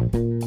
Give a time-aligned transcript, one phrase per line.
[0.00, 0.39] Bye.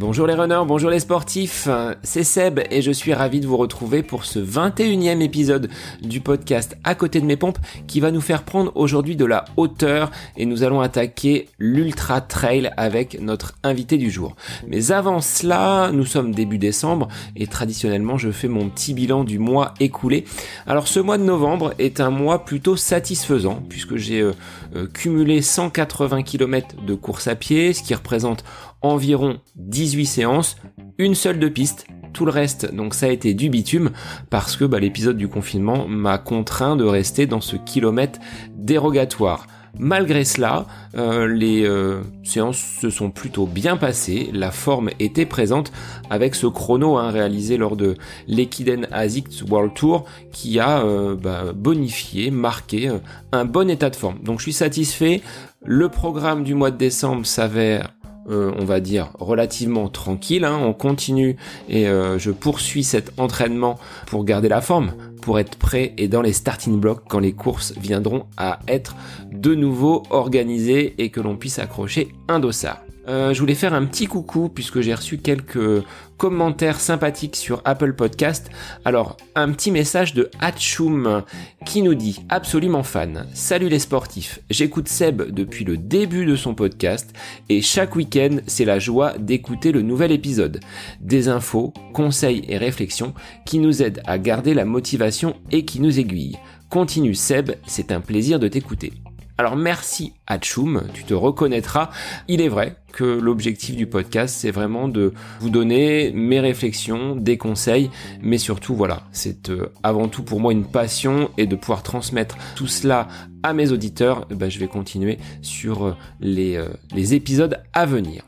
[0.00, 1.68] Bonjour les runners, bonjour les sportifs,
[2.02, 5.68] c'est Seb et je suis ravi de vous retrouver pour ce 21e épisode
[6.00, 9.44] du podcast À côté de mes pompes qui va nous faire prendre aujourd'hui de la
[9.58, 14.36] hauteur et nous allons attaquer l'Ultra Trail avec notre invité du jour.
[14.66, 19.38] Mais avant cela, nous sommes début décembre et traditionnellement je fais mon petit bilan du
[19.38, 20.24] mois écoulé.
[20.66, 24.32] Alors ce mois de novembre est un mois plutôt satisfaisant puisque j'ai euh,
[24.76, 28.44] euh, cumulé 180 km de course à pied, ce qui représente
[28.82, 30.56] environ 18 séances,
[30.98, 33.90] une seule de piste, tout le reste, donc ça a été du bitume,
[34.30, 38.18] parce que bah, l'épisode du confinement m'a contraint de rester dans ce kilomètre
[38.56, 39.46] dérogatoire.
[39.78, 40.66] Malgré cela,
[40.96, 45.72] euh, les euh, séances se sont plutôt bien passées, la forme était présente
[46.10, 47.94] avec ce chrono hein, réalisé lors de
[48.26, 52.90] l'Equiden ASICS World Tour qui a euh, bah, bonifié, marqué
[53.30, 54.18] un bon état de forme.
[54.22, 55.22] Donc je suis satisfait,
[55.64, 57.92] le programme du mois de décembre s'avère
[58.30, 60.44] euh, on va dire, relativement tranquille.
[60.44, 60.58] Hein.
[60.62, 61.36] On continue
[61.68, 66.22] et euh, je poursuis cet entraînement pour garder la forme, pour être prêt et dans
[66.22, 68.94] les starting blocks quand les courses viendront à être
[69.32, 72.80] de nouveau organisées et que l'on puisse accrocher un dossard.
[73.08, 75.82] Euh, je voulais faire un petit coucou puisque j'ai reçu quelques
[76.20, 78.50] commentaires sympathiques sur Apple Podcast.
[78.84, 81.22] Alors, un petit message de Hatchoum
[81.64, 83.26] qui nous dit absolument fan.
[83.32, 87.14] Salut les sportifs, j'écoute Seb depuis le début de son podcast
[87.48, 90.60] et chaque week-end c'est la joie d'écouter le nouvel épisode.
[91.00, 93.14] Des infos, conseils et réflexions
[93.46, 96.36] qui nous aident à garder la motivation et qui nous aiguillent.
[96.68, 98.92] Continue Seb, c'est un plaisir de t'écouter.
[99.40, 101.88] Alors merci Hatchoum, tu te reconnaîtras.
[102.28, 107.38] Il est vrai que l'objectif du podcast, c'est vraiment de vous donner mes réflexions, des
[107.38, 111.82] conseils, mais surtout voilà, c'est euh, avant tout pour moi une passion et de pouvoir
[111.82, 113.08] transmettre tout cela
[113.42, 118.24] à mes auditeurs, eh ben, je vais continuer sur euh, euh, les épisodes à venir.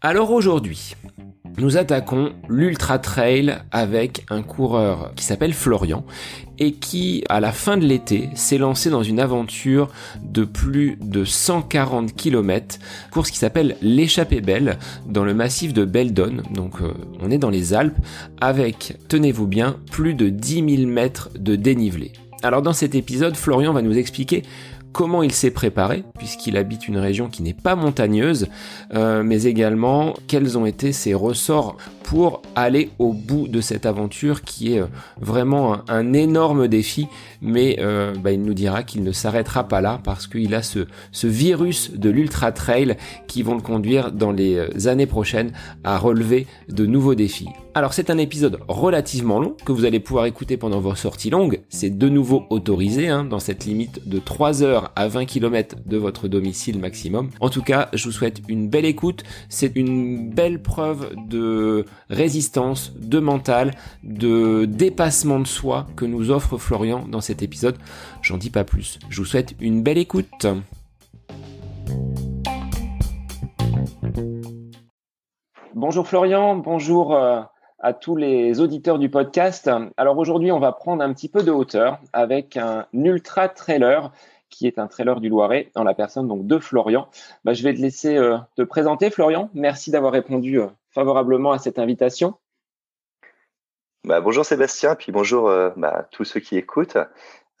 [0.00, 0.96] Alors aujourd'hui,
[1.58, 6.04] nous attaquons l'Ultra Trail avec un coureur qui s'appelle Florian
[6.58, 9.88] et qui, à la fin de l'été, s'est lancé dans une aventure
[10.22, 12.78] de plus de 140 km,
[13.10, 17.50] course qui s'appelle l'échappée belle dans le massif de Beldon, donc euh, on est dans
[17.50, 17.98] les Alpes,
[18.40, 22.12] avec, tenez-vous bien, plus de 10 000 mètres de dénivelé.
[22.42, 24.42] Alors dans cet épisode, Florian va nous expliquer
[24.96, 28.48] comment il s'est préparé, puisqu'il habite une région qui n'est pas montagneuse,
[28.94, 34.40] euh, mais également quels ont été ses ressorts pour aller au bout de cette aventure
[34.40, 34.86] qui est euh,
[35.20, 37.08] vraiment un, énorme défi,
[37.40, 40.86] mais euh, bah, il nous dira qu'il ne s'arrêtera pas là parce qu'il a ce,
[41.12, 45.52] ce virus de l'ultra trail qui vont le conduire dans les années prochaines
[45.84, 47.48] à relever de nouveaux défis.
[47.76, 51.60] Alors c'est un épisode relativement long que vous allez pouvoir écouter pendant vos sorties longues.
[51.68, 55.96] C'est de nouveau autorisé hein, dans cette limite de 3 heures à 20 km de
[55.98, 57.28] votre domicile maximum.
[57.40, 59.24] En tout cas, je vous souhaite une belle écoute.
[59.50, 66.56] C'est une belle preuve de résistance, de mental, de dépassement de soi que nous offre
[66.56, 67.76] Florian dans cet épisode.
[68.22, 68.98] J'en dis pas plus.
[69.10, 70.46] Je vous souhaite une belle écoute.
[75.74, 77.42] Bonjour Florian, bonjour euh,
[77.80, 79.70] à tous les auditeurs du podcast.
[79.98, 84.10] Alors aujourd'hui, on va prendre un petit peu de hauteur avec un ultra trailer
[84.48, 87.08] qui est un trailer du Loiret en la personne donc de Florian.
[87.44, 89.50] Bah, je vais te laisser euh, te présenter Florian.
[89.54, 92.34] Merci d'avoir répondu euh, favorablement à cette invitation.
[94.06, 96.96] Bah, bonjour Sébastien, puis bonjour euh, bah, tous ceux qui écoutent.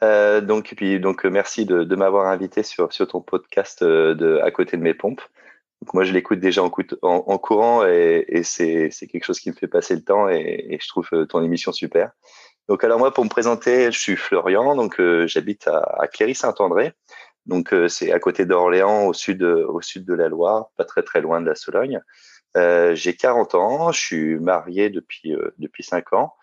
[0.00, 4.94] donc, puis, donc merci de, m'avoir invité sur, ton podcast de à côté de mes
[4.94, 5.20] pompes
[5.92, 10.02] moi, je l'écoute déjà en, courant et, c'est quelque chose qui me fait passer le
[10.02, 12.10] temps et, je trouve euh, ton émission super.
[12.68, 16.94] Donc, alors moi, pour me présenter, je suis Florian, donc euh, j'habite à, à Cléry-Saint-André.
[17.44, 21.02] Donc, euh, c'est à côté d'Orléans, au sud, au sud de la Loire, pas très
[21.02, 22.00] très loin de la Sologne.
[22.56, 26.34] J'ai 40 ans, je suis marié depuis depuis 5 ans,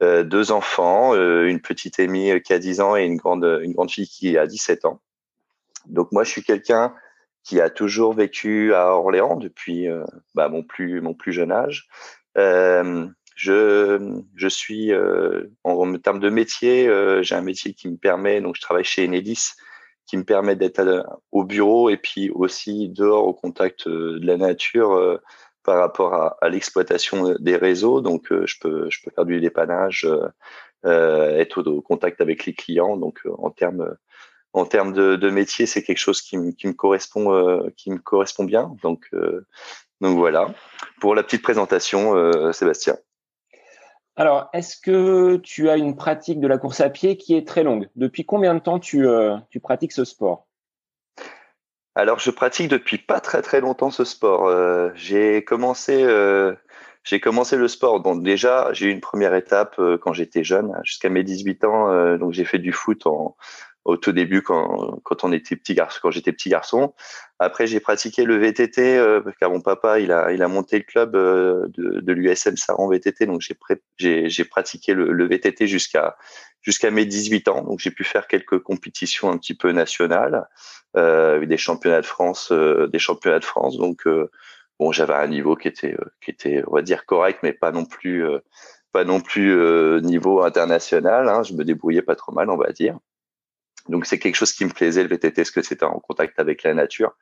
[0.00, 4.08] deux enfants, une petite Amy qui a 10 ans et une grande une grande fille
[4.08, 5.00] qui a 17 ans.
[5.86, 6.94] Donc moi, je suis quelqu'un
[7.44, 10.04] qui a toujours vécu à Orléans depuis euh,
[10.34, 11.88] bah, mon plus mon plus jeune âge.
[12.38, 17.96] Euh, je je suis euh, en, termes de métier, euh, j'ai un métier qui me
[17.96, 19.52] permet donc je travaille chez Enedis
[20.06, 25.20] qui me permet d'être au bureau et puis aussi dehors au contact de la nature
[25.64, 28.00] par rapport à, l'exploitation des réseaux.
[28.00, 30.08] Donc je peux je peux faire du dépannage,
[30.84, 32.96] être au, contact avec les clients.
[32.96, 33.96] Donc en termes
[34.54, 38.76] en termes de, métier, c'est quelque chose qui, me correspond, euh, qui me correspond bien.
[38.82, 39.46] Donc, euh,
[40.00, 40.54] donc voilà.
[41.00, 42.96] Pour la petite présentation, euh, Sébastien.
[44.14, 47.62] Alors, est-ce que tu as une pratique de la course à pied qui est très
[47.62, 47.88] longue?
[47.96, 49.06] Depuis combien de temps tu,
[49.48, 50.46] tu pratiques ce sport?
[51.94, 54.46] Alors, je pratique depuis pas très très longtemps ce sport.
[54.46, 56.54] Euh, j'ai commencé, euh,
[57.04, 58.00] j'ai commencé le sport.
[58.00, 62.16] Donc déjà, j'ai eu une première étape euh, quand j'étais jeune, jusqu'à mes 18 ans.
[62.16, 63.36] donc j'ai fait du foot en,
[63.84, 66.94] au tout début quand, quand on était petit garçon, quand j'étais petit garçon.
[67.38, 70.84] Après, j'ai pratiqué le VTT euh, car mon papa il a il a monté le
[70.84, 73.42] club euh, de, de l'USM Saran VTT, donc
[73.98, 76.16] j'ai j'ai pratiqué le, le VTT jusqu'à
[76.62, 77.62] jusqu'à mes 18 ans.
[77.62, 80.48] Donc j'ai pu faire quelques compétitions un petit peu nationales,
[80.96, 83.76] euh, des championnats de France, euh, des championnats de France.
[83.76, 84.30] Donc euh,
[84.78, 87.84] bon, j'avais un niveau qui était qui était on va dire correct, mais pas non
[87.84, 88.24] plus
[88.92, 91.28] pas non plus niveau international.
[91.28, 91.42] Hein.
[91.42, 92.98] Je me débrouillais pas trop mal, on va dire.
[93.88, 96.62] Donc c'est quelque chose qui me plaisait le VTT, ce que c'était en contact avec
[96.62, 97.14] la nature.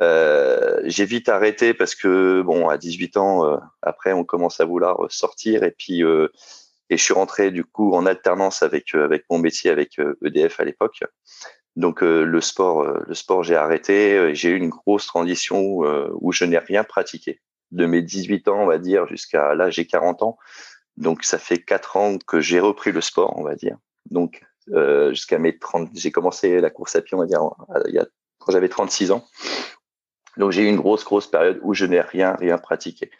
[0.00, 4.64] Euh, j'ai vite arrêté parce que bon, à 18 ans, euh, après, on commence à
[4.64, 6.28] vouloir sortir et puis euh,
[6.90, 10.58] et je suis rentré du coup en alternance avec euh, avec mon métier avec EDF
[10.58, 11.00] e à l'époque.
[11.76, 14.34] Donc le sport, le sport, j'ai arrêté.
[14.34, 17.40] J'ai eu une grosse transition où, où je n'ai rien pratiqué.
[17.70, 20.38] De mes 18 ans, on va dire, jusqu'à là, j'ai 40 ans.
[20.96, 23.76] Donc ça fait quatre ans que j'ai repris le sport, on va dire.
[24.10, 24.42] Donc
[24.72, 25.90] euh, jusqu'à mes 30.
[25.94, 27.40] J'ai commencé la course à pied, on va dire,
[27.86, 28.06] il y a,
[28.38, 29.24] quand j'avais 36 ans.
[30.36, 33.10] Donc j'ai eu une grosse, grosse période où je n'ai rien, rien pratiqué.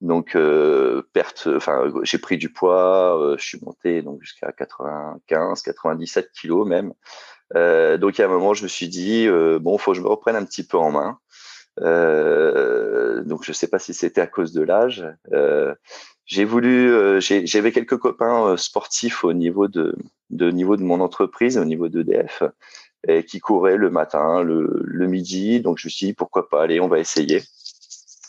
[0.00, 5.62] Donc euh, perte, enfin j'ai pris du poids, euh, je suis monté donc jusqu'à 95,
[5.62, 6.92] 97 kilos même.
[7.56, 10.08] Euh, donc à un moment je me suis dit euh, bon faut que je me
[10.08, 11.18] reprenne un petit peu en main.
[11.80, 15.04] Euh, donc je sais pas si c'était à cause de l'âge.
[16.26, 19.96] j'ai voulu, j'avais quelques copains sportifs au niveau de
[20.30, 22.44] de niveau de mon entreprise, au niveau d'EDF,
[23.26, 25.60] qui courait le matin, le, le, midi.
[25.60, 27.42] Donc je me suis dit pourquoi pas, allez, on va essayer euh,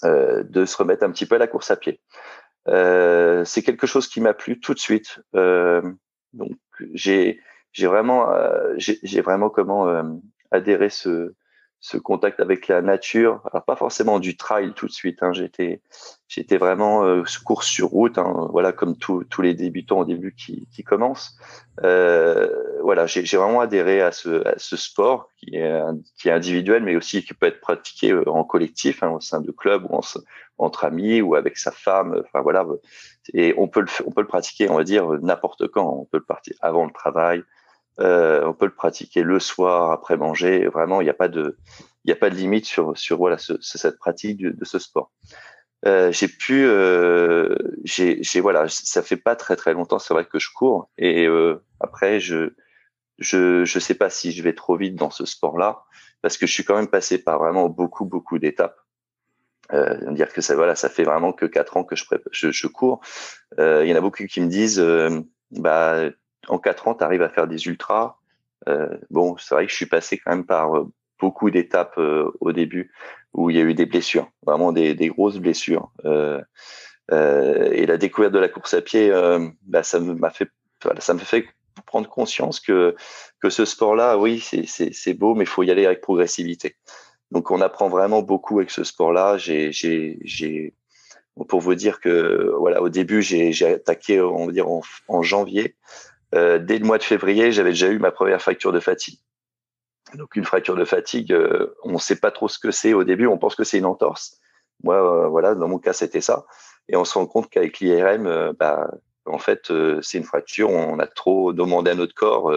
[0.03, 1.99] de se remettre un petit peu à la course à pied.
[2.67, 5.19] Euh, c'est quelque chose qui m'a plu tout de suite.
[5.35, 5.81] Euh,
[6.33, 6.57] donc
[6.93, 7.39] j'ai
[7.71, 10.03] j'ai vraiment euh, j'ai vraiment comment euh,
[10.51, 11.33] adhéré ce
[11.81, 13.41] ce contact avec la nature.
[13.51, 15.23] Alors pas forcément du trail tout de suite.
[15.23, 15.31] Hein.
[15.31, 15.81] J'étais
[16.27, 18.17] j'étais vraiment euh, course sur route.
[18.17, 18.47] Hein.
[18.51, 21.37] Voilà comme tous les débutants au début qui, qui commencent.
[21.83, 22.49] Euh,
[22.83, 25.81] voilà, j'ai vraiment adhéré à ce, à ce sport qui est
[26.17, 29.39] qui est individuel, mais aussi qui peut être pratiqué euh, en collectif, hein, au sein
[29.39, 30.01] de clubs ou
[30.57, 32.21] entre amis ou avec sa femme.
[32.25, 32.65] Enfin voilà,
[33.33, 35.87] et on peut le on peut le pratiquer, on va dire n'importe quand.
[36.01, 37.43] On peut le pratiquer avant le travail,
[37.99, 40.67] euh, on peut le pratiquer le soir après manger.
[40.67, 41.57] Vraiment, il n'y a pas de,
[42.05, 45.11] il a pas de limite sur sur voilà cette pratique de, ce sport.
[45.85, 50.39] Euh, j'ai pu, euh, j'ai, voilà, ça fait pas très très longtemps, c'est vrai que
[50.39, 51.27] je cours et
[51.79, 52.53] après je
[53.17, 55.83] je je sais pas si je vais trop vite dans ce sport-là
[56.21, 58.79] parce que je suis quand même passé par vraiment beaucoup beaucoup d'étapes.
[60.11, 63.01] Dire que ça voilà, ça fait vraiment que quatre ans que je je, je cours.
[63.57, 64.83] Il y en a beaucoup qui me disent,
[65.51, 66.11] bah
[66.49, 68.17] en quatre ans, tu arrives à faire des ultras.
[68.67, 70.87] Euh, bon, c'est vrai que je suis passé quand même par euh,
[71.19, 72.91] beaucoup d'étapes euh, au début
[73.33, 75.91] où il y a eu des blessures, vraiment des, grosses blessures.
[77.11, 79.11] et la découverte de la course à pied,
[79.61, 80.49] bah, ça m'a fait,
[80.97, 81.45] ça me fait
[81.85, 82.95] prendre conscience que
[83.39, 86.75] que ce sport-là, oui, c'est beau, mais il faut y aller avec progressivité.
[87.29, 89.37] Donc, on apprend vraiment beaucoup avec ce sport-là.
[89.37, 90.73] J'ai,
[91.47, 95.75] pour vous dire que voilà, au début, j'ai attaqué, on va dire en janvier.
[96.35, 99.19] Euh, dès le mois de février, j'avais déjà eu ma première fracture de fatigue.
[100.15, 103.03] Donc une fracture de fatigue, euh, on ne sait pas trop ce que c'est au
[103.03, 104.37] début, on pense que c'est une entorse.
[104.83, 106.45] Moi, euh, voilà, dans mon cas, c'était ça.
[106.87, 108.89] Et on se rend compte qu'avec l'IRM, bah,
[109.25, 110.71] en fait, c'est une fracture.
[110.71, 112.51] On a trop demandé à notre corps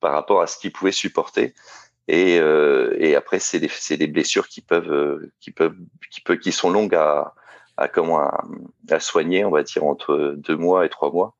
[0.00, 1.54] par rapport à ce qu'il pouvait supporter.
[2.08, 5.76] Et, et après, c'est des, des, blessures qui peuvent, qui peuvent,
[6.10, 7.34] qui peuvent, qui sont longues à,
[7.76, 8.42] à comment à,
[8.88, 11.36] à, soigner, on va dire entre deux mois et trois mois.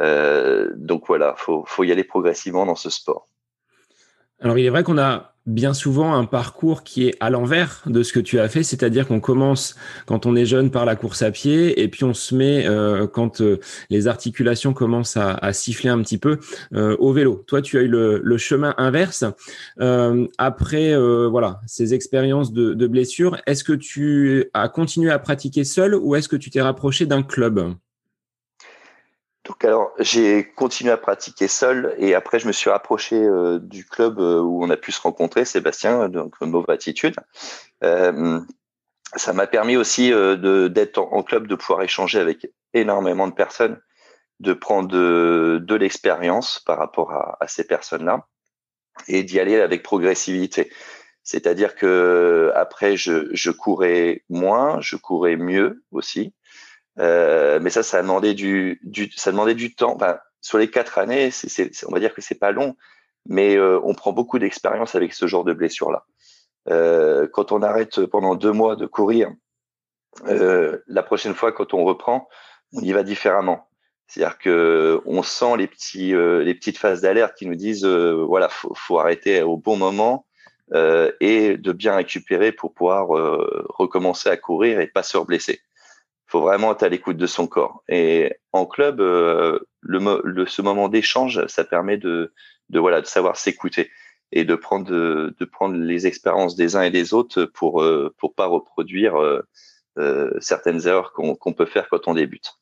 [0.00, 3.28] Euh, donc voilà, faut, faut y aller progressivement dans ce sport.
[4.40, 8.02] Alors il est vrai qu'on a bien souvent un parcours qui est à l'envers de
[8.02, 9.74] ce que tu as fait, c'est-à-dire qu'on commence
[10.06, 13.06] quand on est jeune par la course à pied et puis on se met euh,
[13.06, 13.58] quand euh,
[13.90, 16.38] les articulations commencent à, siffler un petit peu
[16.72, 17.42] au vélo.
[17.46, 19.24] Toi, tu as eu le, chemin inverse.
[20.38, 20.96] après
[21.28, 26.14] voilà ces expériences de, de blessures, est-ce que tu as continué à pratiquer seul ou
[26.14, 27.74] est-ce que tu t'es rapproché d'un club?
[29.44, 33.86] Donc alors j'ai continué à pratiquer seul et après je me suis rapproché euh, du
[33.86, 37.14] club euh, où on a pu se rencontrer, Sébastien, donc Mauve Attitude.
[37.82, 38.40] Euh,
[39.16, 43.80] ça m'a permis aussi de d'être en, club, de pouvoir échanger avec énormément de personnes,
[44.40, 48.26] de prendre de, de l'expérience par rapport à, à ces personnes-là
[49.08, 50.70] et d'y aller avec progressivité.
[51.22, 56.34] C'est-à-dire que après je, je courais moins, je courais mieux aussi.
[56.98, 59.94] Euh, mais ça, ça a demandé du, du, ça demandait du temps.
[59.94, 62.76] Enfin, sur les quatre années, c'est, on va dire que c'est pas long,
[63.26, 66.04] mais euh, on prend beaucoup d'expérience avec ce genre de blessure-là.
[67.32, 69.32] quand on arrête pendant deux mois de courir,
[70.26, 72.28] la prochaine fois, quand on reprend,
[72.72, 73.68] on y va différemment.
[74.06, 78.74] C'est-à-dire que on sent les petits, les petites phases d'alerte qui nous disent, voilà, faut,
[78.74, 80.26] faut arrêter au bon moment
[80.72, 85.60] euh, et de bien récupérer pour pouvoir euh, recommencer à courir et pas se reblesser.
[86.30, 87.82] Faut vraiment être à l'écoute de son corps.
[87.88, 92.32] Et en club, euh, ce moment d'échange, ça permet de,
[92.72, 93.90] voilà de savoir s'écouter
[94.30, 97.84] et de prendre de, prendre les expériences des uns et des autres pour
[98.16, 99.16] pour pas reproduire
[100.38, 102.60] certaines erreurs qu'on peut faire quand on débute.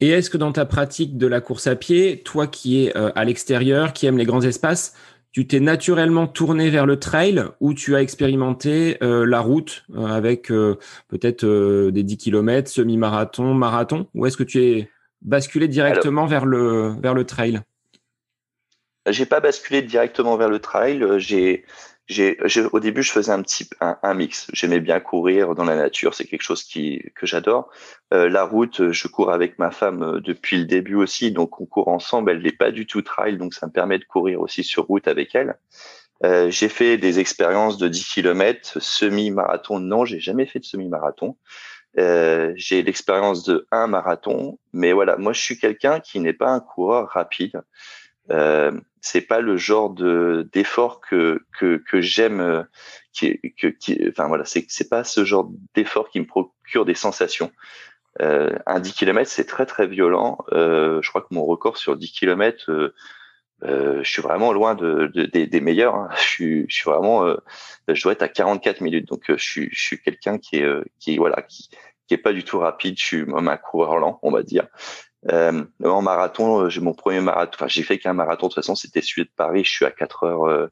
[0.00, 3.24] Et est-ce que dans ta pratique de la course à pied, toi qui es à
[3.24, 4.94] l'extérieur, qui aime les grands espaces,
[5.34, 10.06] tu t'es naturellement tourné vers le trail ou tu as expérimenté euh, la route euh,
[10.06, 14.06] avec euh, peut-être des 10 km, semi-marathon, marathon?
[14.14, 14.90] Ou est-ce que tu es
[15.22, 17.60] basculé directement vers, le, vers le trail?
[19.08, 21.04] J'ai pas basculé directement vers le trail.
[21.16, 21.64] J'ai
[22.06, 22.36] j'ai,
[22.72, 24.46] au début, je faisais un petit un, mix.
[24.52, 27.70] J'aimais bien courir dans la nature, c'est quelque chose qui que j'adore.
[28.12, 31.66] Euh, la route, je cours avec ma femme euh, depuis le début aussi, donc on
[31.66, 32.30] court ensemble.
[32.30, 35.08] Elle n'est pas du tout trail, donc ça me permet de courir aussi sur route
[35.08, 35.56] avec elle.
[36.24, 39.80] Euh, j'ai fait des expériences de 10 km, semi-marathon.
[39.80, 41.36] Non, j'ai jamais fait de semi-marathon.
[41.98, 46.50] Euh, j'ai l'expérience de un marathon, mais voilà, moi je suis quelqu'un qui n'est pas
[46.50, 47.62] un coureur rapide.
[48.30, 48.72] Euh,
[49.04, 52.62] c'est pas le genre de d'effort que que, que j'aime euh,
[53.12, 56.94] qui, que, qui enfin voilà c'est c'est pas ce genre d'effort qui me procure des
[56.94, 57.52] sensations.
[58.22, 60.38] Euh, un 10 km c'est très très violent.
[60.52, 62.94] Euh, je crois que mon record sur 10 km euh,
[63.64, 66.08] euh, je suis vraiment loin de, de des, des, meilleurs hein.
[66.16, 67.26] je suis je suis vraiment
[67.88, 69.06] je dois être à 44 minutes.
[69.06, 70.66] Donc je suis je suis quelqu'un qui est
[70.98, 71.68] qui voilà qui
[72.08, 72.98] qui est pas du tout rapide.
[72.98, 74.66] Je suis même un coureur lent on va dire
[75.30, 77.52] euh, en marathon, euh, j'ai mon premier marathon.
[77.54, 78.46] Enfin, j'ai fait qu'un marathon.
[78.46, 79.64] De toute façon, c'était celui de Paris.
[79.64, 80.68] Je suis à 4 h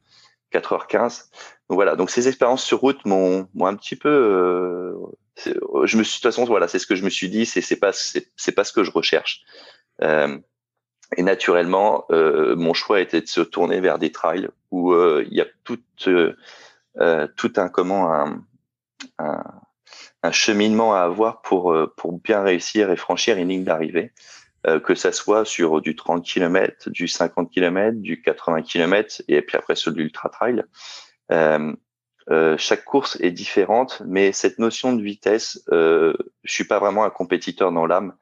[0.52, 1.30] 4h15.
[1.68, 1.96] Donc voilà.
[1.96, 4.08] Donc ces expériences sur route m'ont, un petit peu.
[4.08, 4.94] Euh,
[5.84, 7.46] je me suis de toute façon, voilà, c'est ce que je me suis dit.
[7.46, 9.42] C'est, c'est pas, c'est, pas ce que je recherche.
[10.02, 10.38] Euh,
[11.16, 15.36] et naturellement, euh, mon choix était de se tourner vers des trails où euh, il
[15.36, 18.12] y a tout, tout un comment
[19.18, 19.44] un,
[20.22, 24.12] un cheminement à avoir pour pour bien réussir et franchir une ligne d'arrivée.
[24.66, 29.42] Euh, que ça soit sur du 30 km, du 50 km, du 80 km et
[29.42, 30.62] puis après sur l'ultra trail.
[31.32, 31.74] Euh,
[32.30, 36.14] euh, chaque course est différente, mais cette notion de vitesse, euh,
[36.44, 38.14] je suis pas vraiment un compétiteur dans l'âme.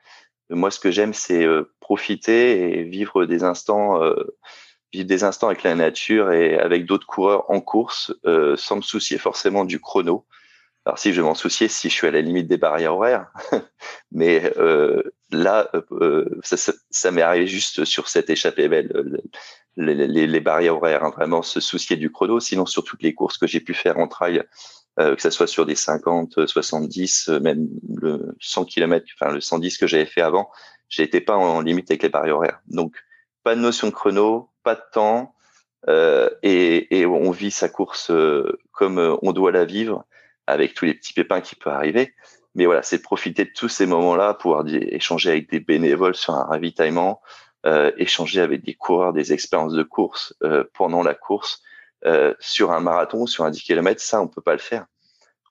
[0.48, 4.00] Moi, ce que j'aime, c'est euh, profiter et vivre des instants,
[4.92, 8.14] vivre des instants avec la nature et avec d'autres coureurs en course,
[8.56, 10.26] sans me soucier forcément du chrono.
[10.86, 13.26] Alors si je m'en soucier si je suis à la limite des barrières horaires,
[14.12, 19.20] mais euh, là, euh, ça, ça, ça m'est arrivé juste sur cette échappée belle,
[19.76, 22.40] les, les, les barrières horaires, hein, vraiment se soucier du chrono.
[22.40, 24.42] Sinon, sur toutes les courses que j'ai pu faire en trail,
[24.98, 29.78] euh, que ce soit sur des 50, 70, même le 100 km, enfin le 110
[29.78, 30.50] que j'avais fait avant,
[30.88, 32.60] j'étais pas en, limite avec les barrières horaires.
[32.66, 32.96] Donc,
[33.44, 35.34] pas de notion de chrono, pas de temps,
[35.88, 40.04] euh, et, et, on vit sa course euh, comme on doit la vivre
[40.46, 42.14] avec tous les petits pépins qui peuvent arriver.
[42.54, 46.44] Mais voilà, c'est profiter de tous ces moments-là, pouvoir échanger avec des bénévoles sur un
[46.44, 47.20] ravitaillement,
[47.66, 51.62] euh, échanger avec des coureurs, des expériences de course euh, pendant la course,
[52.06, 54.86] euh, sur un marathon, sur un 10 km, ça, on peut pas le faire.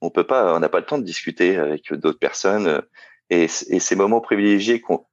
[0.02, 2.68] On peut pas, on n'a pas le temps de discuter avec d'autres personnes.
[2.68, 2.82] Euh,
[3.30, 5.06] et, ces moments privilégiés qu'on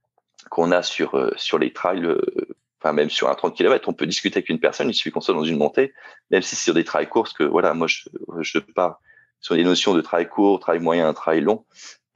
[0.51, 2.21] qu'on a sur euh, sur les trails, euh,
[2.81, 4.89] enfin même sur un 30 km, on peut discuter avec une personne.
[4.89, 5.93] Il suffit qu'on soit dans une montée,
[6.31, 8.09] même si c'est sur des trails courses que voilà, moi je,
[8.41, 9.01] je pars
[9.47, 11.65] sur les notions de travail court, travail moyen, travail long,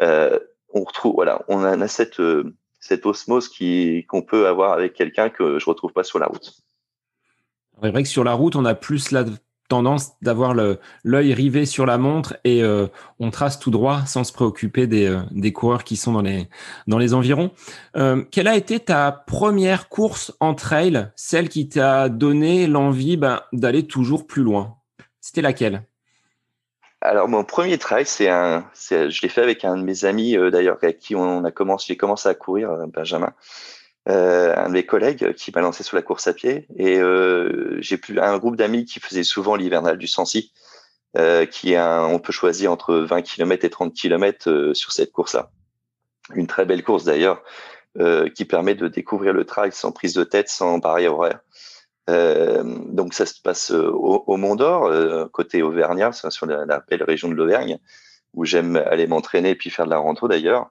[0.00, 0.36] euh,
[0.74, 5.28] on retrouve, voilà, on a, cette, euh, cette osmose qui, qu'on peut avoir avec quelqu'un
[5.30, 6.52] que je retrouve pas sur la route.
[7.80, 9.24] C'est vrai que sur la route, on a plus la
[9.68, 10.54] tendance d'avoir
[11.04, 12.88] l'œil rivé sur la montre et euh,
[13.20, 16.48] on trace tout droit sans se préoccuper des, des coureurs qui sont dans les,
[16.88, 17.52] dans les environs.
[18.32, 23.86] Quelle a été ta première course en trail, celle qui t'a donné l'envie ben, d'aller
[23.86, 24.78] toujours plus loin?
[25.20, 25.84] C'était laquelle?
[27.02, 30.50] Alors mon premier trail, c'est un, je l'ai fait avec un de mes amis euh,
[30.50, 33.32] d'ailleurs avec qui on a commencé, j'ai commencé à courir, euh, Benjamin,
[34.08, 37.00] euh, un de mes collègues qui m'a lancé sur la course à pied et
[37.80, 40.52] j'ai plus un groupe d'amis qui faisait souvent l'hivernal du Sancy,
[41.50, 45.50] qui est un, on peut choisir entre 20 km et 30 km sur cette course-là.
[46.34, 47.42] Une très belle course d'ailleurs
[48.34, 51.40] qui permet de découvrir le trail sans prise de tête, sans barrière horaire.
[52.10, 56.80] Euh, donc ça se passe euh, au, au Mont d'Or, euh, côté Auvergnat, sur la,
[56.88, 57.78] belle région de l'Auvergne,
[58.34, 60.70] où j'aime aller m'entraîner et puis faire de la rando d'ailleurs.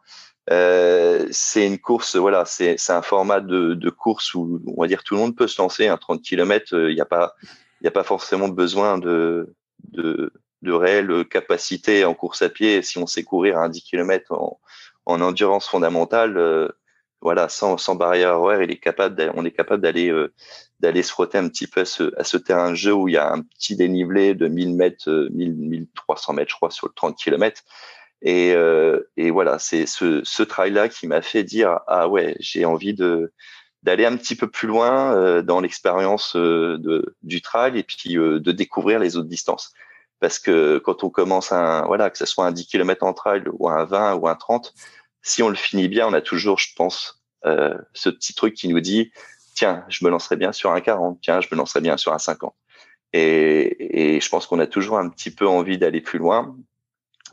[1.32, 5.22] C'est une course, voilà, c'est un format de, course où on va dire tout le
[5.22, 5.88] monde peut se lancer.
[5.88, 7.36] Un 30 km, il n'y a pas,
[7.82, 9.54] il a pas forcément besoin de
[9.92, 12.82] de, de réelle capacité en course à pied.
[12.82, 14.60] Si on sait courir à un 10 km en,
[15.06, 16.74] en endurance fondamentale,
[17.22, 20.12] voilà, sans, sans barrière horaire, il est capable on est capable d'aller
[20.80, 23.16] d'aller se frotter un petit peu à ce, à ce terrain de jeu où il
[23.16, 26.94] y a un petit dénivelé de 1000 mètres, 1000, 1300 mètres, je crois, sur le
[26.94, 27.62] 30 km.
[28.22, 28.54] Et,
[29.18, 33.32] et voilà, c'est ce, ce trail-là qui m'a fait dire ah ouais, j'ai envie de
[33.84, 38.18] d'aller un petit peu plus loin euh, dans l'expérience euh, de, du trail et puis
[38.18, 39.74] euh, de découvrir les autres distances.
[40.20, 43.44] Parce que quand on commence un, voilà, que ce soit un 10 km en trail
[43.54, 44.74] ou un 20 ou un 30,
[45.22, 48.82] si on le finit bien, on a toujours, je pense, ce petit truc qui nous
[48.82, 49.12] dit,
[49.60, 52.18] tiens, je me lancerai bien sur un 40, tiens, je me lancerai bien sur un
[52.18, 52.56] 50.
[53.12, 56.56] Et, je pense qu'on a toujours un petit peu envie d'aller plus loin.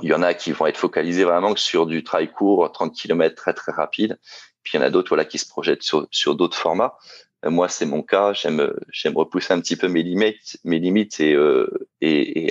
[0.03, 3.37] Il y en a qui vont être focalisés vraiment sur du trail court, 30 km
[3.37, 4.19] très très rapide.
[4.65, 6.97] Puis il y en a d'autres voilà qui se projettent sur, d'autres formats.
[7.45, 8.33] Euh, moi, c'est mon cas.
[8.33, 8.73] J'aime
[9.15, 11.69] repousser un petit peu mes limites, mes limites et, euh,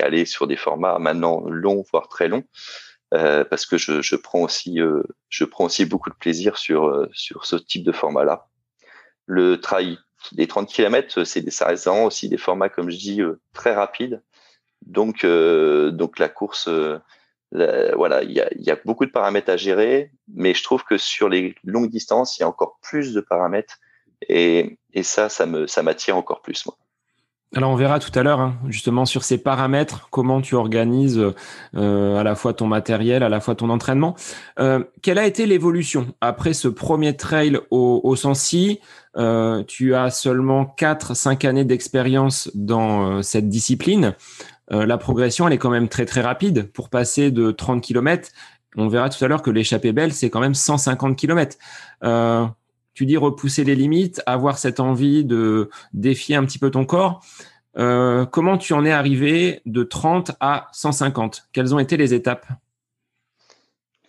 [0.02, 2.46] aller sur des formats maintenant longs, voire très longs,
[3.14, 8.48] euh, parce que je, prends aussi beaucoup de plaisir sur sur ce type de format-là.
[9.26, 9.98] Le trail,
[10.34, 13.22] les 30 km, c'est ça reste aussi des formats comme je dis
[13.54, 14.22] très rapides.
[14.86, 16.70] Donc donc la course
[17.52, 20.98] voilà, il y a, y a, beaucoup de paramètres à gérer, mais je trouve que
[20.98, 23.78] sur les longues distances, il y a encore plus de paramètres
[24.28, 26.78] et, et ça, ça me, ça m'attire encore plus moi.
[27.54, 31.24] Alors on verra tout à l'heure hein, justement sur ces paramètres, comment tu organises
[31.76, 34.16] euh, à la fois ton matériel, à la fois ton entraînement.
[34.60, 38.82] Euh, quelle a été l'évolution après ce premier trail au, Sancy?
[39.16, 44.16] Euh, Tu as seulement 4-5 années d'expérience dans cette discipline.
[44.72, 48.30] La progression, elle est quand même très très rapide pour passer de 30 km.
[48.76, 51.56] On verra tout à l'heure que l'échappée belle, c'est quand même 150 km.
[52.96, 56.86] Euh, tu dis repousser les limites, avoir cette envie de défier un petit peu ton
[56.86, 57.24] corps.
[57.78, 62.48] Euh, comment tu en es arrivé de 30 à 150 Quelles ont été les étapes?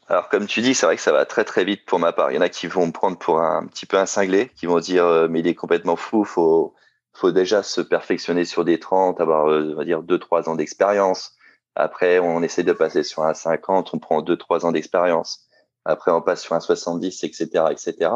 [0.09, 2.31] Alors comme tu dis, c'est vrai que ça va très très vite pour ma part.
[2.31, 4.67] Il y en a qui vont me prendre pour un, petit peu un cinglé, qui
[4.67, 6.75] vont dire mais il est complètement fou, faut
[7.17, 11.35] faut déjà se perfectionner sur des 30, avoir, euh, on va dire, 2-3 ans d'expérience.
[11.75, 15.46] Après, on essaie de passer sur un 50, on prend 2-3 ans d'expérience.
[15.87, 18.11] Après, on passe sur un 70, etc., etc.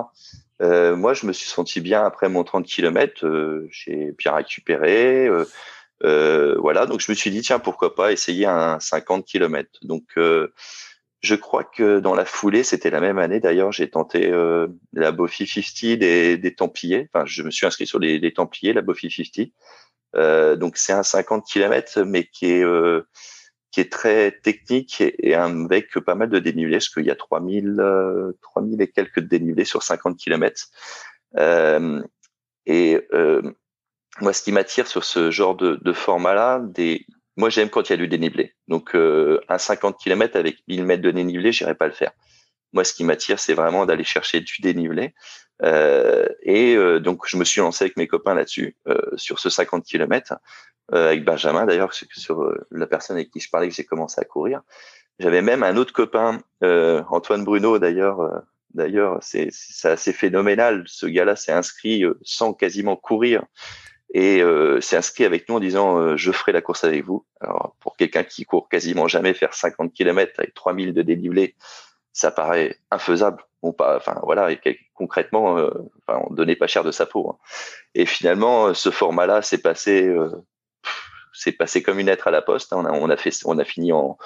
[0.63, 3.27] Euh, moi, je me suis senti bien après mon 30 km.
[3.27, 5.27] Euh, j'ai bien récupéré.
[5.27, 5.45] Euh,
[6.05, 9.71] euh, voilà, donc je me suis dit, tiens, pourquoi pas essayer un 50 km.
[9.83, 10.05] Donc,
[11.21, 13.41] je crois que dans la foulée, c'était la même année.
[13.41, 17.11] D'ailleurs, j'ai tenté euh, la Bofi 50 des, des, Templiers.
[17.13, 19.49] Enfin, je me suis inscrit sur les, les Templiers, la Bofi 50.
[20.17, 23.07] Euh, donc, c'est un 50 km, mais qui est euh,
[23.71, 27.83] qui est très technique et, avec pas mal de dénivelé, parce qu'il y a 3000
[28.43, 30.69] 3000 et quelques dénivelés sur 50 km.
[32.67, 33.01] et
[34.21, 37.07] moi, ce qui m'attire sur ce genre de, de format-là, des
[37.41, 38.55] moi, j'aime quand il y a du dénivelé.
[38.69, 42.13] Donc, euh, un 50 km avec 1000 mètres de dénivelé, j'irai pas le faire.
[42.73, 45.15] Moi, ce qui m'attire, c'est vraiment d'aller chercher du dénivelé.
[45.63, 49.51] Euh, et euh, donc, je me suis lancé avec mes copains là-dessus, euh, sur ce
[49.51, 50.35] 50 km,
[50.93, 54.25] euh, avec Benjamin d'ailleurs, sur la personne avec qui je parlais que j'ai commencé à
[54.25, 54.63] courir.
[55.19, 58.43] J'avais même un autre copain, Antoine Bruno d'ailleurs.
[58.73, 59.51] d'ailleurs, c'est
[59.85, 60.85] assez phénoménal.
[60.87, 63.45] Ce gars-là s'est inscrit sans quasiment courir
[64.13, 67.25] et euh, s'est inscrit avec nous en disant euh, je ferai la course avec vous.
[67.41, 71.55] Alors pour quelqu'un qui court quasiment jamais faire 50 km avec 3000 de dénivelé,
[72.13, 73.45] ça paraît infaisable.
[73.63, 74.49] Ou pas, enfin voilà,
[74.95, 75.71] concrètement, euh,
[76.07, 77.29] enfin, on donnait pas cher de sa peau.
[77.29, 77.37] Hein.
[77.95, 80.31] Et finalement, ce format-là s'est passé, euh,
[81.35, 82.73] c'est passé comme une lettre à la poste.
[82.73, 82.89] Hein.
[82.91, 84.17] On a, fait, on a fini en,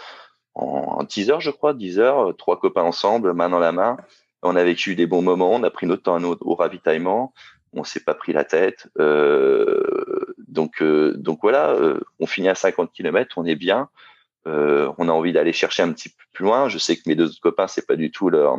[0.54, 3.96] en 10 heures, je crois, 10 heures, trois copains ensemble, main dans la main.
[4.42, 7.32] On a vécu des bons moments, on a pris notre temps au ravitaillement
[7.76, 8.88] on s'est pas pris la tête.
[8.98, 13.88] Euh, donc, euh, donc voilà, euh, on finit à 50 km, on est bien.
[14.46, 16.68] On a envie d'aller chercher un petit peu plus loin.
[16.68, 18.58] Je sais que mes deux autres copains, c'est pas du tout leur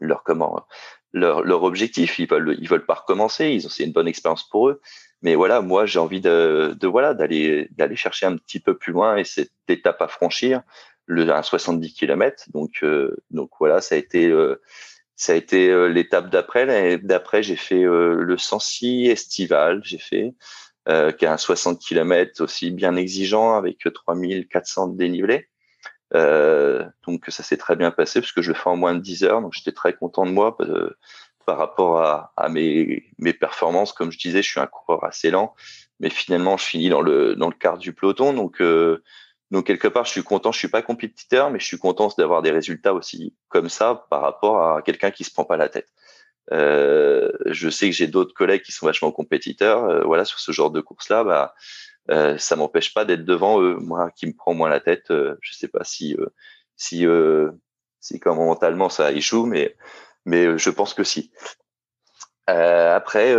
[0.00, 0.66] leur comment
[1.12, 2.18] leur, leur objectif.
[2.18, 3.50] Ils veulent ils veulent pas recommencer.
[3.50, 4.80] Ils ont c'est une bonne expérience pour eux.
[5.22, 8.92] Mais voilà, moi j'ai envie de, de voilà d'aller d'aller chercher un petit peu plus
[8.92, 10.62] loin et cette étape à franchir,
[11.06, 12.44] le un 70 km.
[12.52, 12.84] Donc
[13.30, 14.30] donc voilà, ça a été
[15.22, 16.98] ça a été euh, l'étape d'après.
[16.98, 20.34] D'après, j'ai fait euh, le Sancy estival, j'ai fait,
[20.88, 25.48] euh, qui est un 60 km aussi bien exigeant avec 3400 de dénivelé.
[26.14, 29.00] Euh, donc ça s'est très bien passé parce que je le fais en moins de
[29.00, 29.40] 10 heures.
[29.42, 30.56] Donc j'étais très content de moi
[31.46, 33.92] par rapport à, à mes, mes, performances.
[33.92, 35.54] Comme je disais, je suis un coureur assez lent,
[36.00, 38.32] mais finalement je finis dans le dans le quart du peloton.
[38.34, 38.60] Donc
[39.52, 40.50] donc quelque part, je suis content.
[40.50, 44.22] Je suis pas compétiteur, mais je suis content d'avoir des résultats aussi comme ça par
[44.22, 45.88] rapport à quelqu'un qui se prend pas la tête.
[46.50, 49.84] Euh, je sais que j'ai d'autres collègues qui sont vachement compétiteurs.
[49.84, 51.54] Euh, voilà, sur ce genre de course-là, bah,
[52.10, 53.76] euh, ça m'empêche pas d'être devant eux.
[53.76, 56.26] Moi, qui me prend moins la tête, euh, je sais pas si euh,
[56.76, 57.06] si
[58.00, 59.76] si comment mentalement ça échoue, mais
[60.24, 61.32] mais je pense que si.
[62.46, 63.34] après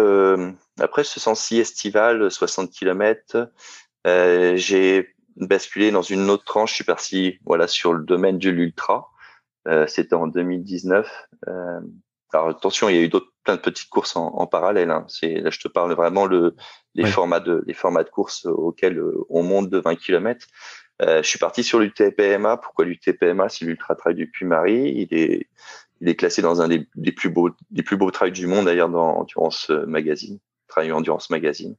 [0.79, 3.51] après ce sens-ci estival, 60 km,
[4.05, 6.71] j'ai basculé dans une autre tranche.
[6.71, 9.09] Je suis parti voilà sur le domaine de l'ultra.
[9.87, 11.27] C'était en 2019.
[12.33, 14.91] Alors attention, il y a eu d'autres plein de petites courses en, en parallèle.
[14.91, 15.05] Hein.
[15.07, 16.55] C'est là, je te parle vraiment le
[16.95, 20.47] les formats de les formats de course auxquels euh, on monte de 20 km.
[21.01, 22.57] Euh, je suis parti sur l'UTPMA.
[22.57, 25.07] Pourquoi l'UTPMA C'est l'ultra trail du Puy-Marie.
[25.09, 25.47] Il est
[26.01, 28.65] il est classé dans un des, des plus beaux des plus beaux trails du monde
[28.65, 31.75] d'ailleurs dans Endurance Magazine, Trail Endurance Magazine.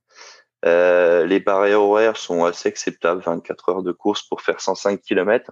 [0.64, 5.50] Euh, les barrières horaires sont assez acceptables, 24 heures de course pour faire 105 km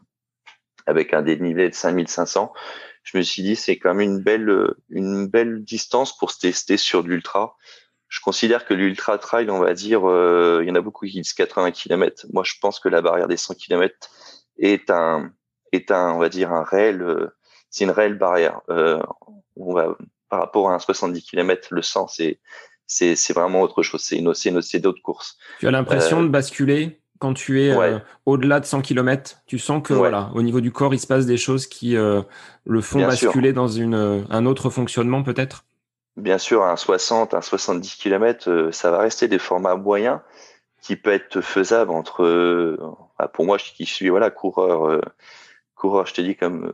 [0.87, 2.53] avec un dénivelé de 5500
[3.03, 6.77] je me suis dit c'est quand même une belle une belle distance pour se tester
[6.77, 7.57] sur l'ultra.
[8.09, 11.21] Je considère que l'ultra trail, on va dire, euh, il y en a beaucoup qui
[11.21, 12.27] disent 80 km.
[12.33, 14.11] Moi, je pense que la barrière des 100 km
[14.59, 15.33] est un
[15.73, 17.35] est un on va dire un réel euh,
[17.71, 18.61] c'est une réelle barrière.
[18.69, 19.01] Euh,
[19.57, 19.97] on va
[20.29, 22.39] par rapport à un 70 km, le 100 c'est
[22.87, 24.03] c'est c'est vraiment autre chose.
[24.03, 25.39] C'est une c'est d'autres courses.
[25.59, 29.81] Tu as l'impression de basculer quand tu es euh, au-delà de 100 km, tu sens
[29.81, 32.21] que voilà, au niveau du corps, il se passe des choses qui euh,
[32.65, 35.65] le font basculer dans une, euh, un autre fonctionnement peut-être?
[36.17, 40.19] Bien sûr, un 60, un 70 km, ça va rester des formats moyens
[40.81, 42.77] qui peut être faisable entre,
[43.21, 45.01] bah, pour moi qui suis voilà coureur,
[45.77, 46.73] coureur, je te dis comme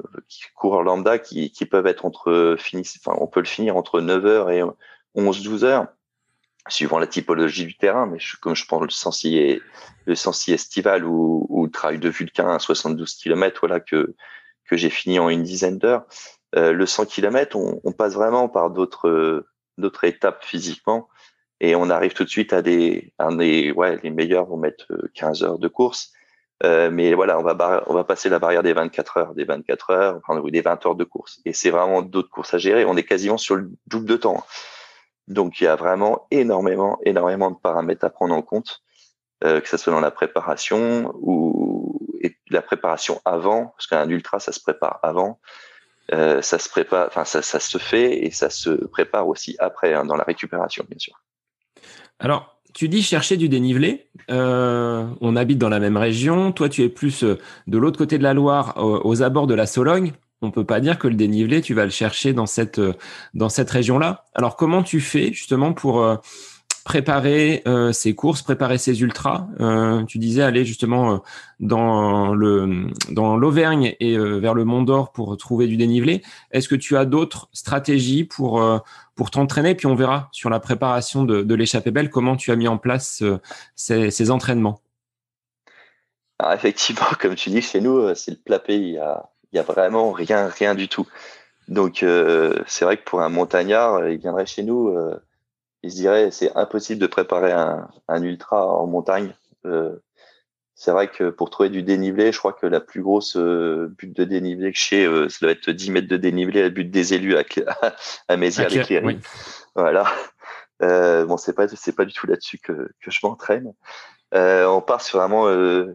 [0.54, 4.64] coureur lambda qui, qui peuvent être entre enfin on peut le finir entre 9h et
[5.14, 5.88] 11-12 heures
[6.68, 9.62] suivant la typologie du terrain, mais comme je prends le sensier,
[10.06, 14.14] le sensier estival ou, ou le trail de Vulcain à 72 km, voilà que
[14.68, 16.04] que j'ai fini en une dizaine d'heures.
[16.56, 19.46] Euh, le 100 km, on, on, passe vraiment par d'autres
[19.78, 21.08] d'autres étapes physiquement
[21.60, 24.86] et on arrive tout de suite à des, à des ouais, les meilleurs vont mettre
[25.14, 26.12] 15 heures de course.
[26.64, 29.90] Euh, mais voilà, on va on va passer la barrière des 24 heures, des 24
[29.90, 31.40] heures, enfin, des 20 heures de course.
[31.44, 32.84] Et c'est vraiment d'autres courses à gérer.
[32.84, 34.44] On est quasiment sur le double de temps.
[35.28, 38.82] Donc il y a vraiment énormément, énormément de paramètres à prendre en compte,
[39.44, 42.00] euh, que ce soit dans la préparation ou
[42.50, 45.38] la préparation avant, parce qu'un ultra ça se prépare avant,
[46.14, 50.16] euh, ça se prépare, ça, se fait et ça se prépare aussi après hein, dans
[50.16, 51.14] la récupération bien sûr.
[52.18, 54.08] Alors tu dis chercher du dénivelé.
[54.30, 56.52] Euh, on habite dans la même région.
[56.52, 60.12] Toi, tu es plus de l'autre côté de la Loire, aux abords de la Sologne
[60.42, 62.94] on peut pas dire que le dénivelé, tu vas le chercher dans cette euh,
[63.34, 64.24] dans cette région-là.
[64.34, 66.16] Alors comment tu fais justement pour euh,
[66.84, 69.48] préparer euh, ces courses, préparer ces ultras?
[70.06, 71.22] Tu disais aller justement
[71.60, 76.22] dans le dans l'Auvergne et vers le Mont d'Or pour trouver du dénivelé.
[76.52, 78.62] Est-ce que tu as d'autres stratégies pour
[79.16, 79.74] pour t'entraîner?
[79.74, 82.78] Puis on verra sur la préparation de, de l'échappée belle comment tu as mis en
[82.78, 83.22] place
[83.74, 84.80] ces, entraînements.
[86.38, 88.60] Alors effectivement, comme tu dis, chez nous, c'est le plat
[89.52, 91.06] il y a vraiment rien, rien du tout.
[91.68, 95.20] Donc euh, c'est vrai que pour un montagnard, euh, il viendrait chez nous, euh,
[95.82, 99.34] il se dirait c'est impossible de préparer un, un ultra en montagne.
[99.66, 99.96] Euh,
[100.74, 104.16] c'est vrai que pour trouver du dénivelé, je crois que la plus grosse euh, butte
[104.16, 106.90] de dénivelé que j'ai, euh, ça doit être 10 mètres de dénivelé à la butte
[106.90, 107.42] des élus à,
[107.82, 107.94] à,
[108.28, 109.18] à Mézières les oui.
[109.74, 110.06] Voilà.
[110.80, 113.74] bon, c'est pas c'est pas du tout là-dessus que, que je m'entraîne.
[114.32, 115.48] on part sur vraiment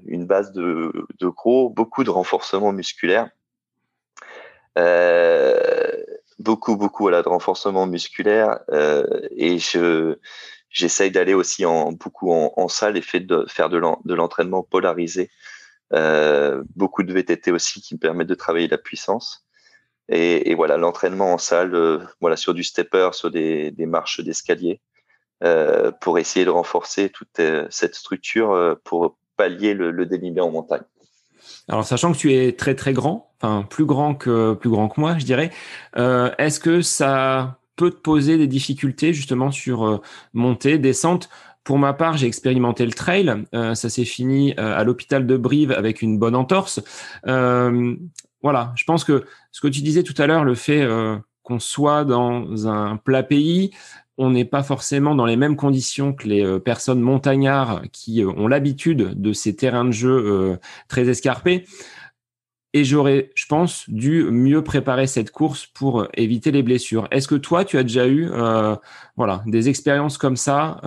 [0.05, 3.29] une base de, de gros, beaucoup de renforcement musculaire.
[4.77, 6.03] Euh,
[6.39, 10.17] beaucoup, beaucoup voilà, de renforcement musculaire euh, et je
[10.69, 13.77] j'essaye d'aller aussi en beaucoup en, en salle et fait de faire de
[14.13, 15.29] l'entraînement polarisé.
[15.93, 19.45] Euh, beaucoup de VTT aussi qui me permettent de travailler la puissance.
[20.09, 24.19] Et, et voilà, l'entraînement en salle, euh, voilà, sur du stepper, sur des, des marches
[24.21, 24.81] d'escalier,
[25.43, 30.83] euh, pour essayer de renforcer toute cette structure pour pallier le, le dénivelé en montagne.
[31.69, 34.99] Alors, sachant que tu es très très grand, enfin plus grand que plus grand que
[34.99, 35.51] moi, je dirais,
[35.97, 40.01] euh, est-ce que ça peut te poser des difficultés justement sur euh,
[40.33, 41.29] montée, descente?
[41.63, 43.33] Pour ma part, j'ai expérimenté le trail.
[43.55, 46.81] Euh, ça s'est fini à l'hôpital de Brive avec une bonne entorse.
[47.25, 50.85] Voilà, je pense que ce que tu disais tout à l'heure, le fait
[51.43, 53.71] qu'on soit dans un plat pays,
[54.17, 58.29] on n'est pas forcément dans les mêmes conditions que les euh, personnes montagnards qui euh,
[58.29, 61.65] ont l'habitude de ces terrains de jeu euh, très escarpés.
[62.75, 67.07] Et j'aurais, je pense, dû mieux préparer cette course pour éviter les blessures.
[67.11, 68.31] Est-ce que toi, tu as déjà eu,
[69.15, 70.81] voilà, des expériences comme ça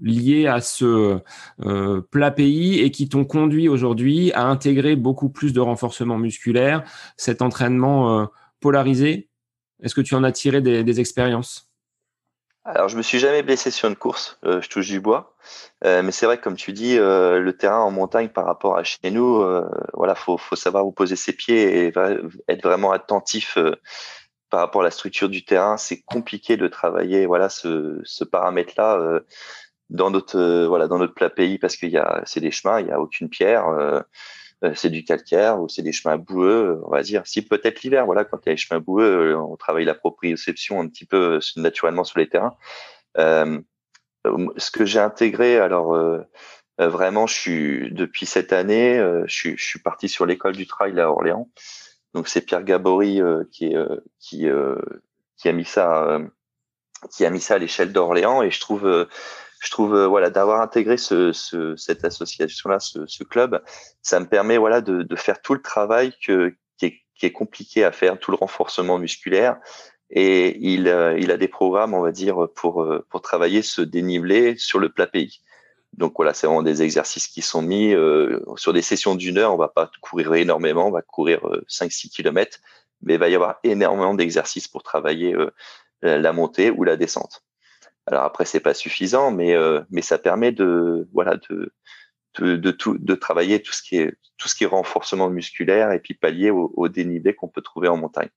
[0.00, 1.20] liées à ce
[2.10, 6.84] plat pays et qui t'ont conduit aujourd'hui à intégrer beaucoup plus de renforcement musculaire,
[7.18, 9.28] cet entraînement polarisé?
[9.82, 11.65] Est-ce que tu en as tiré des, des expériences?
[12.66, 15.36] Alors, je me suis jamais blessé sur une course, euh, je touche du bois.
[15.84, 18.82] Euh, mais c'est vrai, comme tu dis, euh, le terrain en montagne par rapport à
[18.82, 19.44] chez nous,
[19.94, 21.92] voilà, faut, faut savoir où poser ses pieds et
[22.48, 23.56] être vraiment attentif
[24.50, 25.76] par rapport à la structure du terrain.
[25.76, 29.20] C'est compliqué de travailler, voilà, ce, ce paramètre-là
[29.88, 32.88] dans notre, voilà, dans notre plat pays parce qu'il y a, c'est des chemins, il
[32.88, 33.66] y a aucune pierre.
[34.66, 37.26] Euh, c'est du calcaire ou c'est des chemins boueux, on va dire.
[37.26, 39.94] Si peut-être l'hiver, voilà, quand il y a les chemins boueux, euh, on travaille la
[39.94, 42.56] proprioception un petit peu euh, naturellement sur les terrains.
[43.18, 43.60] Euh,
[44.56, 45.96] ce que j'ai intégré, alors
[46.78, 51.48] vraiment, je suis depuis cette année, je, suis, parti sur l'école du trail à Orléans.
[52.12, 53.20] Donc c'est Pierre Gabory
[53.52, 56.18] qui a mis ça,
[57.12, 59.06] qui a mis ça à l'échelle d'Orléans et je trouve
[59.60, 63.62] je trouve euh, voilà d'avoir intégré ce, ce, cette association là ce, club
[64.02, 66.32] ça me permet voilà de, faire tout le travail qui,
[67.22, 69.56] est, compliqué à faire tout le renforcement musculaire.
[70.10, 74.56] Et il, euh, a des programmes on va dire pour euh, pour travailler ce dénivelé
[74.56, 75.40] sur le plat pays.
[75.94, 77.94] Donc voilà c'est vraiment des exercices qui sont mis
[78.56, 79.54] sur des sessions d'une heure.
[79.54, 82.58] On va pas courir énormément on va courir 5-6 kilomètres
[83.02, 85.34] mais il va y avoir énormément d'exercices pour travailler
[86.02, 87.45] la montée ou la descente
[88.06, 91.72] alors après, c'est pas suffisant, mais euh, mais ça permet de voilà de
[92.38, 95.92] de, de, tout, de travailler tout ce qui est tout ce qui est renforcement musculaire
[95.92, 98.28] et puis pallier au, au dénivelé qu'on peut trouver en montagne.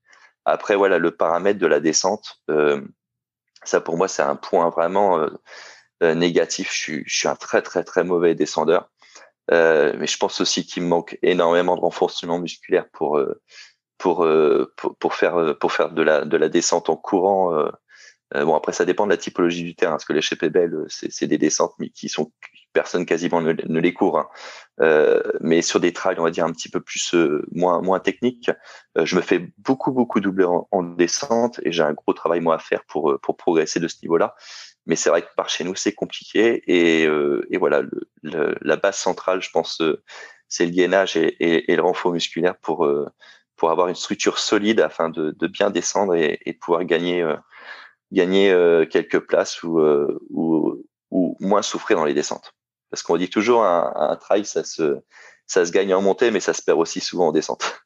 [0.45, 2.81] Après voilà le paramètre de la descente, euh,
[3.63, 5.29] ça pour moi c'est un point vraiment euh,
[6.03, 6.71] euh négatif.
[6.73, 8.89] Je suis, je suis un très très très mauvais descendeur,
[9.51, 13.21] euh, mais je pense aussi qu'il me manque énormément de renforcement musculaire pour
[13.97, 14.27] pour,
[14.77, 17.69] pour, pour faire pour faire de la de la descente en courant
[18.35, 20.85] euh, bon, après, ça dépend de la typologie du terrain, parce que les belles, euh,
[20.87, 22.31] c'est des descentes, mais qui sont
[22.73, 24.19] personne quasiment ne, les court.
[24.19, 24.27] Hein.
[24.81, 27.99] Euh, mais sur des trails, on va dire un petit peu plus euh, moins moins
[27.99, 28.51] techniques,
[28.95, 32.59] je me fais beaucoup beaucoup doubler en, descente et j'ai un gros travail moi à
[32.59, 34.35] faire pour pour progresser de ce niveau-là.
[34.85, 37.81] Mais c'est vrai que par chez nous, c'est compliqué et, et voilà,
[38.21, 39.81] le, la base centrale, je pense,
[40.47, 42.87] c'est le gainage et, et, et, le renfort musculaire pour
[43.55, 47.23] pour avoir une structure solide afin de, de bien descendre et, et pouvoir gagner
[48.11, 52.53] gagner euh, quelques places ou, euh, ou, ou, moins souffrir dans les descentes.
[52.89, 54.99] Parce qu'on dit toujours un, un trail, ça se,
[55.45, 57.81] ça se gagne en montée, mais ça se perd aussi souvent en descente.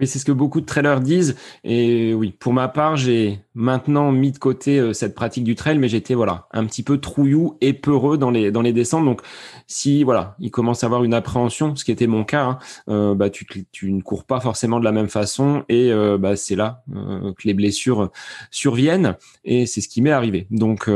[0.00, 1.34] Oui, c'est ce que beaucoup de trailers disent.
[1.64, 5.76] Et oui, pour ma part, j'ai maintenant mis de côté euh, cette pratique du trail,
[5.78, 9.04] mais j'étais voilà un petit peu trouillou et peureux dans les dans les descentes.
[9.04, 9.22] Donc,
[9.66, 12.58] si voilà, il commence à avoir une appréhension, ce qui était mon cas, hein,
[12.88, 16.36] euh, bah tu tu ne cours pas forcément de la même façon et euh, bah
[16.36, 18.10] c'est là que les blessures
[18.50, 20.46] surviennent et c'est ce qui m'est arrivé.
[20.50, 20.88] Donc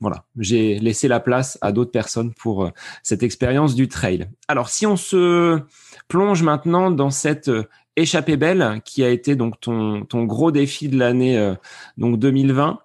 [0.00, 2.70] voilà, j'ai laissé la place à d'autres personnes pour
[3.02, 4.28] cette expérience du trail.
[4.48, 5.60] Alors, si on se
[6.08, 7.50] plonge maintenant dans cette
[7.96, 11.54] Échappée belle, qui a été donc ton, gros défi de l'année euh,
[11.98, 12.78] donc 2020.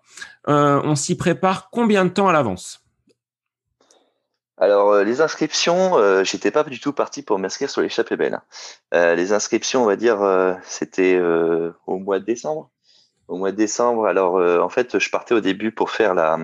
[0.47, 2.81] Euh, on s'y prépare combien de temps à l'avance?
[4.57, 8.39] Alors euh, les inscriptions, j'étais pas du tout parti pour m'inscrire sur l'échappée belle.
[8.91, 10.19] les inscriptions, on va dire,
[10.63, 11.21] c'était
[11.85, 12.71] au mois de décembre.
[13.27, 16.39] Au mois de décembre, alors en fait, je partais au début pour faire la,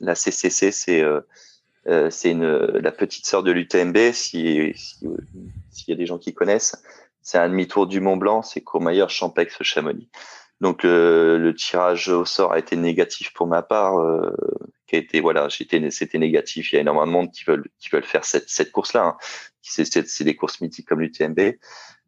[0.00, 1.02] la CCC, c'est
[1.86, 6.76] la petite sœur de l'UTMB, si s'il y a des gens qui connaissent.
[7.22, 10.08] C'est un demi-tour du Mont Blanc, c'est Courmayeur, Champex, Chamonix.
[10.60, 14.30] Donc euh, le tirage au sort a été négatif pour ma part, euh,
[14.86, 16.72] qui a été voilà, j'étais c'était négatif.
[16.72, 19.04] Il y a énormément de monde qui veulent qui veulent faire cette cette course là.
[19.04, 19.16] Hein.
[19.62, 21.54] C'est c'est des courses mythiques comme l'UTMB.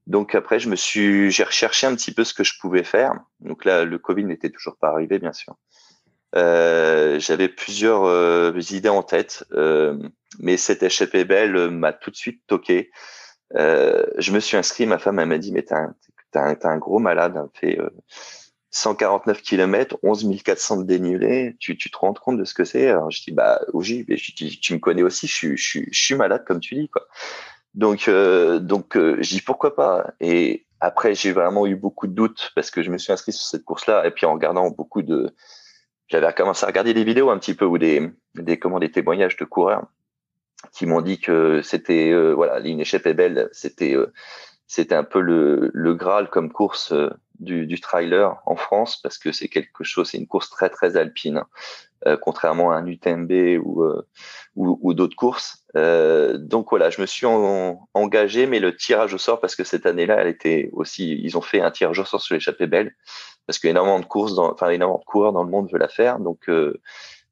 [0.06, 3.14] Donc après je me suis j'ai recherché un petit peu ce que je pouvais faire.
[3.40, 5.56] Donc là le Covid n'était toujours pas arrivé bien sûr.
[6.36, 9.96] Euh, j'avais plusieurs euh, idées en tête, euh,
[10.40, 12.90] mais cette échappée belle m'a tout de suite toqué.
[13.56, 15.94] Euh, je me suis inscrit, ma femme elle m'a dit mais t'es un,
[16.34, 17.78] un, gros malade, hein, fait
[18.70, 22.88] 149 km, 11 400 de dénivelé, tu, tu te rends compte de ce que c'est?
[22.88, 26.14] Alors je dis bah oui, mais tu me connais aussi, je suis, je, je suis
[26.16, 27.02] malade comme tu dis quoi.
[27.74, 30.12] Donc euh, donc euh, je dis pourquoi pas?
[30.20, 33.46] Et après j'ai vraiment eu beaucoup de doutes parce que je me suis inscrit sur
[33.46, 35.34] cette course là et puis en regardant beaucoup de
[36.08, 39.36] j'avais commencé à regarder des vidéos un petit peu ou des des comment des témoignages
[39.36, 39.86] de coureurs
[40.72, 44.12] qui m'ont dit que c'était euh, voilà est belle c'était euh,
[44.66, 49.18] c'était un peu le, le Graal comme course euh, du, du trailer en France parce
[49.18, 51.46] que c'est quelque chose c'est une course très très alpine hein,
[52.06, 53.84] euh, contrairement à un UTMB ou
[54.56, 55.64] ou, ou d'autres courses.
[55.74, 60.16] Donc voilà je me suis engagé mais le tirage au sort parce que cette année-là
[60.20, 62.94] elle était aussi ils ont fait un tirage au sort sur l'échappée belle
[63.46, 66.20] parce qu'énormément de courses enfin énormément de coureurs dans le monde veulent la faire.
[66.20, 66.48] Donc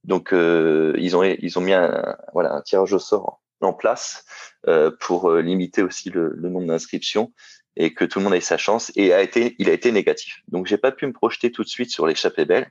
[0.05, 4.25] donc euh, ils ont ils ont mis un voilà un tirage au sort en place
[4.67, 7.33] euh, pour euh, limiter aussi le, le nombre d'inscriptions
[7.77, 10.43] et que tout le monde ait sa chance et a été il a été négatif.
[10.49, 12.71] Donc j'ai pas pu me projeter tout de suite sur l'échappée belle.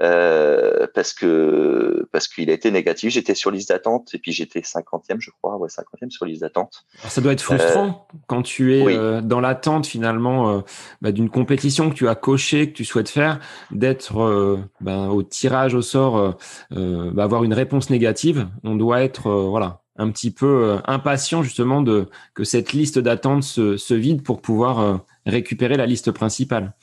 [0.00, 3.12] Euh, parce que parce qu'il a été négatif.
[3.12, 6.84] J'étais sur liste d'attente et puis j'étais 50e, je crois, ouais, 50e sur liste d'attente.
[7.08, 10.62] Ça doit être frustrant euh, quand tu es euh, dans l'attente finalement
[11.02, 13.40] bah, d'une compétition que tu as coché, que tu souhaites faire,
[13.72, 16.38] d'être ben, au tirage au sort,
[16.70, 18.48] bah, avoir une réponse négative.
[18.62, 23.76] On doit être voilà un petit peu impatient justement de que cette liste d'attente se,
[23.76, 26.74] se vide pour pouvoir récupérer la liste principale.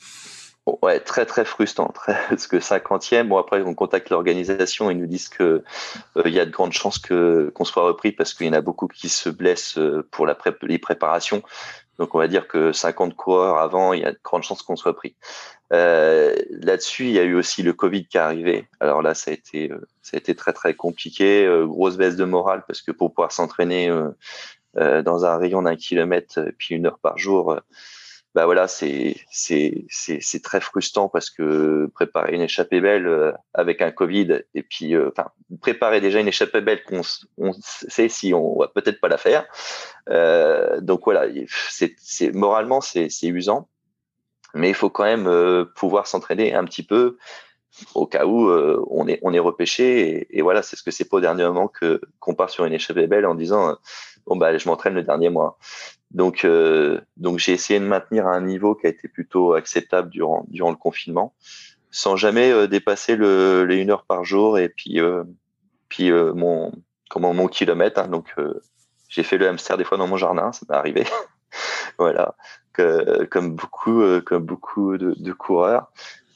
[0.66, 1.92] Ouais, très très frustrant,
[2.28, 5.62] parce que 50e, bon après on contacte l'organisation, ils nous disent que
[6.16, 8.52] euh, il y a de grandes chances que qu'on soit repris parce qu'il y en
[8.52, 11.42] a beaucoup qui se blessent euh, pour la les préparations.
[11.98, 14.74] Donc on va dire que 50 coureurs avant, il y a de grandes chances qu'on
[14.74, 15.14] soit pris.
[15.72, 18.66] Euh, Là-dessus, il y a eu aussi le Covid qui est arrivé.
[18.80, 22.24] Alors là, ça a été euh, ça a été très très compliqué, grosse baisse de
[22.24, 23.88] morale parce que pour pouvoir s'entraîner
[24.74, 27.56] dans un rayon d'un kilomètre puis une heure par jour
[28.36, 29.16] bah voilà, c'est
[30.44, 35.08] très frustrant parce que préparer une échappée belle euh, avec un Covid et puis euh,
[35.10, 35.30] enfin
[35.62, 37.00] préparer déjà une échappée belle qu'on
[37.38, 39.46] on sait si on va peut-être pas la faire.
[40.10, 43.70] Euh, donc voilà, c'est moralement c'est usant,
[44.52, 47.16] mais il faut quand même pouvoir s'entraîner un petit peu
[47.94, 48.50] au cas où
[48.90, 51.44] on est on est repêché et, et voilà, c'est ce que c'est pas au dernier
[51.44, 53.78] moment que qu'on part sur une échappée belle en disant
[54.26, 55.56] bon bah je m'entraîne le dernier mois.
[56.16, 60.46] Donc, euh, donc j'ai essayé de maintenir un niveau qui a été plutôt acceptable durant,
[60.48, 61.34] durant le confinement,
[61.90, 65.24] sans jamais euh, dépasser le, les une heure par jour et puis, euh,
[65.90, 66.72] puis mon,
[67.10, 68.00] comment, mon kilomètre.
[68.00, 68.08] Hein.
[68.08, 68.34] donc,
[69.10, 71.04] j'ai fait le hamster des fois dans mon jardin, ça m'est arrivé.
[71.98, 72.34] voilà,
[72.72, 75.92] que, comme beaucoup, comme beaucoup de, de coureurs.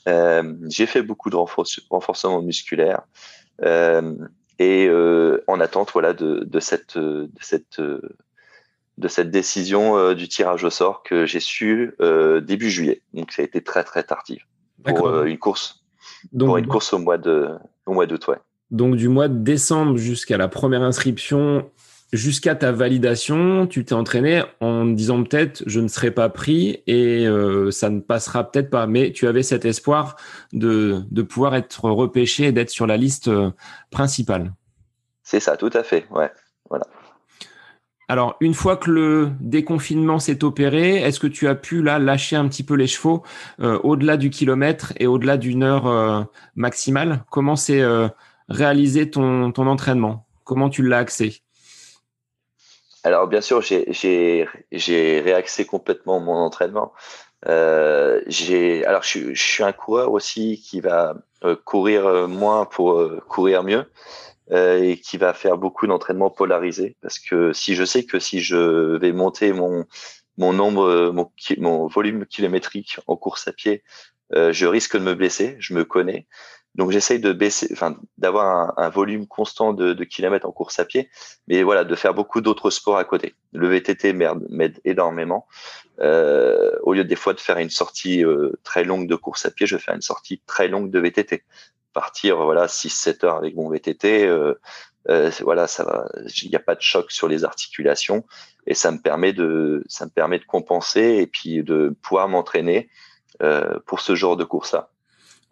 [0.07, 3.01] j'ai fait beaucoup de renforcement musculaire.
[4.59, 4.90] et
[5.47, 7.81] en attente voilà de, de cette de cette
[9.01, 13.03] de cette décision euh, du tirage au sort que j'ai su euh, début juillet.
[13.15, 14.47] Donc ça a été très très tardif
[14.85, 15.83] pour euh, une course.
[16.33, 17.49] Donc, pour une course au mois de
[17.87, 18.37] au mois d'août, ouais.
[18.71, 21.71] Donc du mois de décembre jusqu'à la première inscription,
[22.13, 27.27] jusqu'à ta validation, tu t'es entraîné en disant peut-être je ne serai pas pris et
[27.71, 28.87] ça ne passera peut-être pas.
[28.87, 30.15] Mais tu avais cet espoir
[30.53, 33.29] de, de pouvoir être repêché et d'être sur la liste
[33.91, 34.53] principale.
[35.25, 36.07] C'est ça, tout à fait.
[36.11, 36.31] Ouais,
[36.69, 36.87] voilà.
[38.11, 42.35] Alors, une fois que le déconfinement s'est opéré, est-ce que tu as pu là lâcher
[42.35, 43.23] un petit peu les chevaux
[43.61, 46.23] euh, au-delà du kilomètre et au-delà d'une heure euh,
[46.57, 47.23] maximale?
[47.31, 48.09] Comment s'est euh,
[48.49, 50.27] réalisé ton, entraînement?
[50.42, 51.42] Comment tu l'as axé?
[53.05, 56.92] Alors, bien sûr, j'ai réaxé complètement mon entraînement.
[57.46, 61.14] alors je, suis un coureur aussi qui va
[61.64, 63.85] courir moins pour courir mieux.
[64.53, 68.41] Euh, et qui va faire beaucoup d'entraînement polarisé parce que si je sais que si
[68.41, 69.87] je vais monter mon
[70.39, 71.13] mon nombre
[71.59, 73.85] mon, volume kilométrique en course à pied,
[74.35, 76.27] euh, je risque de me blesser, je me connais.
[76.75, 80.79] Donc j'essaye de baisser, enfin d'avoir un, un, volume constant de, de, kilomètres en course
[80.79, 81.11] à pied,
[81.49, 83.35] mais voilà de faire beaucoup d'autres sports à côté.
[83.53, 85.47] Le VTT m'aide énormément.
[86.01, 89.51] Euh, au lieu des fois de faire une sortie euh, très longue de course à
[89.51, 91.45] pied, je fais une sortie très longue de VTT
[91.92, 94.26] partir voilà 6-7 heures avec mon VTT.
[94.26, 94.55] Euh,
[95.09, 96.07] euh, voilà, ça
[96.42, 98.24] il n'y a pas de choc sur les articulations
[98.66, 102.88] et ça me permet de ça me permet de compenser et puis de pouvoir m'entraîner
[103.42, 104.90] euh, pour ce genre de course-là.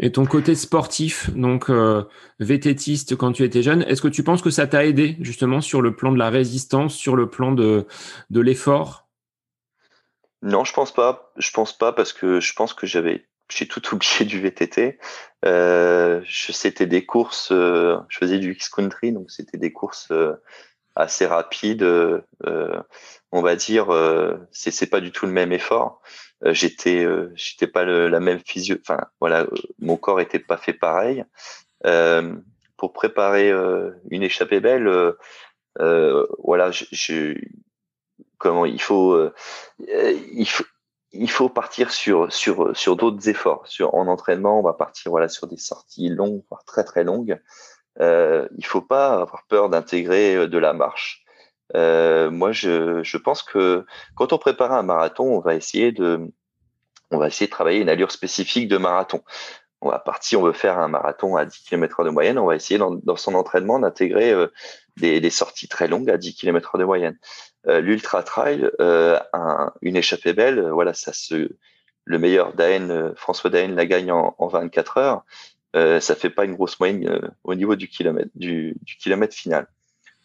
[0.01, 2.05] Et ton côté sportif, donc euh,
[2.39, 5.83] VTTiste quand tu étais jeune, est-ce que tu penses que ça t'a aidé justement sur
[5.83, 7.87] le plan de la résistance, sur le plan de,
[8.31, 9.09] de l'effort?
[10.43, 11.33] Non, je pense pas.
[11.37, 14.99] Je pense pas parce que je pense que j'avais j'ai tout oublié du VTT.
[15.45, 20.35] Euh, c'était des courses, euh, je faisais du X-Country, donc c'était des courses euh,
[20.97, 21.83] assez rapides.
[21.83, 22.83] Euh,
[23.31, 23.89] on va dire,
[24.53, 26.01] c'est c'est pas du tout le même effort.
[26.47, 29.47] j'étais j'étais pas la même physio, enfin voilà,
[29.79, 31.25] mon corps était pas fait pareil.
[32.79, 33.53] pour préparer
[34.11, 35.15] une échappée belle,
[35.79, 37.35] voilà, je,
[38.39, 39.31] comment il faut,
[39.79, 40.65] il faut
[41.13, 43.67] il faut partir sur sur sur d'autres efforts.
[43.67, 47.41] Sur en entraînement, on va partir voilà sur des sorties longues, voire très très longues.
[48.01, 51.25] Euh, il faut pas avoir peur d'intégrer euh, de la marche.
[51.75, 53.85] Euh, moi, je, je pense que
[54.17, 56.31] quand on prépare un marathon, on va essayer de
[57.11, 59.23] on va essayer de travailler une allure spécifique de marathon.
[59.81, 62.57] On va partir, on veut faire un marathon à 10 km de moyenne, on va
[62.57, 64.35] essayer dans, dans son entraînement d'intégrer
[64.97, 67.17] des, des, sorties très longues à 10 km de moyenne.
[67.67, 69.19] Euh, l'ultra trail, euh,
[69.83, 71.51] une échappée belle, euh, voilà, ça se,
[72.05, 75.25] le meilleur Daen, François Daen la gagne en, 24 heures.
[75.77, 79.67] Euh, ça fait pas une grosse moyenne au niveau du kilomètre, du, kilomètre final.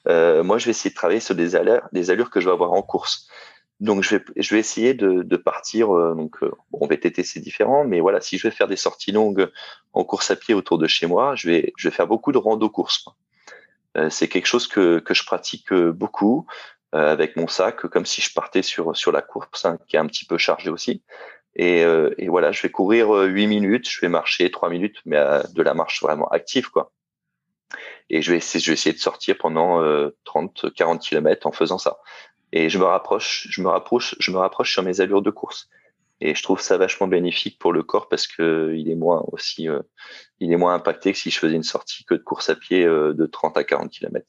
[0.06, 2.72] moi, je vais essayer de travailler sur des allures, des allures que je vais avoir
[2.74, 3.28] en course.
[3.80, 5.88] Donc je vais, je vais essayer de, partir.
[5.88, 6.38] donc
[6.72, 9.50] bon, VTT c'est différent, mais voilà, si je vais faire des sorties longues
[9.92, 12.38] en course à pied autour de chez moi, je vais, je vais faire beaucoup de
[12.38, 13.06] rando course.
[14.10, 16.48] c'est quelque chose que, que je pratique beaucoup
[16.94, 20.08] avec mon sac, comme si je partais sur sur la course, hein, qui est un
[20.08, 21.04] petit peu chargé aussi.
[21.56, 24.98] Et, euh, et, voilà, je vais courir 8 euh, minutes, je vais marcher 3 minutes,
[25.06, 25.18] mais
[25.54, 26.92] de la marche vraiment active, quoi.
[28.10, 29.82] Et je vais essayer, je vais essayer de sortir pendant
[30.26, 32.00] 30, 40 km en faisant ça.
[32.52, 35.70] Et je me rapproche, je me rapproche, je me rapproche sur mes allures de course.
[36.22, 39.68] Et je trouve ça vachement bénéfique pour le corps parce que il est moins aussi,
[39.68, 39.82] euh,
[40.40, 42.86] il est moins impacté que si je faisais une sortie que de course à pied
[42.86, 44.26] de 30 à 40 km.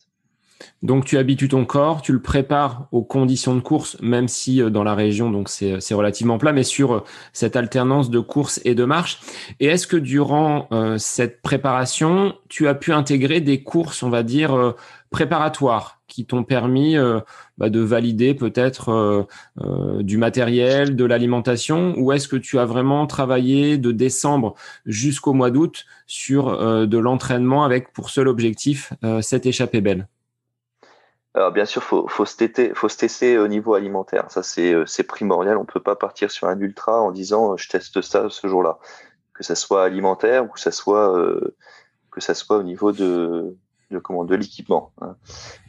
[0.82, 4.70] Donc tu habitues ton corps, tu le prépares aux conditions de course, même si euh,
[4.70, 7.00] dans la région donc c'est relativement plat, mais sur euh,
[7.32, 9.20] cette alternance de course et de marche.
[9.60, 14.22] Et est-ce que durant euh, cette préparation, tu as pu intégrer des courses, on va
[14.22, 14.74] dire
[15.10, 16.96] préparatoires, qui t'ont permis
[17.56, 19.26] bah, de valider peut-être
[20.00, 24.54] du matériel, de l'alimentation, ou est-ce que tu as vraiment travaillé de décembre
[24.86, 30.08] jusqu'au mois d'août sur de l'entraînement avec pour seul objectif cette échappée belle?
[31.34, 34.30] Alors bien sûr, faut faut se tester, faut se tester au niveau alimentaire.
[34.30, 35.56] Ça c'est euh, c'est primordial.
[35.56, 38.78] On peut pas partir sur un ultra en disant euh, je teste ça ce jour-là,
[39.32, 41.56] que ça soit alimentaire ou que ça soit euh,
[42.12, 43.56] que ça soit au niveau de
[43.90, 44.92] de comment de l'équipement.
[45.00, 45.16] Hein.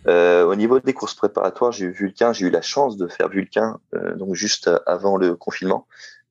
[0.08, 3.30] Euh, au niveau des courses préparatoires, j'ai eu Vulcain, j'ai eu la chance de faire
[3.30, 3.80] Vulcain
[4.18, 5.88] donc juste avant le confinement,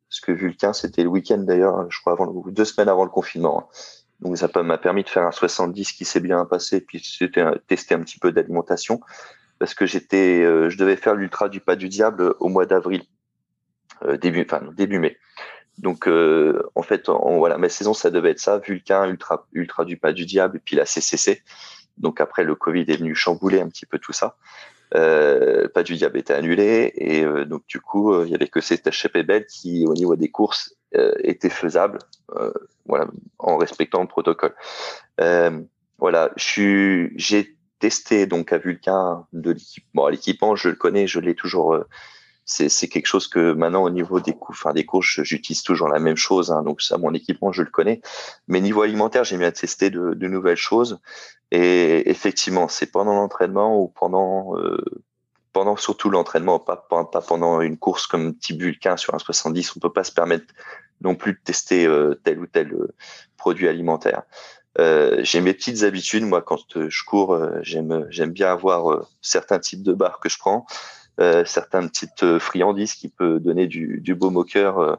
[0.08, 3.64] parce que Vulcain c'était le week-end d'ailleurs, je crois avant deux semaines avant le confinement.
[3.64, 3.66] Hein.
[4.24, 7.94] Donc ça m'a permis de faire un 70 qui s'est bien passé, puis c'était tester
[7.94, 9.00] un petit peu d'alimentation
[9.58, 13.02] parce que j'étais, euh, je devais faire l'ultra du pas du diable au mois d'avril,
[14.04, 15.18] euh, début, enfin début mai.
[15.78, 19.98] Donc euh, en fait, voilà, ma saison ça devait être ça, Vulcain, ultra, ultra du
[19.98, 21.42] pas du diable, puis la CCC.
[21.98, 24.36] Donc après le Covid est venu chambouler un petit peu tout ça.
[24.90, 28.88] Pas du diable était annulé et donc du coup il y avait que cette
[29.26, 30.76] belle qui au niveau des courses
[31.22, 31.98] était faisable
[32.86, 33.06] voilà,
[33.38, 34.54] en respectant le protocole.
[35.20, 35.60] Euh,
[35.98, 40.08] voilà, j'ai testé donc à Vulcain de l'équipement.
[40.08, 41.74] l'équipement, je le connais, je l'ai toujours.
[41.74, 41.84] Euh,
[42.46, 45.98] c'est, quelque chose que maintenant au niveau des coups, enfin des courses, j'utilise toujours la
[45.98, 46.50] même chose.
[46.50, 48.02] Hein, donc ça, mon équipement, je le connais.
[48.48, 51.00] Mais niveau alimentaire, j'ai bien testé de, de, nouvelles choses.
[51.50, 54.76] Et effectivement, c'est pendant l'entraînement ou pendant euh,
[55.54, 59.76] pendant surtout l'entraînement, pas, pas, pendant une course comme Vulcain sur un 70.
[59.76, 60.52] On peut pas se permettre
[61.00, 62.92] non plus de tester euh, tel ou tel euh,
[63.38, 64.24] produit alimentaire.
[64.80, 66.24] Euh, j'ai mes petites habitudes.
[66.24, 70.66] Moi, quand je cours, j'aime j'aime bien avoir certains types de barres que je prends,
[71.46, 74.98] certaines petites friandises qui peut donner du, du baume au cœur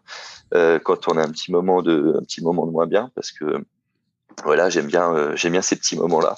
[0.54, 3.66] quand on a un petit moment de un petit moment de moins bien, parce que
[4.46, 6.38] voilà, j'aime bien j'aime bien ces petits moments là.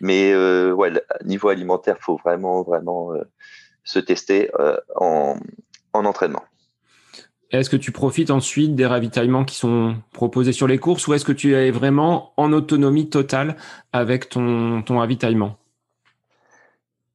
[0.00, 0.34] Mais
[0.72, 0.92] ouais,
[1.24, 3.12] niveau alimentaire, faut vraiment vraiment
[3.84, 4.50] se tester
[4.96, 5.36] en
[5.92, 6.44] en entraînement.
[7.50, 11.24] Est-ce que tu profites ensuite des ravitaillements qui sont proposés sur les courses ou est-ce
[11.24, 13.56] que tu es vraiment en autonomie totale
[13.92, 15.56] avec ton, ton ravitaillement?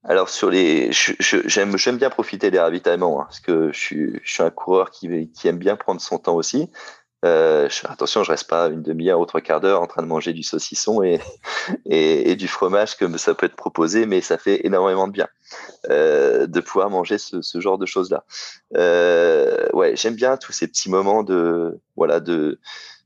[0.04, 4.34] Alors sur les, j'aime j'aime bien profiter des ravitaillements hein, parce que je suis, je
[4.34, 6.70] suis un coureur qui, qui aime bien prendre son temps aussi.
[7.24, 10.34] Euh, attention, je reste pas une demi-heure ou trois quarts d'heure en train de manger
[10.34, 11.02] du saucisson
[11.86, 15.28] et, du fromage comme ça peut être proposé, mais ça fait énormément de bien
[15.90, 18.26] euh, de pouvoir manger ce, ce genre de choses là.
[18.76, 22.60] Euh, ouais, j'aime bien tous ces petits moments de voilà de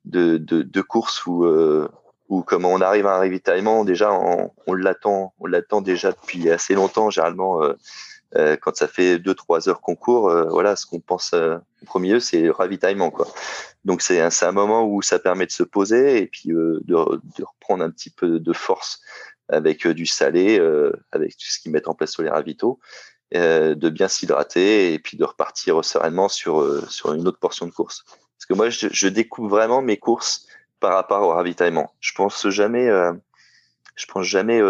[0.06, 1.90] de, de, course où euh,
[2.30, 6.76] où comme on arrive à un ravitaillement déjà on, l'attend on l'attend déjà depuis assez
[6.76, 7.60] longtemps généralement
[8.36, 11.32] euh, euh, quand ça fait deux trois heures qu'on court, euh, voilà, ce qu'on pense
[11.34, 13.28] euh, au premier lieu, c'est le ravitaillement, quoi.
[13.86, 16.96] Donc c'est un, un moment où ça permet de se poser et puis de, de,
[16.96, 19.02] reprendre un petit peu de force
[19.50, 20.60] avec du salé,
[21.14, 22.80] avec tout ce qu'ils mettent en place sur les ravitaux,
[23.32, 28.04] de bien s'hydrater et puis de repartir sereinement sur sur une autre portion de course.
[28.06, 30.48] Parce que moi, je, découvre vraiment mes courses
[30.82, 31.94] par rapport au ravitaillement.
[32.02, 32.90] Je pense jamais,
[33.96, 34.62] je pense jamais,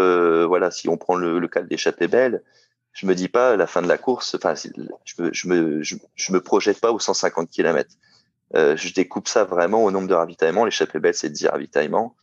[0.44, 2.44] voilà, si on prend le, le cas d'échappée belle
[2.92, 6.40] je me dis pas la fin de la course, enfin, je me, me, je, me
[6.40, 7.90] projette pas aux 150 km.
[8.54, 10.64] Euh, je découpe ça vraiment au nombre de ravitaillements.
[10.64, 12.16] L'échappée belle, c'est 10 ravitaillements.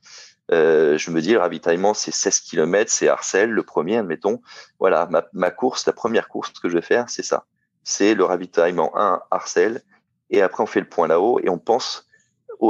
[0.51, 4.41] Euh, je me dis, le ravitaillement, c'est 16 km, c'est Arcel, le premier, admettons.
[4.80, 7.45] Voilà, ma, course, la première course que je vais faire, c'est ça.
[7.84, 9.82] C'est le ravitaillement 1, Arcel.
[10.30, 12.07] Et après, on fait le point là-haut et on pense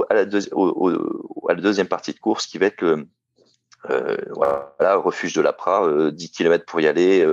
[0.09, 3.07] à, la deuxième partie de course qui va être le,
[3.89, 7.25] euh, voilà, refuge de l'Apra, euh, 10 km pour y aller,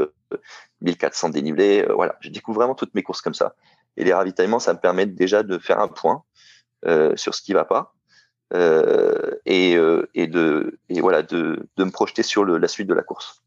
[0.80, 1.84] 1400 dénivelés.
[1.88, 3.54] Euh, voilà, je découvre vraiment toutes mes courses comme ça.
[3.96, 6.22] Et les ravitaillements, ça me permet déjà de faire un point
[6.86, 7.94] euh, sur ce qui va pas
[9.46, 9.78] et,
[10.14, 13.42] et, de et voilà de, me projeter sur la suite de la course.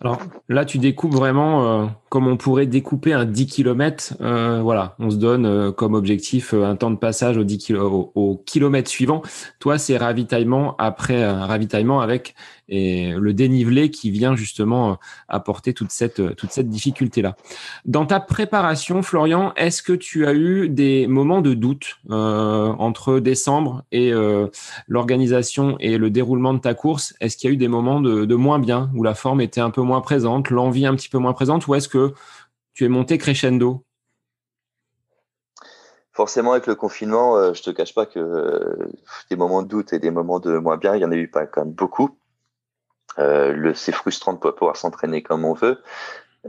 [0.00, 4.18] Alors là, tu découpes vraiment euh, comme on pourrait découper un 10 km.
[4.20, 8.42] Euh, voilà, on se donne euh, comme objectif un temps de passage au, 10 au,
[8.44, 9.22] kilomètre suivant.
[9.60, 12.34] Toi, c'est ravitaillement après ravitaillement avec
[12.68, 14.98] et le dénivelé qui vient justement
[15.28, 17.36] apporter toute cette toute cette difficulté là.
[17.84, 23.82] Dans ta préparation, Florian, est-ce que tu as eu des moments de doute entre décembre
[23.90, 24.12] et
[24.88, 27.14] l'organisation et le déroulement de ta course?
[27.20, 29.60] Est-ce qu'il y a eu des moments de, de moins bien où la forme était
[29.60, 32.01] un peu moins présente, l'envie un petit peu moins présente, ou est-ce que
[32.74, 33.84] tu es monté crescendo
[36.12, 38.92] Forcément, avec le confinement, je euh, je te cache pas que euh,
[39.30, 41.28] des moments de doute et des moments de moins bien, il y en a eu
[41.28, 42.18] pas quand même beaucoup.
[43.18, 45.82] Euh, c'est frustrant de pas pouvoir s'entraîner comme on veut.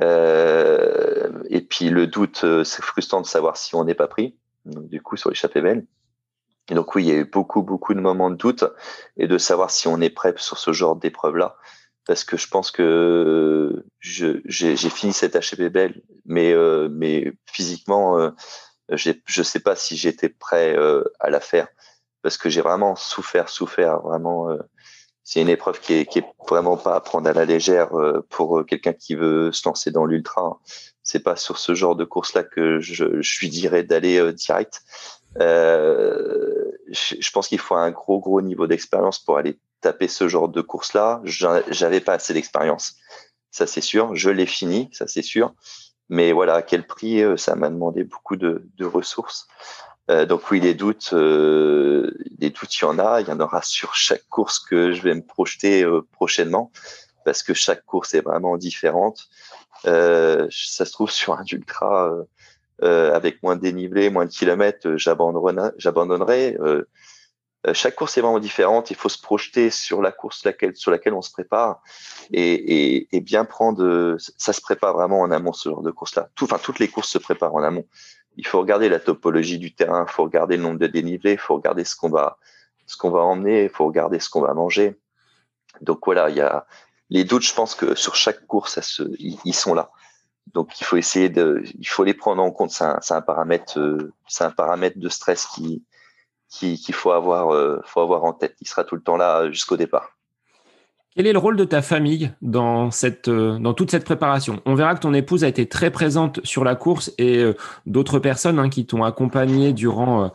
[0.02, 4.38] et puis le doute, c'est frustrant de savoir si on n'est pas pris.
[4.66, 5.86] du coup, sur l'échappée belle.
[6.70, 8.66] Et donc oui, il y a eu beaucoup, beaucoup de moments de doute
[9.18, 11.58] et de savoir si on est prêt sur ce genre d'épreuve-là
[12.06, 18.32] parce que je pense que j'ai fini cette HPB belle, mais, euh, mais physiquement, euh,
[18.90, 21.68] je ne sais pas si j'étais prêt euh, à la faire,
[22.22, 24.50] parce que j'ai vraiment souffert, souffert, vraiment.
[24.50, 24.58] Euh,
[25.24, 28.26] c'est une épreuve qui est, qui est vraiment pas à prendre à la légère euh,
[28.30, 30.60] pour quelqu'un qui veut se lancer dans l'ultra.
[31.02, 34.82] C'est pas sur ce genre de course-là que je, je lui dirais d'aller direct.
[35.38, 40.62] je pense qu'il faut un gros, gros niveau d'expérience pour aller taper ce genre de
[40.62, 42.96] course-là, j'avais pas assez d'expérience.
[43.52, 44.16] Ça, c'est sûr.
[44.16, 45.54] Je l'ai fini, ça, c'est sûr.
[46.10, 49.48] Mais voilà, à quel prix euh, Ça m'a demandé beaucoup de, ressources.
[50.10, 53.22] Euh, donc oui, les doutes, euh, les doutes, il y en a.
[53.22, 56.72] Il y en aura sur chaque course que je vais me projeter prochainement,
[57.26, 59.30] parce que chaque course est vraiment différente.
[59.84, 62.12] ça se trouve sur un ultra
[62.82, 66.58] avec moins de dénivelé, moins de kilomètres, j'abandonnerai.
[67.66, 68.92] Euh, chaque course est vraiment différente.
[68.92, 71.82] Il faut se projeter sur la course laquelle, sur laquelle on se prépare
[72.32, 72.54] et,
[72.96, 74.18] et, et bien prendre.
[74.38, 76.30] Ça se prépare vraiment en amont ce genre de course-là.
[76.36, 77.86] Tout, enfin, toutes les courses se préparent en amont.
[78.36, 81.38] Il faut regarder la topologie du terrain, il faut regarder le nombre de dénivelés, il
[81.38, 82.40] faut regarder ce qu'on va,
[82.88, 85.00] ce qu'on va emmener, il faut regarder ce qu'on va manger.
[85.82, 86.66] Donc voilà, il y a
[87.10, 87.44] les doutes.
[87.44, 89.92] Je pense que sur chaque course, ils, sont là.
[90.54, 92.72] Donc il faut essayer de, il faut les prendre en compte.
[92.72, 95.84] C'est un, un, paramètre, euh, c'est un paramètre de stress qui,
[96.60, 98.56] qu'il faut avoir, euh, faut avoir en tête.
[98.62, 100.10] Il sera tout le temps là jusqu'au départ.
[101.16, 104.62] Quel est le rôle de ta famille dans, cette, euh, dans toute cette préparation?
[104.66, 107.54] On verra que ton épouse a été très présente sur la course et euh,
[107.86, 110.32] d'autres personnes hein, qui t'ont accompagné durant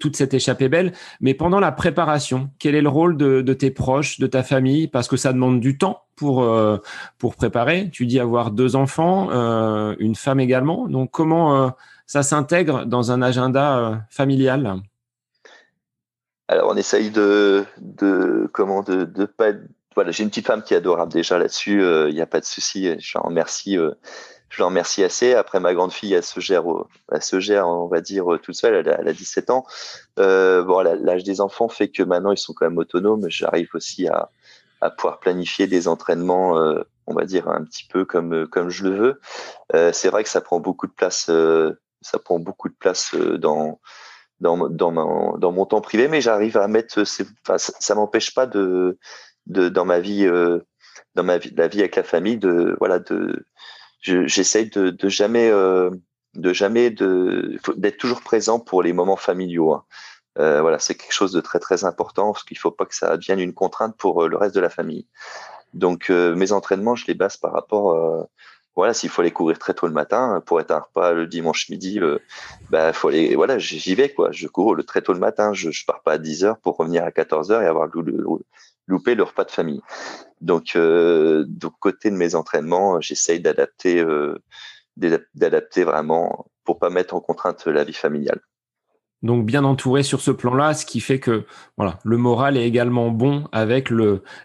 [0.00, 0.92] toute cette échappée belle.
[1.20, 4.86] Mais pendant la préparation, quel est le rôle de, de tes proches, de ta famille?
[4.86, 6.46] Parce que ça demande du temps pour,
[7.18, 7.88] pour préparer.
[7.90, 9.30] Tu dis avoir deux enfants,
[9.98, 10.88] une femme également.
[10.88, 11.72] Donc comment
[12.06, 14.82] ça s'intègre dans un agenda familial?
[16.48, 19.52] Alors on essaye de, de comment de, de pas
[19.94, 22.40] voilà j'ai une petite femme qui est adorable déjà là-dessus il euh, n'y a pas
[22.40, 23.92] de souci je l'en remercie euh,
[24.48, 25.34] je l'en remercie assez.
[25.34, 26.64] Après ma grande fille elle se gère
[27.12, 29.66] elle se gère on va dire toute seule elle a, elle a 17 ans.
[30.18, 33.28] Euh, bon l'âge des enfants fait que maintenant ils sont quand même autonomes.
[33.28, 34.30] J'arrive aussi à,
[34.80, 38.84] à pouvoir planifier des entraînements euh, on va dire un petit peu comme comme je
[38.84, 39.20] le veux.
[39.74, 41.30] Euh, c'est vrai que ça prend beaucoup de place
[42.00, 43.80] ça prend beaucoup de place dans
[44.40, 48.98] dans, dans, mon, dans mon temps privé, mais j'arrive à mettre, ça, m'empêche pas de,
[49.46, 50.60] de, dans ma vie, euh,
[51.14, 53.46] dans ma vie, la vie avec la famille, de, voilà, de,
[54.02, 55.90] j'essaye de, de jamais, euh,
[56.34, 59.72] de jamais, de, d'être toujours présent pour les moments familiaux.
[59.74, 59.84] Hein.
[60.38, 63.16] Euh, voilà, c'est quelque chose de très très important parce qu'il faut pas que ça
[63.16, 65.06] devienne une contrainte pour euh, le reste de la famille.
[65.74, 68.28] Donc euh, mes entraînements, je les base par rapport
[68.78, 71.68] voilà, s'il faut aller courir très tôt le matin pour être un repas le dimanche
[71.68, 72.18] midi, euh,
[72.70, 74.30] bah faut aller, voilà, j'y vais quoi.
[74.30, 76.76] Je cours le très tôt le matin, je, je pars pas à 10 heures pour
[76.76, 77.88] revenir à 14 heures et avoir
[78.86, 79.80] loupé le repas de famille.
[80.40, 81.44] Donc, euh,
[81.80, 84.38] côté de mes entraînements, j'essaye d'adapter, euh,
[84.96, 88.40] d'adapter vraiment pour pas mettre en contrainte la vie familiale
[89.22, 91.44] donc bien entouré sur ce plan-là, ce qui fait que
[91.76, 93.90] voilà, le moral est également bon avec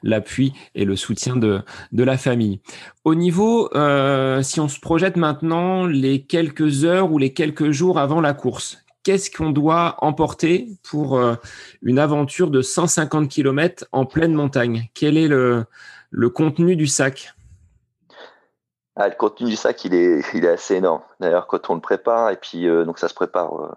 [0.01, 1.63] l'appui et le soutien de
[1.93, 2.61] la famille.
[3.03, 7.99] Au niveau, euh, si on se projette maintenant les quelques heures ou les quelques jours
[7.99, 11.35] avant la course, qu'est-ce qu'on doit emporter pour euh,
[11.81, 14.89] une aventure de 150 km en pleine montagne?
[14.93, 17.33] Quel est le contenu du sac?
[18.95, 21.01] Ah, le contenu du sac, il est, il est assez énorme.
[21.19, 23.75] D'ailleurs, quand on le prépare, et puis euh, donc ça se prépare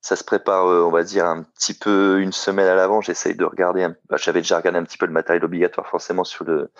[0.00, 3.00] ça se prépare, euh, on va dire, un petit peu une semaine à l'avant.
[3.00, 3.86] J'essaye de regarder.
[4.08, 6.70] Bah, J'avais déjà regardé un petit peu le matériel obligatoire, forcément sur le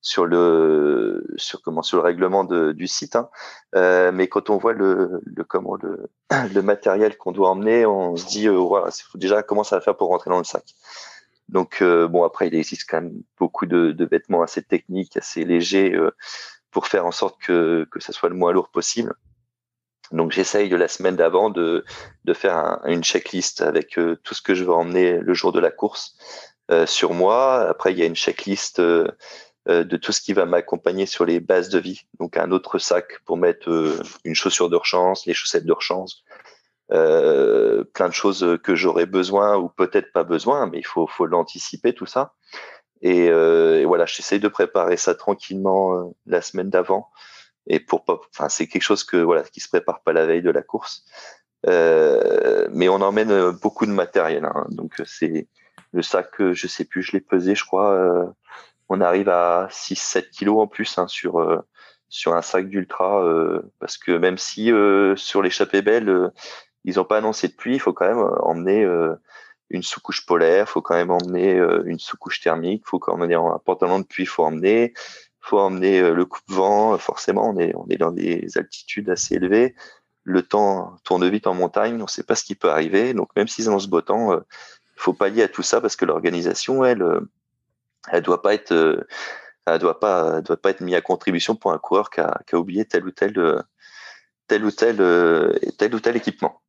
[0.00, 3.16] sur le sur comment sur le règlement du site.
[3.16, 3.30] Hein.
[3.74, 6.10] Euh, mais quand on voit le, le comment le,
[6.54, 9.82] le matériel qu'on doit emmener, on se dit euh, voilà, faut déjà comment ça va
[9.82, 10.64] faire pour rentrer dans le sac?
[11.48, 15.98] Donc bon après il existe quand même beaucoup de, de vêtements assez techniques, assez légers
[16.70, 19.14] pour faire en sorte que que ça soit le moins lourd possible.
[20.12, 21.84] Donc j'essaye la semaine d'avant de,
[22.24, 25.60] de faire une checklist avec euh, tout ce que je veux emmener le jour de
[25.60, 26.16] la course
[26.70, 27.68] euh, sur moi.
[27.68, 29.08] Après il y a une checklist euh,
[29.66, 32.02] de tout ce qui va m'accompagner sur les bases de vie.
[32.18, 33.68] Donc un autre sac pour mettre
[34.24, 34.78] une chaussure de
[35.26, 35.74] les chaussettes de
[37.92, 41.92] plein de choses que j'aurais besoin ou peut-être pas besoin, mais il faut, faut l'anticiper
[41.92, 42.32] tout ça.
[43.02, 47.10] Et, et voilà, j'essaye de préparer ça tranquillement la semaine d'avant
[47.68, 50.42] et pour pas, enfin c'est quelque chose que voilà qui se prépare pas la veille
[50.42, 51.04] de la course,
[51.66, 54.44] euh, mais on emmène euh, beaucoup de matériel.
[54.44, 54.66] Hein.
[54.70, 55.48] donc c'est
[55.92, 58.26] le sac, je sais plus, je l'ai pesé, je crois, euh,
[58.88, 61.58] on arrive à 6-7 kilos en plus hein, sur euh,
[62.08, 64.72] sur un sac d'ultra, euh, parce que même si
[65.16, 66.32] sur l'échappée belle
[66.84, 68.86] ils ont pas annoncé de pluie, il faut quand même emmener
[69.68, 73.58] une sous-couche polaire, faut quand même emmener une sous-couche thermique, faut quand même emmener un
[73.62, 74.94] pantalon de pluie, faut emmener
[75.48, 76.98] faut emmener euh, le coupe-vent.
[76.98, 79.74] Forcément, on est, on est dans des altitudes assez élevées.
[80.24, 81.94] Le temps tourne vite en montagne.
[81.94, 83.14] On ne sait pas ce qui peut arriver.
[83.14, 84.42] Donc, même s'ils annoncent beau temps, il
[84.96, 87.20] faut pallier à tout ça parce que l'organisation, elle, euh,
[88.10, 89.06] elle doit pas être, euh,
[89.64, 92.54] elle doit pas, doit pas être mise à contribution pour un coureur qui a, qui
[92.54, 93.64] a oublié tel ou tel,
[94.48, 94.96] tel ou tel,
[95.78, 96.60] tel ou tel équipement.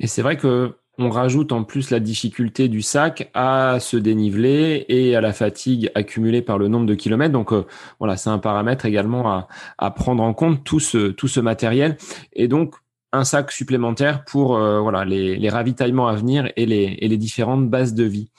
[0.00, 4.84] Et c'est vrai que on rajoute en plus la difficulté du sac à se déniveler
[4.88, 7.32] et à la fatigue accumulée par le nombre de kilomètres.
[7.32, 7.64] Donc euh,
[8.00, 9.46] voilà, c'est un paramètre également
[9.78, 11.96] à, prendre en compte tout ce tout ce matériel
[12.32, 12.74] et donc
[13.12, 17.70] un sac supplémentaire pour euh, voilà les, ravitaillements à venir et les et les différentes
[17.70, 18.30] bases de vie.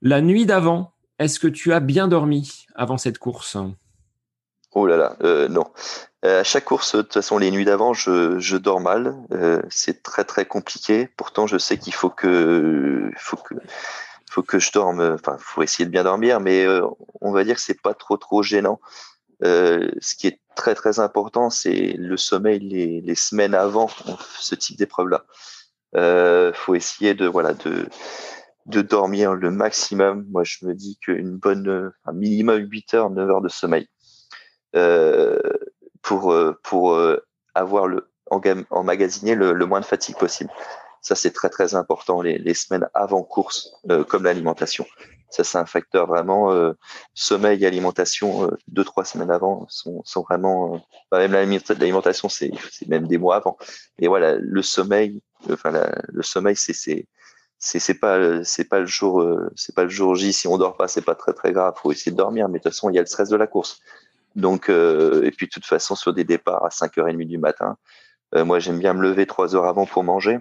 [0.00, 3.56] La nuit d'avant, est-ce que tu as bien dormi avant cette course?
[4.74, 5.64] Oh là là, euh, non.
[6.26, 9.14] Euh, à chaque course, de toute façon, les nuits d'avant, je, dors mal.
[9.30, 11.08] Euh, c'est très très compliqué.
[11.16, 13.54] Pourtant, je sais qu'il faut que, faut que,
[14.28, 15.00] faut que je dorme.
[15.00, 16.84] Enfin, faut essayer de bien dormir, mais euh,
[17.20, 18.80] on va dire que c'est pas trop trop gênant.
[19.42, 23.88] Ce qui est très très important, c'est le sommeil les, semaines avant
[24.38, 25.24] ce type d'épreuve-là.
[25.96, 27.88] Euh, faut essayer de voilà de
[28.66, 30.26] de dormir le maximum.
[30.30, 33.88] Moi, je me dis qu'une bonne, un minimum 8 heures, 9 heures de sommeil.
[36.06, 38.08] Pour, euh, euh, avoir le,
[38.70, 40.50] emmagasiner le, moins de fatigue possible.
[41.02, 44.86] Ça, c'est très, très important les, semaines avant course, euh, comme l'alimentation.
[45.30, 46.54] Ça, c'est un facteur vraiment
[47.14, 48.48] sommeil alimentation.
[48.68, 50.80] deux, trois semaines avant sont, vraiment.
[51.10, 52.52] Même l'alimentation, c'est
[52.86, 53.56] même des mois avant.
[53.98, 55.72] Et voilà, le sommeil, enfin,
[56.08, 57.08] le sommeil, c'est c'est
[57.58, 59.26] c'est pas c'est pas le jour
[59.56, 61.90] c'est pas le jour J si on dort pas c'est pas très très grave faut
[61.90, 63.80] essayer de dormir mais de toute façon il y a le stress de la course
[64.36, 67.78] donc, euh, et puis de toute façon, sur des départs à 5h30 du matin,
[68.34, 70.38] euh, moi j'aime bien me lever trois heures avant pour manger.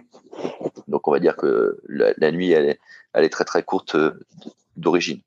[0.90, 2.78] Donc on va dire que la, nuit, elle
[3.14, 4.12] est, très très courte euh,
[4.76, 5.22] d'origine.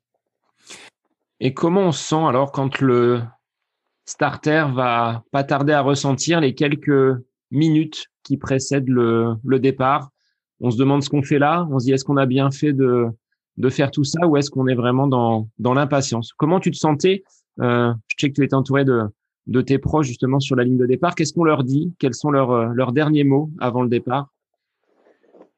[1.39, 3.21] Et comment on se sent alors quand le
[4.05, 7.17] starter va pas tarder à ressentir les quelques
[7.49, 10.09] minutes qui précèdent le, départ?
[10.59, 12.73] On se demande ce qu'on fait là, on se dit est-ce qu'on a bien fait
[12.73, 13.07] de,
[13.69, 16.33] faire tout ça ou est-ce qu'on est vraiment dans l'impatience?
[16.33, 17.23] Comment tu te sentais
[17.61, 19.03] euh, je sais que tu étais entouré de,
[19.47, 21.15] de tes proches justement sur la ligne de départ.
[21.15, 21.93] Qu'est-ce qu'on leur dit?
[21.99, 24.29] Quels sont leurs, euh, leurs derniers mots avant le départ?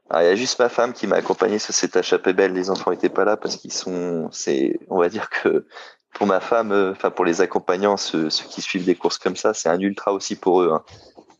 [0.09, 2.53] Ah, il y a juste ma femme qui m'a accompagné sur cette échappée belle.
[2.53, 5.65] Les enfants n'étaient pas là parce qu'ils sont, c'est, on va dire que
[6.13, 9.53] pour ma femme, euh, enfin pour les accompagnants, ceux, qui suivent des courses comme ça,
[9.53, 10.71] c'est un ultra aussi pour eux.
[10.73, 10.83] Hein.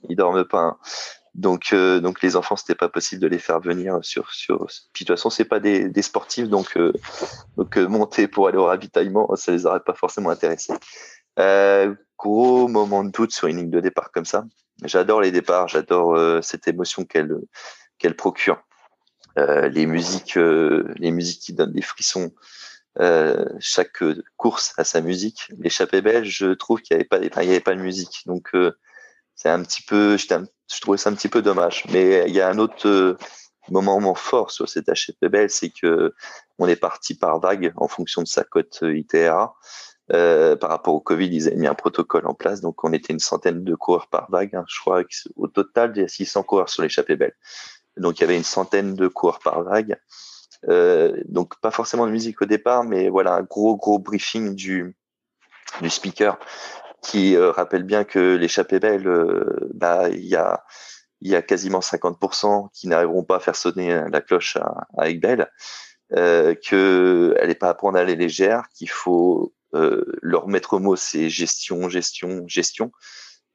[0.09, 0.61] Ils dorment pas.
[0.61, 0.77] Hein.
[1.33, 4.67] Donc, euh, donc les enfants, c'était pas possible de les faire venir sur sur.
[4.91, 6.91] Puis de toute façon, c'est pas des, sportifs, donc euh,
[7.55, 10.73] donc euh, monter pour aller au ravitaillement, ça les aurait pas forcément intéressés.
[12.17, 14.43] gros moment de doute sur une ligne de départ comme ça.
[14.83, 17.33] J'adore les départs, j'adore cette émotion qu'elle
[17.97, 18.61] qu'elle procure.
[19.37, 22.33] les musiques, les musiques qui donnent des frissons.
[23.59, 24.03] chaque
[24.35, 25.49] course a sa musique.
[25.59, 28.53] L'échappée belge, je trouve qu'il n'y avait pas, il y avait pas de musique, donc
[29.35, 31.85] c'est un petit peu, je trouvais ça un petit peu dommage.
[31.91, 33.17] Mais il y a un autre euh,
[33.69, 36.13] moment fort sur cette HFPBL, c'est que
[36.59, 39.55] on est parti par vague en fonction de sa cote euh, ITRA.
[40.13, 43.13] Euh, par rapport au Covid, ils avaient mis un protocole en place, donc on était
[43.13, 44.55] une centaine de coureurs par vague.
[44.55, 44.65] Hein.
[44.67, 47.35] Je crois qu'au total, il y a 600 coureurs sur l'échappée belle.
[47.97, 49.97] Donc il y avait une centaine de coureurs par vague.
[51.27, 54.95] Donc pas forcément de musique au départ, mais voilà un gros gros briefing du
[55.89, 56.37] speaker
[57.01, 60.63] qui euh, rappelle bien que l'échappée belle, euh, bah, il y a
[61.21, 65.13] il y a quasiment 50% qui n'arriveront pas à faire sonner la cloche à, à
[65.13, 65.51] Belle,
[66.13, 70.73] euh, que elle n'est pas à prendre à la légère, qu'il faut euh, leur mettre
[70.73, 72.91] au mot c'est gestion, gestion, gestion.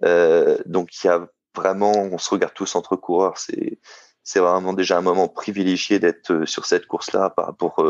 [0.05, 3.79] Euh, donc il y a vraiment, on se regarde tous entre coureurs, c'est
[4.23, 7.85] c'est vraiment déjà un moment privilégié d'être sur cette course-là par rapport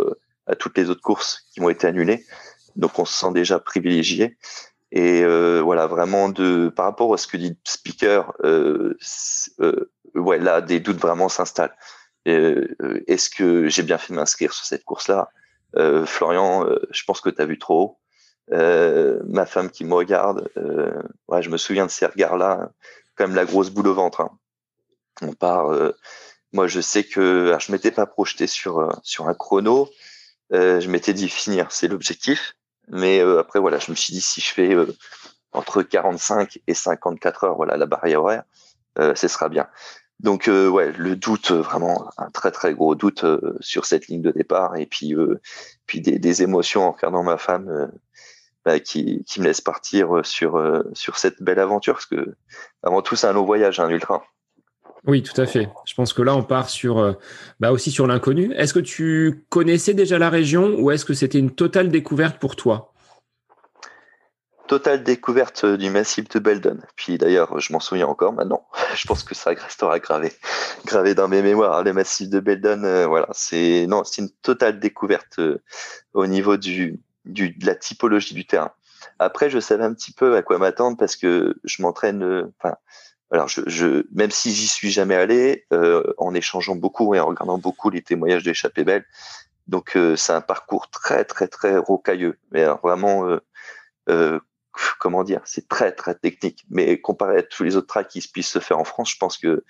[0.47, 2.27] à toutes les autres courses qui ont été annulées.
[2.75, 4.37] Donc on se sent déjà privilégié.
[4.93, 5.25] Et
[5.61, 8.33] voilà, vraiment de par rapport à ce que dit speaker,
[10.15, 11.77] ouais, là des doutes vraiment s'installent.
[12.25, 15.29] Est-ce que j'ai bien fait de m'inscrire sur cette course-là?
[16.07, 17.99] Florian, je pense que tu as vu trop haut.
[18.53, 22.71] Euh, ma femme qui me regarde, euh, ouais, je me souviens de ces regards-là,
[23.17, 24.21] comme la grosse boule au ventre.
[24.21, 24.31] Hein.
[25.23, 25.73] On part.
[25.73, 25.97] Euh,
[26.53, 29.89] moi, je sais que alors, je m'étais pas projeté sur sur un chrono.
[30.51, 32.56] je m'étais dit finir, c'est l'objectif.
[32.89, 34.77] Mais après, voilà, je me suis dit si je fais
[35.53, 38.45] entre 45 et 54 heures, voilà, la barrière horaire,
[38.97, 39.69] ce sera bien.
[40.21, 43.25] Donc ouais, le doute, vraiment un très très gros doute
[43.61, 45.15] sur cette ligne de départ et puis
[45.87, 47.91] puis des, des, émotions en regardant ma femme
[48.67, 51.95] bah, qui, qui, me laisse partir euh, sur, euh, sur cette belle aventure.
[51.95, 52.35] Parce que,
[52.83, 54.25] avant tout, c'est un long voyage, un ultra.
[55.05, 55.69] Oui, tout à fait.
[55.85, 57.13] Je pense que là, on part sur, euh,
[57.61, 58.53] bah aussi sur l'inconnu.
[58.55, 62.57] Est-ce que tu connaissais déjà la région ou est-ce que c'était une totale découverte pour
[62.57, 62.93] toi?
[64.67, 66.79] Totale découverte du massif de Beldon.
[66.97, 68.67] Puis d'ailleurs, je m'en souviens encore maintenant.
[68.97, 70.33] Je pense que ça restera gravé,
[70.87, 71.85] gravé dans mes mémoires.
[71.85, 75.39] Le massif de Beldon, voilà, c'est non, c'est une totale découverte
[76.15, 78.73] au niveau du, du, de la typologie du terrain.
[79.19, 82.23] Après, je savais un petit peu à quoi m'attendre parce que je m'entraîne.
[82.23, 82.53] Euh,
[83.31, 87.27] alors, je, je, même si j'y suis jamais allé, euh, en échangeant beaucoup et en
[87.27, 89.05] regardant beaucoup les témoignages d'échappée belle,
[89.67, 93.27] donc euh, c'est un parcours très très très rocailleux, mais vraiment,
[94.09, 94.41] euh,
[95.01, 96.65] comment dire, c'est très très technique.
[96.71, 99.39] Mais comparé à tous les autres tracks qui puissent se faire en France, je pense
[99.39, 99.65] que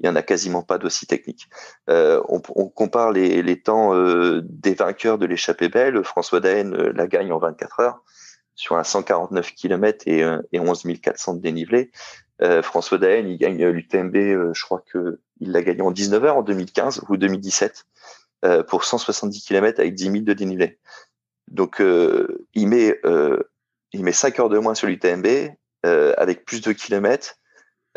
[0.00, 1.48] il y en a quasiment pas d'aussi technique.
[1.90, 6.04] Euh, on, on, compare les, les temps euh, des vainqueurs de l'échappée belle.
[6.04, 8.04] François Daen euh, la gagne en 24 heures
[8.54, 11.90] sur un 149 km et, et 11 400 de dénivelé.
[12.42, 14.14] Euh, François Daen, il gagne l'UTMB,
[14.54, 17.84] je crois que il l'a gagné en 19 heures en 2015 ou 2017
[18.68, 20.78] pour 170 km avec 10 000 de dénivelé.
[21.48, 23.00] Donc il met
[23.92, 25.26] il met 5 heures de moins sur l'UTMB
[25.84, 27.38] avec plus de kilomètres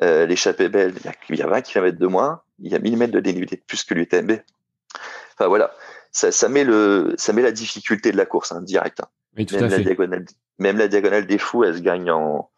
[0.04, 0.94] euh, l'échappée belle,
[1.30, 3.62] il y, a, 20 km de moins, il y a 1000 mètres de dénivelé de
[3.62, 4.32] plus que l'UTMB.
[5.34, 5.74] Enfin voilà,
[6.12, 9.00] ça, ça, met le, ça met la difficulté de la course hein, direct.
[9.02, 9.08] Hein.
[9.38, 10.26] même, la Diagonale,
[10.58, 12.50] même la diagonale des fous, elle se gagne en,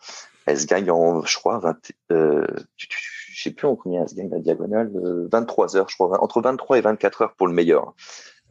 [0.45, 2.87] elle se gagne en, je crois, 20, euh, je
[3.35, 4.91] sais plus en combien elle se gagne la diagonale,
[5.31, 7.89] 23 euh, heures, je crois, entre 23 et 24 heures pour le meilleur.
[7.89, 7.93] Hein,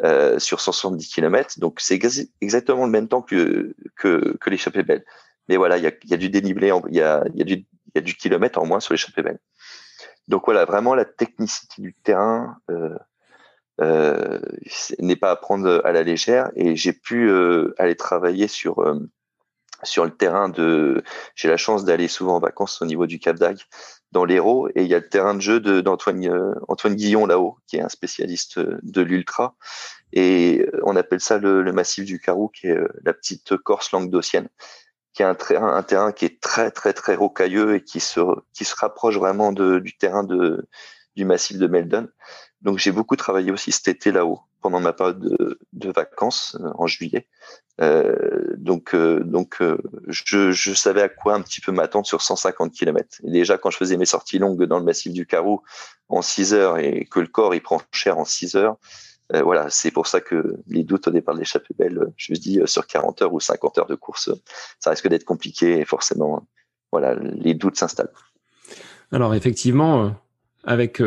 [0.03, 2.01] euh, sur 170 km, donc c'est
[2.40, 5.05] exactement le même temps que que, que l'échappée belle.
[5.49, 7.66] Mais voilà, il y a, y a, du dénivelé, il y a, y a du
[7.95, 9.38] y a du kilomètre en moins sur l'échappée belle.
[10.28, 12.97] Donc voilà, vraiment la technicité du terrain euh,
[13.80, 14.40] euh,
[14.99, 18.99] n'est pas à prendre à la légère et j'ai pu euh, aller travailler sur euh,
[19.82, 21.02] sur le terrain de.
[21.34, 23.60] J'ai la chance d'aller souvent en vacances au niveau du Cap d'Agde
[24.12, 27.56] dans l'Hérault et il y a le terrain de jeu d'Antoine euh, Antoine Guillon là-haut
[27.66, 29.54] qui est un spécialiste de l'ultra
[30.12, 34.48] et on appelle ça le, le massif du Carou qui est la petite Corse languedocienne
[35.12, 38.20] qui est un terrain, un terrain qui est très très très rocailleux et qui se
[38.52, 40.68] qui se rapproche vraiment de, du terrain de
[41.16, 42.08] du massif de Meldon.
[42.62, 45.18] Donc j'ai beaucoup travaillé aussi cet été là-haut pendant ma période
[45.72, 47.26] de, vacances euh, en juillet.
[47.80, 49.62] Euh, donc euh, donc
[50.06, 53.20] je, savais à quoi un petit peu m'attendre sur 150 km.
[53.24, 55.62] Et déjà quand je faisais mes sorties longues dans le massif du Carou
[56.08, 58.76] en 6 heures et que le corps il prend cher en 6 heures,
[59.44, 62.60] voilà, c'est pour ça que les doutes au départ de l'échappée belle, je me dis
[62.66, 64.30] sur 40 heures ou 50 heures de course,
[64.78, 66.46] ça risque d'être compliqué et forcément,
[66.90, 68.12] voilà, les doutes s'installent.
[69.10, 70.14] Alors effectivement,
[70.64, 71.00] avec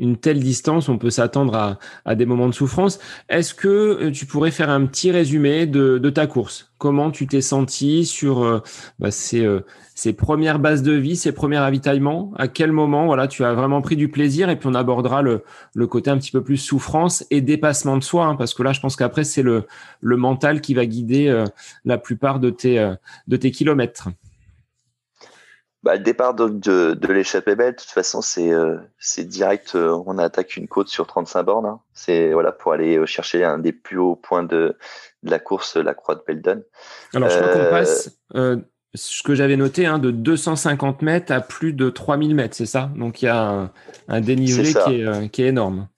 [0.00, 2.98] une telle distance, on peut s'attendre à, des moments de souffrance.
[3.28, 6.72] Est-ce que euh, tu pourrais faire un petit résumé de, ta course?
[6.78, 8.62] Comment tu t'es senti sur euh,
[8.98, 9.60] bah, ces, euh,
[9.94, 12.32] ces, premières bases de vie, ces premiers ravitaillements?
[12.38, 14.48] À quel moment voilà, tu as vraiment pris du plaisir?
[14.48, 15.42] Et puis on abordera le,
[15.86, 18.80] côté un petit peu plus souffrance et dépassement de soi, hein, parce que là, je
[18.80, 19.66] pense qu'après, c'est le,
[20.02, 21.44] mental qui va guider
[21.84, 24.08] la plupart de tes kilomètres.
[25.82, 28.76] Bah, le départ de, de, de l'échappée belle, de toute façon, c'est euh,
[29.18, 29.74] direct.
[29.74, 31.66] Euh, on attaque une côte sur 35 bornes.
[31.66, 31.80] Hein.
[31.94, 34.76] C'est voilà pour aller euh, chercher un des plus hauts points de,
[35.22, 36.62] de la course, la croix de Beldon.
[37.14, 38.10] Alors, je crois qu'on passe,
[38.92, 42.90] ce que j'avais noté, hein, de 250 mètres à plus de 3000 mètres, c'est ça?
[42.96, 43.72] Donc, il y a un,
[44.08, 45.88] un dénivelé qui est, qui est énorme.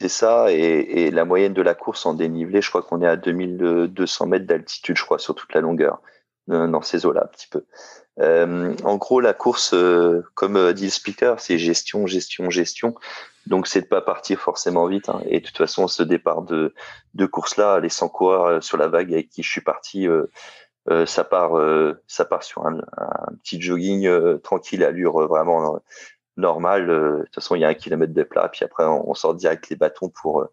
[0.00, 3.06] C'est ça, et, et, la moyenne de la course en dénivelé, je crois qu'on est
[3.06, 6.02] à 2200 mètres d'altitude, je crois, sur toute la longueur,
[6.48, 7.64] dans ces eaux-là, un petit peu.
[8.20, 12.94] Euh, en gros, la course, euh, comme euh, dit le speaker, c'est gestion, gestion, gestion.
[13.46, 15.08] Donc, c'est de pas partir forcément vite.
[15.08, 15.20] Hein.
[15.26, 16.74] Et de toute façon, ce départ de,
[17.14, 20.06] de course-là, les 100 coureurs sur la vague avec qui je suis parti,
[21.06, 21.52] ça part,
[22.06, 22.78] ça part sur un,
[23.42, 25.78] petit jogging tranquille, allure vraiment
[26.36, 26.86] normal.
[26.86, 29.68] de toute façon, il y a un kilomètre de plat, puis après, on, sort direct
[29.68, 30.46] les bâtons pour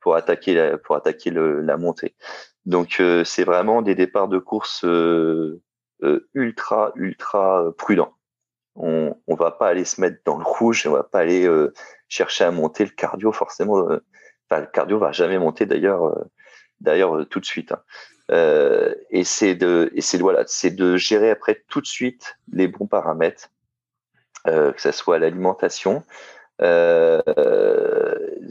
[0.00, 2.16] pour attaquer pour attaquer la montée.
[2.66, 4.84] Donc c'est vraiment des départs de course
[6.34, 8.14] ultra ultra prudents.
[8.74, 11.48] On on va pas aller se mettre dans le rouge, on va pas aller
[12.08, 13.80] chercher à monter le cardio forcément.
[14.50, 17.72] Le cardio va jamais monter d'ailleurs tout de suite.
[17.72, 17.82] Hein.
[18.30, 23.50] Euh, et c'est de, et de gérer après tout de suite les bons paramètres,
[24.46, 26.02] euh, que ce soit l'alimentation.
[26.60, 27.20] Euh,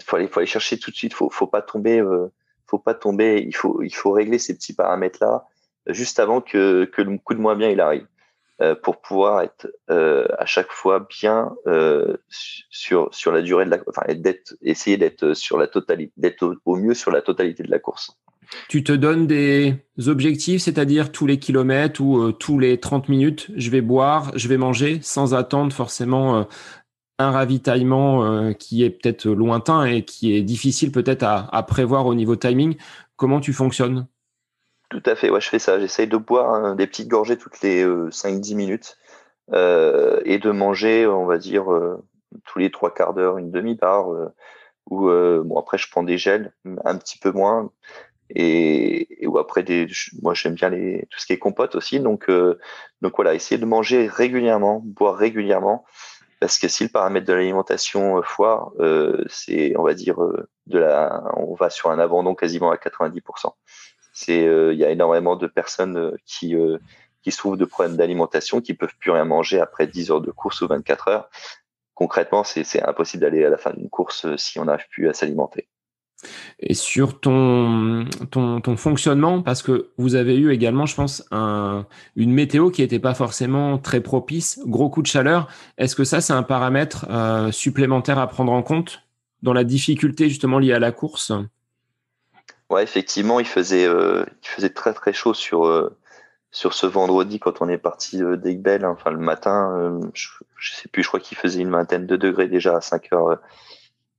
[0.06, 1.14] faut aller, faut aller chercher tout de suite.
[1.14, 2.32] Faut, faut pas tomber, euh,
[2.68, 3.43] faut pas tomber.
[3.45, 5.47] Il faut, il faut régler ces petits paramètres là
[5.88, 8.08] juste avant que, le coup de moins bien il arrive
[8.62, 11.54] euh, pour pouvoir être euh, à chaque fois bien
[12.30, 14.04] sur sur la durée de la enfin
[14.62, 18.18] essayer d'être sur la totalité d'être au, mieux sur la totalité de la course
[18.68, 19.76] tu te donnes des
[20.08, 24.48] objectifs, c'est-à-dire tous les kilomètres ou euh, tous les 30 minutes, je vais boire, je
[24.48, 26.44] vais manger sans attendre forcément euh,
[27.20, 32.16] un ravitaillement euh, qui est peut-être lointain et qui est difficile peut-être à, prévoir au
[32.16, 32.76] niveau timing.
[33.16, 34.08] Comment tu fonctionnes?
[34.92, 35.80] Tout à fait, ouais, je fais ça.
[35.80, 38.98] J'essaye de boire hein, des petites gorgées toutes les 5-10 minutes
[39.54, 41.66] et de manger, on va dire,
[42.46, 44.10] tous les trois quarts d'heure, une demi-barre.
[44.89, 46.54] ou bon, après, je prends des gels,
[46.86, 47.72] un petit peu moins
[48.36, 49.88] et, ou après des
[50.22, 52.60] moi j'aime bien les tout ce qui est compote aussi donc euh,
[53.02, 55.86] donc voilà essayer de manger régulièrement boire régulièrement
[56.39, 60.18] parce que si le paramètre de l'alimentation euh, foire euh, c'est on va dire
[60.68, 63.54] de la on va sur un abandon quasiment à 90%
[64.12, 66.55] c'est il y a énormément de personnes qui
[67.22, 70.62] qui souffrent de problèmes d'alimentation qui peuvent plus rien manger après 10 heures de course
[70.62, 71.30] ou 24 heures.
[71.93, 75.68] Concrètement c'est impossible d'aller à la fin d'une course si on n'arrive plus à s'alimenter.
[76.59, 81.86] Et sur ton, ton, fonctionnement, parce que vous avez eu également, je pense, un,
[82.16, 85.47] une météo qui n'était pas forcément très propice, gros coup de chaleur.
[85.78, 89.01] Est-ce que ça, c'est un paramètre euh, supplémentaire à prendre en compte
[89.41, 91.32] dans la difficulté justement liée à la course?
[92.72, 95.96] Ouais, effectivement, il faisait, euh, il faisait très très chaud sur, euh,
[96.52, 101.04] sur ce vendredi quand on est parti d'Egbel, enfin le matin, je, je, sais plus,
[101.04, 103.40] je crois qu'il faisait une vingtaine de degrés déjà à 5 heures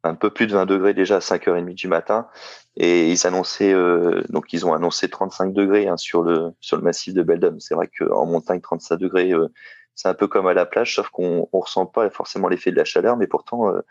[0.04, 2.28] un peu plus de 20 degrés déjà à 5h30 du matin.
[2.76, 6.82] Et ils annonçaient, euh, donc ils ont annoncé 35 degrés hein, sur le sur le
[6.82, 7.60] massif de Beldum.
[7.60, 9.48] C'est vrai qu'en montagne, 35 degrés, euh,
[9.94, 12.76] c'est un peu comme à la plage, sauf qu'on on ressent pas forcément l'effet de
[12.76, 13.82] la chaleur, mais pourtant, euh,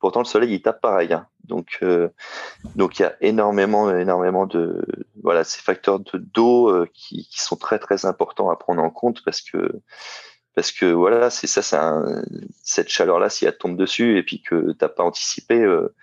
[0.00, 1.12] pourtant le soleil il tape pareil.
[1.12, 1.26] Hein.
[1.44, 1.84] Donc
[2.76, 4.84] donc il y a énormément énormément de
[5.22, 9.22] voilà ces facteurs de d'eau qui, qui sont très très importants à prendre en compte
[9.24, 9.80] parce que
[10.54, 11.78] parce que voilà, c'est ça, c'est
[12.62, 15.94] cette chaleur-là, si elle tombe dessus et puis que t'as pas anticipé, euh,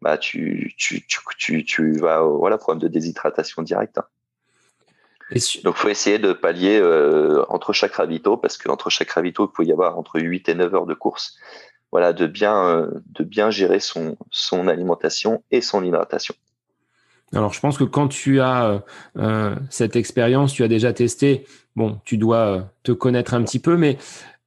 [0.00, 3.98] bah tu, tu, tu, tu, vas, voilà, problème de déshydratation directe.
[3.98, 4.04] Hein.
[5.62, 9.62] Donc, faut essayer de pallier euh, entre chaque ravito, parce qu'entre chaque ravito, il faut
[9.62, 11.36] y avoir entre 8 et 9 heures de course.
[11.90, 16.34] Voilà, de bien, euh, de bien gérer son, son alimentation et son hydratation.
[17.34, 18.82] Alors, je pense que quand tu as
[19.16, 21.44] euh, cette expérience, tu as déjà testé,
[21.76, 23.98] bon, tu dois euh, te connaître un petit peu, mais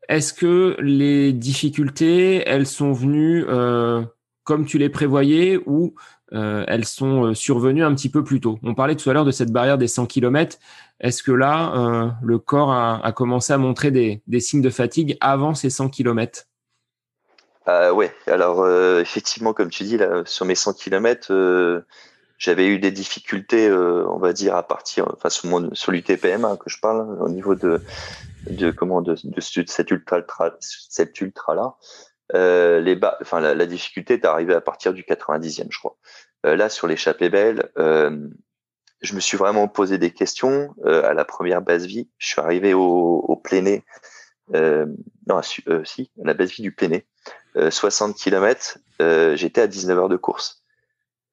[0.09, 4.01] est-ce que les difficultés, elles sont venues euh,
[4.43, 5.93] comme tu les prévoyais ou
[6.33, 8.57] elles sont survenues un petit peu plus tôt?
[8.63, 10.59] On parlait tout à l'heure de cette barrière des 100 km.
[11.01, 15.55] Est-ce que là, le corps a, commencé à montrer des, des, signes de fatigue avant
[15.55, 16.45] ces 100 km
[17.67, 18.67] Oui, alors
[18.99, 21.31] effectivement, comme tu dis, là, sur mes 100 km,
[22.41, 26.43] j'avais eu des difficultés, euh, on va dire, à partir, enfin, sur, mon, sur l'UTPM
[26.43, 27.83] hein, que je parle, au niveau de,
[28.49, 30.23] de comment, de, de cet ultra,
[30.59, 31.75] cet ultra là.
[32.33, 35.97] Euh, les bas, enfin, la, la, difficulté est arrivée à partir du 90e, je crois.
[36.47, 38.27] Euh, là, sur l'échappée belle, euh,
[39.01, 42.09] je me suis vraiment posé des questions euh, à la première base vie.
[42.17, 43.85] Je suis arrivé au, au pléné,
[44.55, 44.87] euh,
[45.27, 47.05] non, si, à la base vie du pléné,
[47.55, 48.77] 60 km.
[49.35, 50.61] J'étais à 19 heures de course.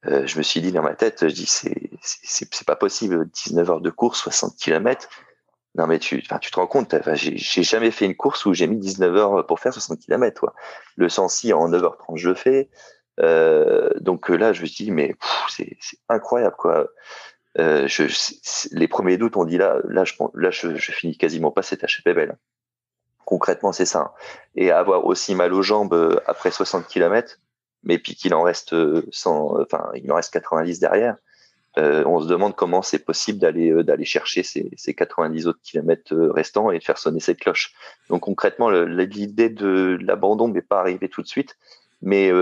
[0.06, 3.80] Euh, je me suis dit dans ma tête, je dis c'est pas possible, 19 heures
[3.80, 5.08] de course, 60 km.
[5.74, 8.78] Non mais tu, tu te rends compte, j'ai jamais fait une course où j'ai mis
[8.78, 10.46] 19 heures pour faire 60 km.
[10.96, 12.70] Le Sensi en 9h30 je le fais.
[13.20, 15.14] Euh, donc là je me suis dit mais
[15.48, 15.76] c'est
[16.08, 16.88] incroyable quoi.
[17.58, 17.88] Euh,
[18.72, 22.36] les premiers doutes on dit là là je finis quasiment pas cette HP belle.
[23.28, 24.14] Concrètement c'est ça.
[24.56, 27.38] Et avoir aussi mal aux jambes euh, après 60 km,
[27.82, 28.74] mais puis qu'il en reste
[29.12, 29.64] 100, euh,
[29.96, 31.16] il en reste 90 derrière.
[31.76, 36.16] Euh, on se demande comment c'est possible d'aller d'aller chercher ces, ces 90 autres kilomètres
[36.16, 37.74] restants et de faire sonner cette cloche.
[38.08, 41.58] Donc concrètement, l'idée de l'abandon n'est pas arrivée tout de suite,
[42.00, 42.32] mais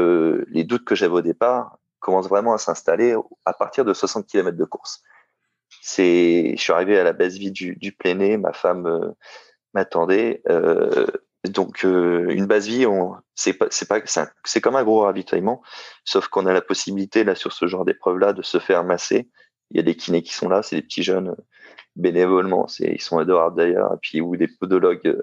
[0.47, 4.57] les doutes que j'avais au départ commencent vraiment à s'installer à partir de 60 km
[4.57, 5.03] de course.
[5.83, 7.93] C'est, je suis arrivé à la base vie du, du
[8.39, 9.15] ma femme
[9.77, 10.43] m'attendait.
[11.45, 12.87] Donc une base vie,
[13.35, 14.01] c'est pas, c'est pas,
[14.45, 15.63] c'est comme un gros ravitaillement,
[16.05, 19.29] sauf qu'on a la possibilité là sur ce genre d'épreuve là de se faire masser.
[19.71, 21.37] Il y a des kinés qui sont là, c'est des petits jeunes
[21.97, 25.23] bénévolement, c'est ils sont adorables d'ailleurs, puis ou des podologues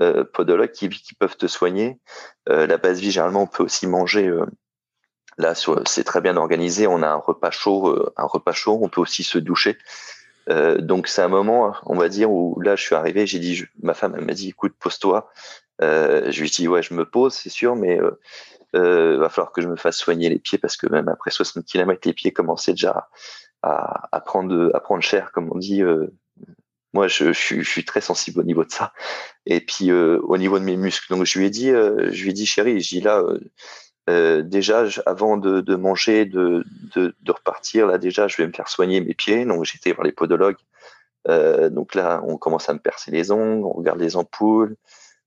[0.00, 2.00] euh, podologues qui, peuvent te soigner.
[2.48, 4.26] Euh, la base vie, généralement, on peut aussi manger.
[4.26, 4.44] Euh,
[5.38, 6.86] là, c'est très bien organisé.
[6.86, 8.78] On a un repas chaud, euh, un repas chaud.
[8.82, 9.78] On peut aussi se doucher.
[10.48, 13.26] Donc c'est un moment, on va dire, où là, je suis arrivé.
[13.26, 15.30] J'ai dit, ma femme, elle m'a dit, écoute, pose-toi.
[15.80, 17.98] je lui ai dit, ouais, je me pose, c'est sûr, mais
[18.74, 21.64] euh, va falloir que je me fasse soigner les pieds parce que même après 60
[21.64, 23.08] km, les pieds commençaient déjà
[23.62, 26.08] à, à, prendre, à prendre cher, comme on dit, euh,
[26.92, 28.92] moi, je, je, je, suis très sensible au niveau de ça.
[29.46, 31.06] Et puis euh, au niveau de mes muscles.
[31.10, 33.22] Donc je lui ai dit, euh, je lui ai dit, chérie, je dis là,
[34.10, 38.52] euh, déjà, avant de, de manger, de, de, de, repartir, là déjà, je vais me
[38.52, 39.44] faire soigner mes pieds.
[39.44, 40.56] Donc j'étais voir les podologues.
[41.26, 44.76] donc là, on commence à me percer les ongles, on regarde les ampoules.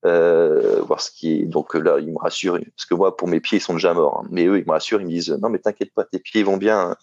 [0.03, 1.45] voir ce qui est.
[1.45, 4.21] Donc là, ils me rassurent, parce que moi, pour mes pieds, ils sont déjà morts.
[4.23, 4.27] Hein.
[4.31, 6.57] Mais eux, ils me rassurent, ils me disent non, mais t'inquiète pas, tes pieds vont
[6.57, 6.95] bien.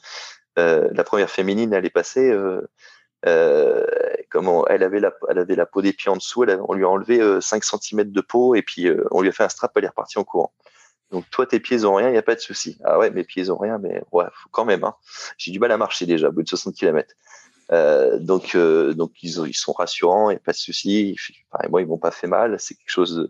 [0.57, 2.33] la première féminine, elle est passée.
[3.27, 3.87] Euh,
[4.31, 6.89] comment elle avait la, elle avait la peau des pieds en dessous, on lui a
[6.89, 9.73] enlevé 5 euh, cm de peau et puis euh, on lui a fait un strap,
[9.77, 10.53] elle est repartie en courant.
[11.15, 12.77] Donc toi, tes pieds ont rien, il n'y a pas de souci.
[12.83, 14.83] Ah ouais, mes pieds ont rien, mais ouais, faut quand même.
[14.83, 14.97] Hein.
[15.39, 17.15] J'ai du mal à marcher déjà, au bout de 60 km.
[17.71, 21.17] Euh, donc, donc ils, sont rassurants, il n'y a pas de souci.
[21.53, 22.57] Enfin, moi, ils m'ont pas fait mal.
[22.59, 23.29] C'est quelque chose.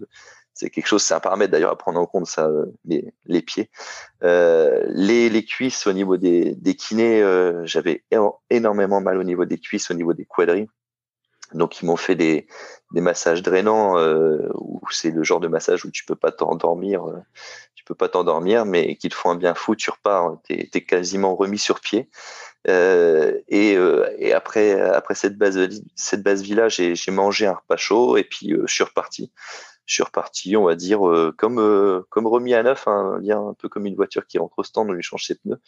[0.55, 3.70] C'est quelque chose, un paramètre d'ailleurs à prendre en compte, ça, euh, les, les pieds.
[4.22, 8.05] Euh, les, les, cuisses au niveau des, des kinés, euh, j'avais
[8.49, 10.68] énormément mal au niveau des cuisses, au niveau des quadris.
[11.55, 12.47] Donc ils m'ont fait des,
[12.93, 17.05] des massages drainants euh, où c'est le genre de massage où tu peux pas t'endormir,
[17.05, 17.18] euh,
[17.85, 21.35] peux pas t'endormir, mais qui te font un bien fou, tu repars, t'es es quasiment
[21.37, 22.09] remis sur pied.
[22.68, 23.76] Euh, et,
[24.18, 25.59] et, après cette base
[25.97, 29.32] cette villa, j'ai mangé un repas chaud et puis je suis reparti
[29.87, 33.68] je suis reparti, on va dire, euh, comme euh, remis à neuf, hein, un peu
[33.68, 35.61] comme une voiture qui rentre au stand, on lui change ses pneus.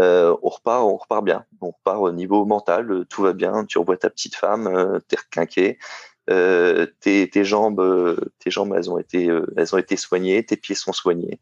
[0.00, 1.44] Euh, on repart, on repart bien.
[1.60, 3.64] On repart au niveau mental, tout va bien.
[3.64, 5.78] Tu revois ta petite femme, t'es requinqué.
[6.26, 10.44] Tes, tes jambes, tes jambes, elles ont été, elles ont été soignées.
[10.44, 11.40] Tes pieds sont soignés.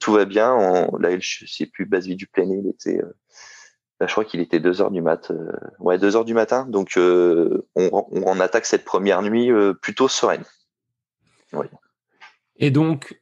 [0.00, 0.88] tout va bien.
[0.98, 3.00] Là, je sais plus, base vie du plein il était.
[4.00, 5.32] Je crois qu'il était 2 heures du mat.
[5.78, 6.66] ouais, 2 heures du matin.
[6.68, 10.44] Donc, on, on, attaque cette première nuit plutôt sereine.
[12.58, 13.20] Et donc,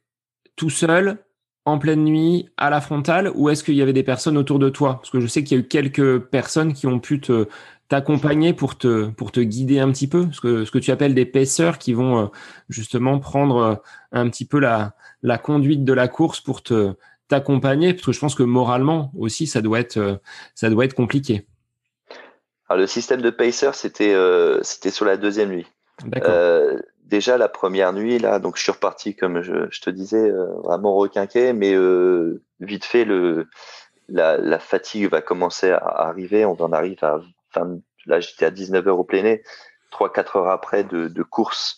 [0.55, 1.17] tout seul,
[1.65, 4.69] en pleine nuit, à la frontale, ou est-ce qu'il y avait des personnes autour de
[4.69, 4.95] toi?
[4.95, 7.47] Parce que je sais qu'il y a eu quelques personnes qui ont pu te
[7.87, 11.13] t'accompagner pour te pour te guider un petit peu, ce que ce que tu appelles
[11.13, 12.25] des paisseurs qui vont euh,
[12.69, 13.75] justement prendre euh,
[14.11, 16.93] un petit peu la la conduite de la course pour te
[17.27, 20.15] t'accompagner, parce que je pense que moralement aussi ça doit être euh,
[20.53, 21.47] ça doit être compliqué.
[22.69, 24.15] Alors le système de pacer c'était
[24.63, 25.67] c'était sur la deuxième nuit.
[26.27, 30.29] Euh, déjà la première nuit là, donc je suis reparti comme je, je te disais
[30.29, 31.75] euh, vraiment requinqué, mais
[32.59, 33.47] vite fait le
[34.07, 36.45] la, la, fatigue va commencer à arriver.
[36.45, 37.21] On en arrive à
[38.05, 39.37] là j'étais à 19 heures au plein
[39.95, 41.77] 3-4 heures après de, course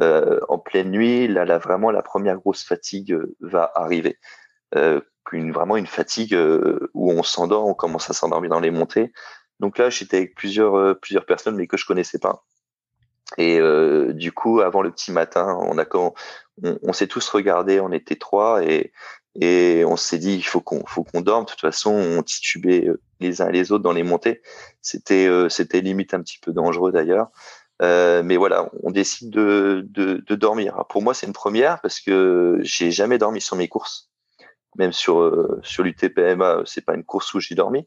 [0.00, 1.28] euh, en pleine nuit.
[1.28, 4.18] Là, vraiment la première grosse fatigue euh, va arriver.
[4.74, 5.00] Euh,
[5.30, 6.34] vraiment une fatigue
[6.94, 9.12] où on s'endort, on commence à s'endormir dans les montées.
[9.60, 12.46] Donc là, j'étais avec plusieurs personnes mais que je connaissais pas.
[13.36, 13.60] Et
[14.14, 16.14] du coup, avant le petit matin, on,
[16.62, 18.90] on s'est tous regardés, on était trois et
[19.40, 21.44] et on s'est dit il faut qu'on faut qu'on dorme.
[21.44, 24.42] De toute façon, on titubait euh, les uns et les autres dans les montées.
[24.82, 27.28] C'était euh, c'était limite un petit peu dangereux d'ailleurs.
[27.80, 30.84] Euh, mais voilà, on décide de, de, de dormir.
[30.88, 34.10] pour moi, c'est une première parce que j'ai jamais dormi sur mes courses,
[34.76, 37.86] même sur euh, sur l'UTPMA, c'est pas une course où j'ai dormi.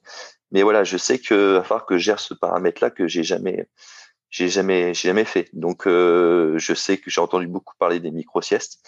[0.51, 3.67] Mais voilà, je sais que va falloir que je gère ce paramètre-là que j'ai jamais
[4.31, 5.49] j'ai jamais j'ai jamais fait.
[5.53, 8.79] Donc euh, je sais que j'ai entendu beaucoup parler des micro siestes.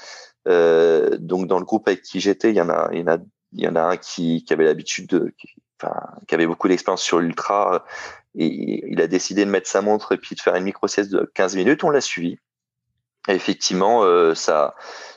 [0.48, 3.08] Euh, donc dans le groupe avec qui j'étais, il y en a il y en
[3.08, 3.18] a
[3.52, 5.94] il y en a un qui, qui avait l'habitude de qui, enfin
[6.28, 7.86] qui avait beaucoup d'expérience sur l'ultra
[8.36, 11.12] et il a décidé de mettre sa montre et puis de faire une micro sieste
[11.12, 12.38] de 15 minutes, on l'a suivi.
[13.28, 14.76] Effectivement euh, ça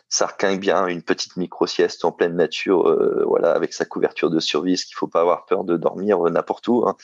[0.08, 4.30] ça requinque bien une petite micro sieste en pleine nature euh, voilà avec sa couverture
[4.30, 6.96] de survie, ce qu'il faut pas avoir peur de dormir n'importe où hein.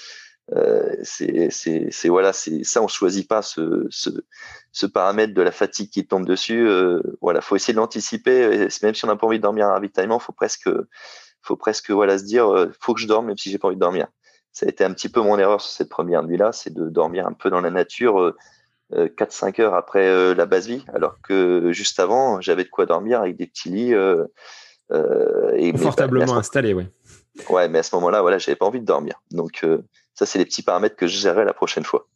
[0.50, 4.10] Euh, c'est voilà, c'est ça, on choisit pas ce, ce,
[4.72, 6.68] ce, paramètre de la fatigue qui tombe dessus.
[6.68, 8.68] Euh, voilà, faut essayer de l'anticiper.
[8.82, 10.68] Même si on n'a pas envie de dormir à ravitaillement, faut presque,
[11.42, 13.76] faut presque voilà se dire, euh, faut que je dorme même si j'ai pas envie
[13.76, 14.08] de dormir.
[14.52, 17.26] Ça a été un petit peu mon erreur sur cette première nuit-là, c'est de dormir
[17.26, 18.34] un peu dans la nature.
[18.92, 23.22] 4-5 euh, heures après la base vie, alors que juste avant, j'avais de quoi dormir
[23.22, 23.94] avec des petits lits.
[23.94, 24.26] Euh,
[25.56, 26.86] et Confortablement installé, oui.
[27.48, 29.22] Ouais, mais à ce moment-là, voilà, j'avais pas envie de dormir.
[29.30, 29.64] Donc,
[30.14, 32.06] ça, c'est les petits paramètres que je gérerai la prochaine fois.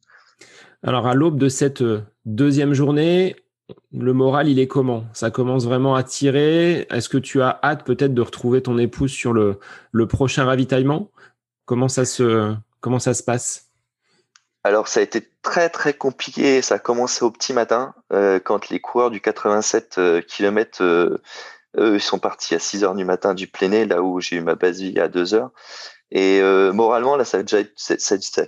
[0.82, 3.36] Alors, à l'aube de cette euh, deuxième journée,
[3.92, 5.05] le moral, il est comment?
[5.12, 6.86] Ça commence vraiment à tirer.
[6.90, 9.59] Est-ce que tu as hâte peut-être de retrouver ton épouse sur le,
[9.92, 11.11] le prochain ravitaillement?
[11.64, 13.66] Comment ça se, comment ça se passe?
[14.62, 18.68] Alors ça a été très très compliqué, ça a commencé au petit matin euh, quand
[18.68, 21.18] les coureurs du 87 km euh,
[21.78, 24.57] eux sont partis à 6 heures du matin du Pléné là où j'ai eu ma
[24.57, 25.51] base vie à 2 heures
[26.11, 27.42] et euh, moralement là ça,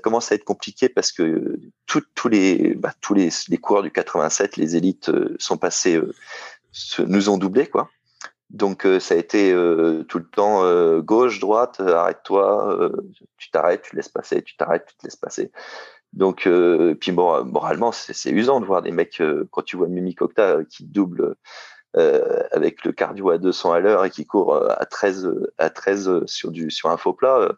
[0.02, 3.30] commence à être compliqué parce que tous les bah, tous les,
[3.60, 6.00] coureurs du 87 les élites sont passés
[6.98, 7.90] nous ont doublé quoi.
[8.50, 9.52] Donc ça a été
[10.08, 12.90] tout le temps gauche, droite, arrête-toi,
[13.36, 15.50] tu t'arrêtes, tu te laisses passer, tu t'arrêtes, tu te laisses passer.
[16.12, 19.88] Donc, euh, puis bon, moralement, c'est usant de voir des mecs, euh, quand tu vois
[19.88, 21.36] Mimi Cocta euh, qui double
[21.96, 26.26] euh, avec le cardio à 200 à l'heure et qui court à 13, à 13
[26.26, 27.48] sur, du, sur un faux plat,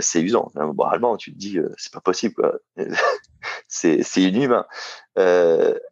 [0.00, 0.50] c'est usant.
[0.54, 2.54] Moralement, tu te dis, c'est pas possible, quoi.
[3.68, 4.66] c'est inhumain.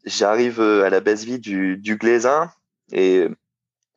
[0.05, 2.51] J'arrive à la baisse vie du, du Glaisin
[2.93, 3.29] et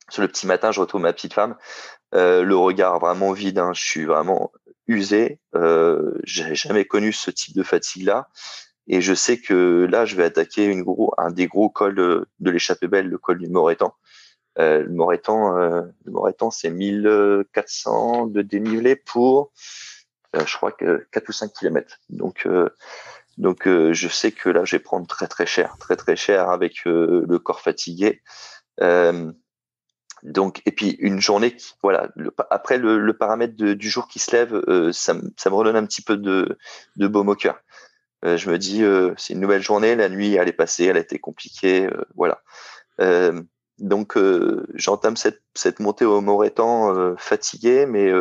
[0.10, 1.56] sur le petit matin, je retrouve ma petite femme.
[2.14, 3.72] le regard vraiment vide, hein.
[3.74, 4.52] je suis vraiment
[4.88, 5.40] usé.
[5.56, 8.28] Euh, j'ai jamais connu ce type de fatigue-là.
[8.88, 12.52] Et je sais que là, je vais attaquer une gros, un des gros cols de,
[12.52, 13.96] l'échappée belle, le col du Moretan.
[14.58, 19.52] Euh, le Moretan, euh, le Moretan, c'est 1400 de dénivelé pour,
[20.36, 21.98] euh, je crois que 4 ou 5 kilomètres.
[22.10, 22.70] Donc, euh,
[23.38, 26.50] donc, euh, je sais que là, je vais prendre très très cher, très très cher
[26.50, 28.22] avec le corps fatigué.
[28.82, 29.32] Euh,
[30.24, 32.10] donc, et puis une journée, voilà,
[32.50, 36.02] après le, paramètre du jour qui se lève, euh, ça, ça, me redonne un petit
[36.02, 36.58] peu de,
[36.96, 37.60] de baume au cœur.
[38.24, 40.98] Euh, je me dis, euh, c'est une nouvelle journée, la nuit elle est passée, elle
[40.98, 42.42] a été compliquée, voilà.
[43.80, 44.18] donc,
[44.76, 48.12] j'entame cette, cette montée au Moretan fatigué, mais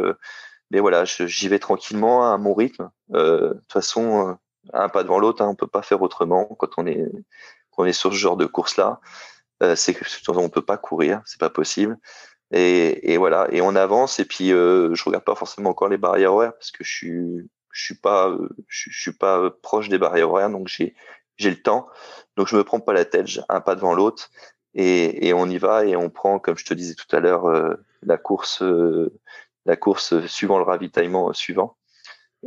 [0.70, 2.90] mais voilà, j'y vais tranquillement à mon rythme.
[3.10, 4.36] de toute façon,
[4.72, 7.06] un pas devant l'autre, hein, on peut pas faire autrement quand on est
[7.76, 9.00] on est sur ce genre de course là.
[9.62, 9.96] Euh, c'est
[10.28, 11.98] on peut pas courir, c'est pas possible.
[12.50, 14.20] Et, voilà, et on avance.
[14.20, 17.50] Et puis euh, je regarde pas forcément encore les barrières horaires parce que je suis
[17.74, 20.94] je suis euh, suis pas proche des barrières horaires, donc j'ai
[21.50, 21.88] le temps.
[22.36, 24.30] Donc je me prends pas la tête, un pas devant l'autre
[24.74, 28.16] et, on y va et on prend, comme je te disais tout à l'heure, la
[28.16, 28.62] course
[29.66, 31.76] la course suivant le ravitaillement suivant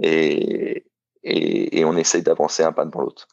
[0.01, 0.85] et,
[1.85, 3.27] on essaye d'avancer un pas devant l'autre.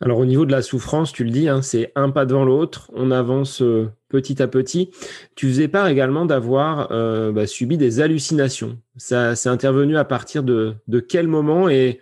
[0.00, 2.90] Alors au niveau de la souffrance, tu le dis, hein, c'est un pas devant l'autre,
[2.92, 4.92] on avance euh, petit à petit.
[5.34, 8.78] Tu faisais part également d'avoir euh, bah, subi des hallucinations.
[8.96, 10.76] Ça s'est intervenu à partir de,
[11.08, 12.00] quel moment et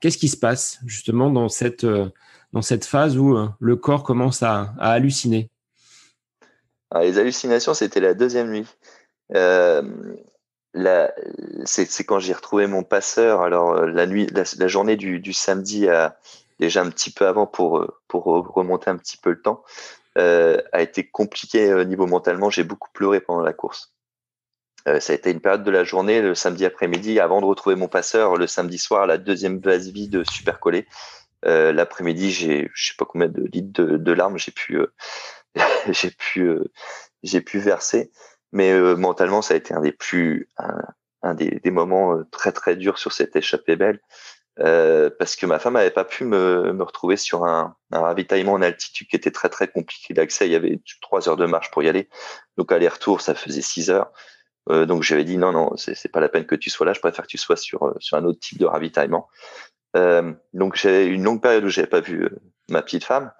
[0.00, 2.08] qu'est-ce qui se passe justement dans cette, euh,
[2.82, 5.50] phase où le corps commence à, halluciner?
[6.90, 8.66] Ah, Les hallucinations, c'était la deuxième nuit.
[11.64, 13.42] c'est quand j'ai retrouvé mon passeur.
[13.42, 15.88] Alors la nuit, la, journée du, samedi
[16.58, 19.62] déjà un petit peu avant pour, euh, pour remonter un petit peu le temps,
[20.18, 22.50] euh, a été compliqué au euh, niveau mentalement.
[22.50, 23.94] J'ai beaucoup pleuré pendant la course.
[24.88, 27.76] Euh, ça a été une période de la journée, le samedi après-midi, avant de retrouver
[27.76, 30.86] mon passeur, le samedi soir, la deuxième base vie de super collé.
[31.44, 34.78] Euh, L'après-midi, j'ai je sais pas combien de litres de, larmes j'ai pu
[35.88, 36.50] j'ai pu
[37.22, 38.10] j'ai pu verser,
[38.52, 40.78] mais mentalement ça a été un des plus un,
[41.22, 44.00] un des, des, moments très très durs sur cette échappée belle.
[44.60, 48.54] Euh, parce que ma femme n'avait pas pu me, me retrouver sur un, un, ravitaillement
[48.54, 50.46] en altitude qui était très très compliqué d'accès.
[50.46, 52.08] Il y avait trois heures de marche pour y aller,
[52.56, 54.10] donc aller-retour ça faisait six heures.
[54.70, 57.00] Euh, donc j'avais dit non non c'est pas la peine que tu sois là, je
[57.00, 59.28] préfère que tu sois sur euh, sur un autre type de ravitaillement.
[59.96, 62.38] Euh, donc j'ai une longue période où j'avais pas vu euh,
[62.68, 63.32] ma petite femme,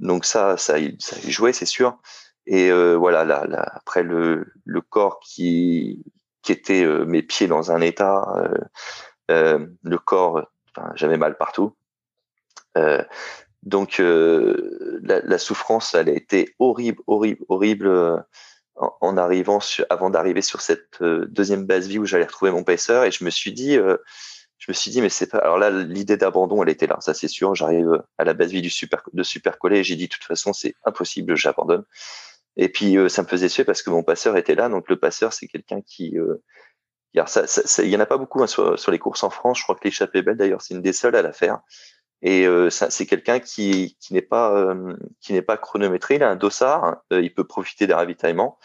[0.00, 1.98] donc ça ça ça a joué c'est sûr.
[2.46, 6.04] Et voilà là, là, après le le corps qui
[6.42, 8.26] qui était mes pieds dans un état,
[9.28, 10.42] le corps
[10.94, 11.74] j'avais mal partout.
[12.76, 13.02] Euh,
[13.62, 18.16] donc euh, la, souffrance, elle a été horrible, horrible, horrible euh,
[18.74, 23.04] en, arrivant avant d'arriver sur cette deuxième base vie où j'allais retrouver mon pacer.
[23.06, 25.38] Et je me suis dit, je me suis dit, mais c'est pas.
[25.38, 27.54] Alors là, l'idée d'abandon, elle était là, ça c'est sûr.
[27.54, 30.52] J'arrive à la base vie du super de super et j'ai dit, de toute façon,
[30.52, 31.84] c'est impossible, j'abandonne.
[32.56, 34.68] Et puis ça me faisait suer parce que mon passeur était là.
[34.68, 36.16] Donc le passeur, c'est quelqu'un qui
[37.14, 39.58] il ça, y en a pas beaucoup hein, sur, sur, les courses en France.
[39.58, 41.60] Je crois que l'échappée belle, d'ailleurs, c'est une des seules à la faire.
[42.22, 46.14] Et euh, c'est quelqu'un qui, qui n'est pas euh, qui n'est pas chronométré.
[46.14, 46.84] Il a un dossard.
[46.84, 47.02] Hein.
[47.12, 48.58] Euh, il peut profiter des ravitaillements.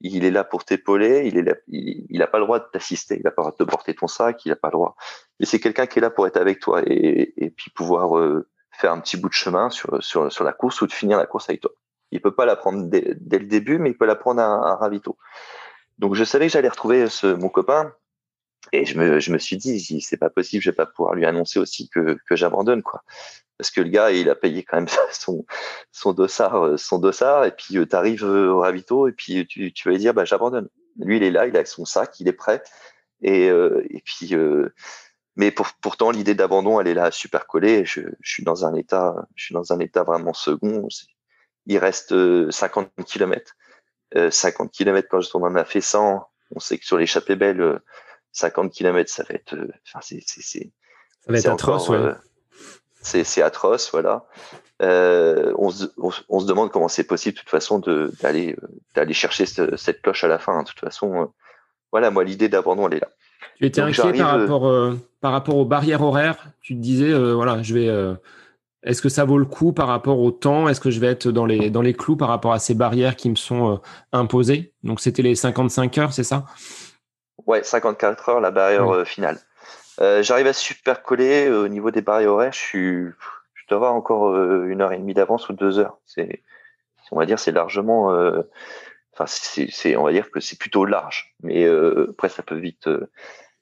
[0.00, 1.26] Il est là pour t'épauler.
[1.26, 3.16] Il est là, il, pas le droit de t'assister.
[3.16, 4.44] Il n'a pas le droit de te porter ton sac.
[4.46, 4.96] Il n'a pas le droit.
[5.40, 8.92] Mais c'est quelqu'un qui est là pour être avec toi et, et puis pouvoir faire
[8.92, 11.50] un petit bout de chemin sur, sur, sur la course ou de finir la course
[11.50, 11.72] avec toi.
[12.12, 14.46] Il peut pas la prendre dès, dès le début, mais il peut la prendre à
[14.46, 15.18] un ravito.
[16.00, 17.92] Donc je savais que j'allais retrouver ce, mon copain.
[18.72, 21.26] et je me, je me suis dit, c'est pas possible, je vais pas pouvoir lui
[21.26, 23.04] annoncer aussi que, que j'abandonne, quoi.
[23.58, 25.44] Parce que le gars, il a payé quand même son,
[25.92, 29.92] son dossard, son dossard, et puis tu arrives au ravito, et puis tu, tu vas
[29.92, 30.68] lui dire, bah, j'abandonne.
[30.98, 32.62] Lui, il est là, il a son sac, il est prêt.
[33.22, 34.34] Et, et puis,
[35.36, 37.84] mais pour, pourtant, l'idée d'abandon, elle est là, super collée.
[37.84, 40.88] Je, je, suis dans un état, je suis dans un état vraiment second.
[41.66, 42.14] Il reste
[42.50, 43.54] 50 km.
[44.14, 46.26] 50 km quand je on en a fait 100.
[46.54, 47.80] On sait que sur l'échappée belle,
[48.32, 49.54] 50 km, ça va être,
[49.86, 50.70] enfin, c'est, c'est, c'est,
[51.24, 51.96] ça va être atroce, ouais.
[51.96, 52.14] Euh,
[53.02, 54.24] c'est, c'est atroce, voilà.
[54.82, 58.56] Euh, on, se, on, se demande comment c'est possible, de toute façon, de, d'aller,
[58.94, 60.62] d'aller chercher cette, cette, cloche à la fin.
[60.62, 61.26] De toute façon, euh,
[61.92, 63.08] voilà, moi, l'idée d'abandon, elle est là.
[63.56, 66.46] Tu étais inquiet par rapport, euh, par rapport aux barrières horaires?
[66.62, 68.16] Tu te disais, euh, voilà, je vais.
[68.84, 70.68] Euh, est-ce que ça vaut le coup par rapport au temps?
[70.68, 73.16] Est-ce que je vais être dans les, dans les clous par rapport à ces barrières
[73.16, 73.80] qui me sont
[74.12, 74.72] imposées?
[74.82, 76.44] Donc, c'était les 55 heures, c'est ça?
[77.46, 79.38] Ouais, 54 heures, la barrière finale.
[79.98, 82.52] J'arrive à super coller au niveau des barrières horaires.
[82.52, 83.04] Je, suis,
[83.54, 84.34] je dois avoir encore
[84.64, 85.98] une heure et demie d'avance ou deux heures.
[86.06, 86.42] C'est,
[87.10, 88.10] on va dire, c'est largement
[89.12, 92.86] enfin c'est on va dire que c'est plutôt large mais euh, après ça peut vite
[92.86, 93.10] euh,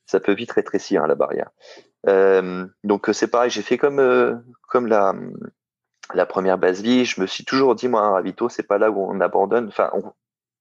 [0.07, 1.51] ça peut vite rétrécir hein, la barrière
[2.07, 5.15] euh, donc c'est pareil j'ai fait comme comme la
[6.15, 7.05] la première base vie.
[7.05, 9.69] Je me suis toujours dit moi un ravito c'est pas là où on abandonne.
[9.69, 9.91] Enfin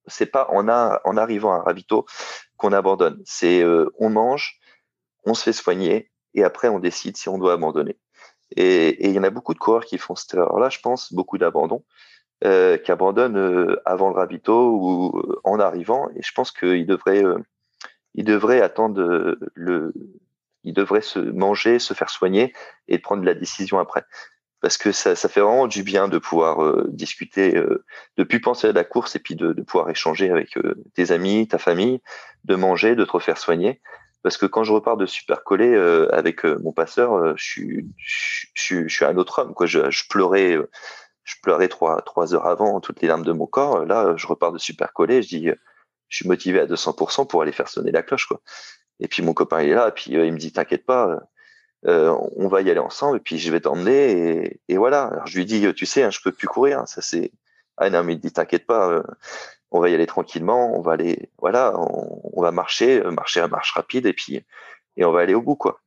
[0.07, 2.05] c'est pas en a en arrivant à un ravito
[2.57, 3.21] qu'on abandonne.
[3.25, 3.63] C'est
[3.99, 4.59] on mange
[5.25, 7.97] on se fait soigner et après on décide si on doit abandonner.
[8.55, 11.13] Et il y en a beaucoup de coureurs qui font cette erreur là je pense
[11.13, 11.83] beaucoup d'abandon
[12.43, 16.07] euh, qui abandonne euh, avant le ravito ou euh, en arrivant.
[16.15, 17.23] Et je pense qu'il devrait,
[18.13, 19.91] il devrait attendre le,
[20.67, 22.53] il devrait se manger, se faire soigner
[22.87, 24.03] et prendre la décision après.
[24.61, 27.61] Parce que ça, fait vraiment du bien de pouvoir discuter,
[28.17, 30.57] de plus penser à la course et puis de, pouvoir échanger avec
[30.95, 32.01] tes amis, ta famille,
[32.43, 33.79] de manger, de te refaire soigner
[34.23, 35.73] parce que quand je repars de super collé
[36.11, 37.85] avec mon passeur, je
[38.53, 39.53] suis, un autre homme.
[39.53, 39.67] Quoi.
[39.67, 40.57] Je, je pleurais,
[41.23, 43.85] je pleurais trois, heures avant, toutes les larmes de mon corps.
[43.85, 45.49] Là, je repars de super collé, je dis,
[46.07, 48.27] je suis motivé à 200% pour aller faire sonner la cloche.
[48.99, 51.19] Et puis mon copain il est là, et puis euh, il me dit, t'inquiète pas,
[51.85, 55.05] euh, on va y aller ensemble, et puis je vais t'emmener, et, voilà.
[55.05, 57.31] Alors je lui dis, tu sais, hein, je peux plus courir, hein, ça c'est.
[57.77, 59.03] Ah non, mais il dit, t'inquiète pas, euh,
[59.71, 63.73] on va y aller tranquillement, on va aller, voilà, on, va marcher, marcher à marche
[63.73, 64.43] rapide, et puis
[64.97, 65.79] et on va aller au bout, quoi.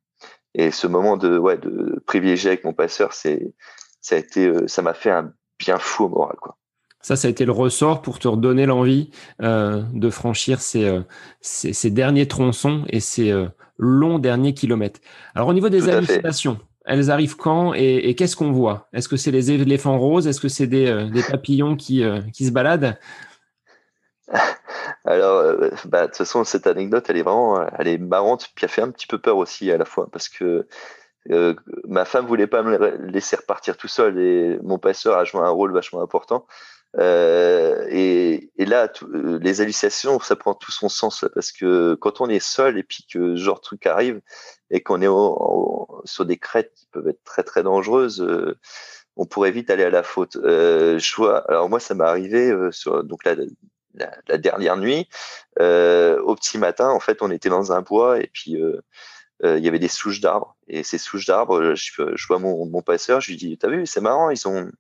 [0.54, 3.52] Et ce moment de, ouais, de privilégier avec mon passeur, c'est
[4.00, 6.56] ça a été, euh, ça m'a fait un bien fou au moral, quoi.
[7.02, 9.10] Ça, ça a été le ressort pour te redonner l'envie
[9.42, 11.00] euh, de franchir ces, euh,
[11.40, 13.46] ces, ces, derniers tronçons et ces euh,
[13.78, 15.00] longs derniers kilomètres.
[15.34, 18.88] Alors, au niveau des hallucinations, elles arrivent quand et, et qu'est-ce qu'on voit?
[18.92, 20.26] Est-ce que c'est les éléphants roses?
[20.26, 22.04] Est-ce que c'est des, des, papillons qui,
[22.34, 22.98] qui se baladent?
[25.06, 25.56] Alors,
[25.86, 28.82] bah, de toute façon, cette anecdote, elle est vraiment, elle est marrante, puis elle fait
[28.82, 30.66] un petit peu peur aussi à la fois, parce que
[31.30, 31.54] euh,
[31.86, 35.50] ma femme voulait pas me laisser repartir tout seul et mon passeur a joué un
[35.50, 36.46] rôle vachement important.
[36.98, 42.28] Euh, et, là, euh, les hallucinations, ça prend tout son sens parce que quand on
[42.28, 44.20] est seul et puis que ce genre de truc arrive
[44.70, 48.58] et qu'on est sur des crêtes qui peuvent être très très dangereuses, euh,
[49.16, 50.36] on pourrait vite aller à la faute.
[50.42, 51.38] Je vois.
[51.50, 55.08] Alors moi, ça m'est arrivé sur donc la, dernière nuit,
[55.58, 56.90] au petit matin.
[56.90, 58.56] En fait, on était dans un bois et puis
[59.42, 60.56] il y avait des souches d'arbres.
[60.68, 63.84] Et ces souches d'arbres, je, je, vois mon, mon passeur, je lui dis, t'as vu,
[63.86, 64.70] c'est marrant, ils ont,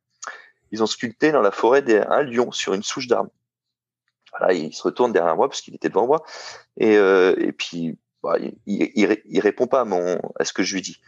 [0.70, 3.30] ils ont sculpté dans la forêt un lion sur une souche d'arbre.
[4.30, 6.22] Voilà, il se retourne derrière moi parce qu'il était devant moi.
[6.76, 10.74] Et, euh, et puis, bah, il, il, répond pas à, mon, à ce que je
[10.74, 11.00] lui dis.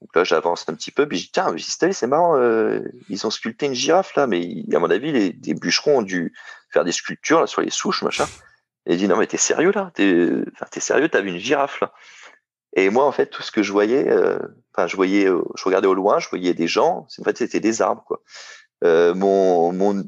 [0.00, 1.54] Donc là, j'avance un petit peu, puis je dis, tiens,
[1.92, 2.80] c'est marrant, euh,
[3.10, 6.32] ils ont sculpté une girafe là, mais à mon avis, les, bûcherons ont dû
[6.70, 8.26] faire des sculptures sur les souches, machin.
[8.86, 9.90] Et il dit, non, mais t'es sérieux là?
[9.94, 11.92] T'es es sérieux T'as vu une girafe là?
[12.76, 14.38] Et moi, en fait, tout ce que je voyais, euh,
[14.72, 17.06] enfin, je voyais, je regardais au loin, je voyais des gens.
[17.18, 18.22] En fait, c'était des arbres, quoi.
[18.82, 20.04] Euh, mon, mon,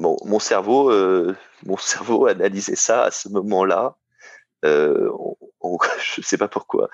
[0.00, 3.96] mon, cerveau, euh, mon cerveau analysait ça à ce moment-là.
[4.64, 5.10] Euh,
[5.60, 5.78] on,
[6.16, 6.90] je sais pas pourquoi,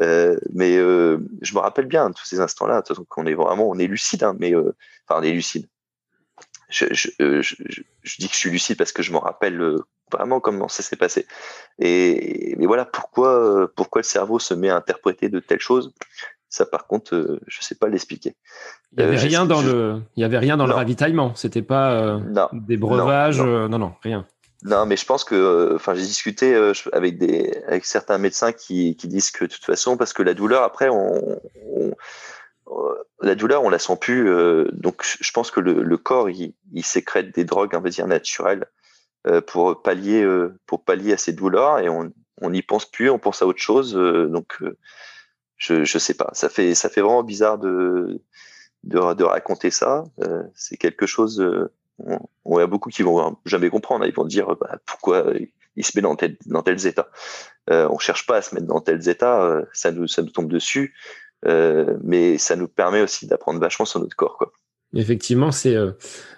[0.00, 2.82] euh, mais je me rappelle bien tous ces instants-là.
[3.08, 5.68] qu'on est vraiment, on est lucide, hein, mais enfin, on est lucide.
[6.70, 9.76] Je, dis que je suis lucide parce que je me rappelle
[10.10, 11.26] vraiment comment ça s'est passé.
[11.78, 15.92] Et mais voilà pourquoi le cerveau se met à interpréter de telles choses.
[16.54, 18.36] Ça, par contre, euh, je sais pas l'expliquer.
[18.92, 21.34] Il y avait euh, rien dans le, il y avait rien dans le ravitaillement.
[21.34, 22.20] C'était pas euh,
[22.52, 23.92] des breuvages, non non.
[24.04, 24.24] rien.
[24.62, 26.54] Non, mais je pense que, enfin, j'ai discuté
[26.92, 30.32] avec des, avec certains médecins qui, qui disent que de toute façon, parce que la
[30.32, 31.40] douleur, après, on,
[31.74, 31.92] on
[33.20, 34.30] la douleur, on la sent plus.
[34.74, 38.06] donc, je pense que le, le corps, il, il, sécrète des drogues, on va dire
[38.06, 38.66] naturelles,
[39.48, 40.24] pour pallier
[40.66, 43.60] pour pallier à ces douleurs et on on n'y pense plus, on pense à autre
[43.60, 43.94] chose.
[43.94, 44.60] donc,
[45.56, 46.30] je je sais pas.
[46.32, 48.22] Ça fait ça fait vraiment bizarre de
[48.84, 50.04] de, de raconter ça.
[50.54, 51.44] c'est quelque chose.
[51.98, 54.04] on, on, a beaucoup qui vont jamais comprendre.
[54.06, 55.24] Ils vont dire bah, pourquoi
[55.76, 57.08] il se met dans, tel, dans tels états.
[57.70, 59.62] Euh, on cherche pas à se mettre dans tels états.
[59.72, 60.94] ça nous ça nous tombe dessus.
[61.44, 64.52] mais ça nous permet aussi d'apprendre vachement sur notre corps, quoi.
[64.94, 65.92] Effectivement, c'est euh,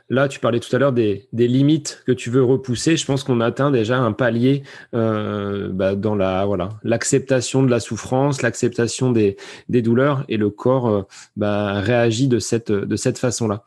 [0.08, 2.96] là, tu parlais tout à l'heure des, limites que tu veux repousser.
[2.96, 4.62] Je pense qu'on atteint déjà un palier
[4.94, 9.36] euh, bah, dans la voilà l'acceptation de la souffrance, l'acceptation des,
[9.68, 11.02] douleurs, et le corps euh,
[11.36, 13.64] bah, réagit de cette de cette façon-là.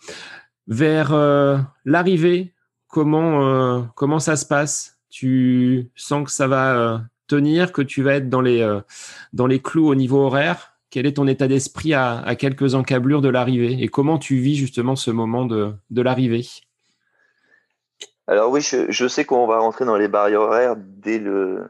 [0.68, 1.14] Vers
[1.84, 2.54] l'arrivée,
[2.88, 5.00] comment comment ça se passe?
[5.10, 8.80] Tu sens que ça va tenir, que tu vas être dans les
[9.34, 10.79] dans les clous au niveau horaire?
[10.90, 14.96] Quel est ton état d'esprit à, quelques encablures de l'arrivée et comment tu vis justement
[14.96, 16.46] ce moment de, l'arrivée?
[18.28, 21.68] Alors oui, je, sais qu'on va rentrer dans les barrières horaires dès le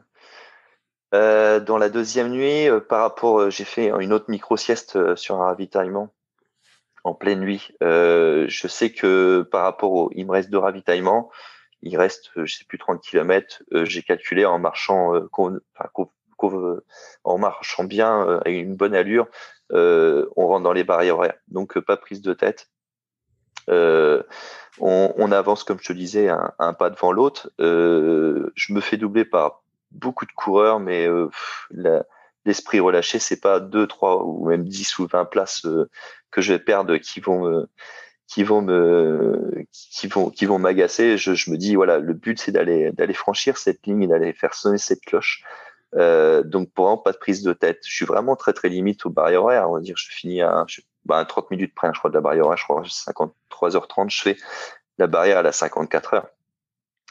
[1.14, 2.70] euh, dans la deuxième nuit.
[2.70, 6.14] Euh, par rapport, euh, j'ai fait une autre micro sieste sur un ravitaillement
[7.04, 7.70] en pleine nuit.
[7.82, 11.32] je sais que par rapport au, il me reste deux ravitaillements.
[11.82, 13.64] Il reste, je sais plus 30 km.
[13.84, 15.14] j'ai calculé en marchant,
[17.24, 19.28] en marchant bien, euh, avec une bonne allure,
[19.72, 21.38] euh, on rentre dans les barrières horaires.
[21.48, 22.70] Donc euh, pas prise de tête.
[24.82, 27.52] On, avance, comme je te disais, un, pas devant l'autre.
[27.60, 31.07] je me fais doubler par beaucoup de coureurs, mais
[32.45, 35.68] l'esprit relâché, c'est pas deux, trois ou même 10 ou 20 places
[36.32, 37.68] que je vais perdre qui vont
[40.60, 44.53] m'agacer je, me dis voilà le but c'est d'aller franchir cette ligne et d'aller faire
[44.53, 45.44] sonner cette cloche
[45.95, 47.80] euh, donc pour vraiment pas de prise de tête.
[47.86, 49.70] Je suis vraiment très très limite au barrière horaire.
[49.70, 50.66] On va dire, je finis à,
[51.06, 52.57] bah, 30 minutes près, je crois, de la barrière horaire.
[52.57, 54.38] Je crois 53h30, je fais
[54.98, 56.28] la barrière à la 54 heures.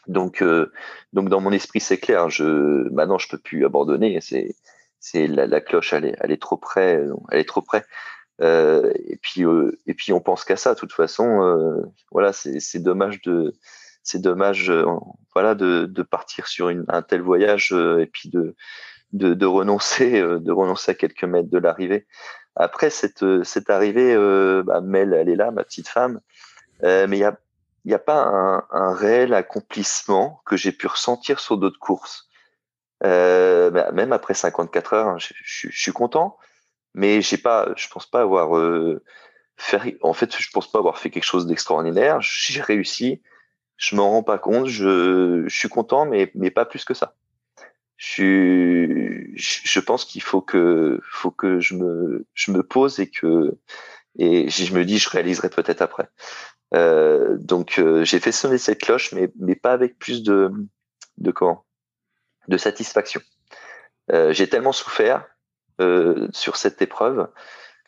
[0.06, 0.72] Donc euh,
[1.12, 2.30] donc dans mon esprit c'est clair.
[2.30, 4.20] Je maintenant je peux plus abandonner.
[4.20, 4.56] C'est
[5.00, 7.04] c'est la, cloche elle est elle est trop près.
[7.30, 7.84] Elle est trop près.
[8.40, 10.74] Euh, et puis euh, et puis on pense qu'à ça.
[10.74, 11.82] De toute façon, euh,
[12.12, 13.54] voilà, c'est c'est dommage de
[14.08, 14.86] c'est dommage euh,
[15.34, 18.54] voilà de, partir sur un tel voyage euh, et puis de,
[19.12, 22.06] de, renoncer euh, de renoncer à quelques mètres de l'arrivée.
[22.56, 24.16] Après cette cette arrivée
[24.64, 26.20] bah, Mel elle est là ma petite femme
[26.82, 27.38] mais il y a
[27.84, 32.28] il n'y a pas un, réel accomplissement que j'ai pu ressentir sur d'autres courses.
[33.02, 36.36] Bah, même après 54 heures hein, je, suis content
[36.94, 38.58] mais j'ai pas je pense pas avoir
[39.56, 42.20] fait en fait je pense pas avoir fait quelque chose d'extraordinaire.
[42.22, 43.22] J'ai réussi
[43.78, 44.66] je m'en rends pas compte.
[44.66, 47.14] Je, je, suis content, mais, mais pas plus que ça.
[47.96, 53.56] Je, je pense qu'il faut que, faut que je me, je me pose et que,
[54.18, 56.08] et je me dis, je réaliserai peut-être après.
[56.74, 60.52] Euh, donc, euh, j'ai fait sonner cette cloche, mais, mais pas avec plus de,
[61.16, 61.64] de comment,
[62.48, 63.20] de satisfaction.
[64.12, 65.26] Euh, j'ai tellement souffert
[65.80, 67.28] euh, sur cette épreuve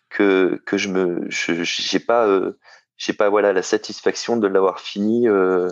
[0.08, 2.58] que, que je me, j'ai pas, euh,
[3.00, 5.70] j'ai pas voilà la satisfaction de l'avoir fini euh,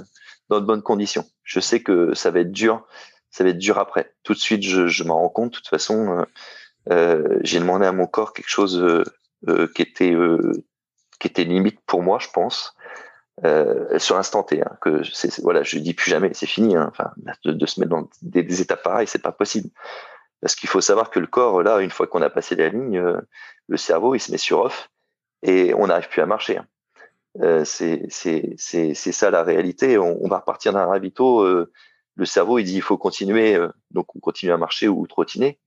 [0.48, 1.26] dans de bonnes conditions.
[1.44, 2.86] Je sais que ça va être dur,
[3.30, 4.14] ça va être dur après.
[4.22, 5.52] Tout de suite, je, je m'en rends compte.
[5.52, 6.24] De toute façon, euh,
[6.90, 9.05] euh j'ai demandé à mon corps quelque chose euh,
[9.46, 10.14] euh, qui était
[11.20, 12.74] qui était limite pour moi, je pense.
[13.98, 16.76] sur l'instant T, hein, que c'est voilà, je dis plus jamais, c'est fini.
[16.76, 17.10] Hein, enfin,
[17.44, 19.68] de, de, se mettre dans des, des étapes pareilles, c'est pas possible.
[20.40, 23.02] Parce qu'il faut savoir que le corps, là, une fois qu'on a passé la ligne,
[23.68, 24.88] le cerveau, il se met sur off
[25.42, 26.59] et on n'arrive plus à marcher.
[26.59, 26.66] Hein.
[27.40, 29.98] Euh, c'est ça la réalité.
[29.98, 31.43] On, va repartir d'un ravito.
[31.43, 31.73] Euh,
[32.16, 35.59] le cerveau, il dit il faut continuer, euh, donc on continue à marcher ou trottiner.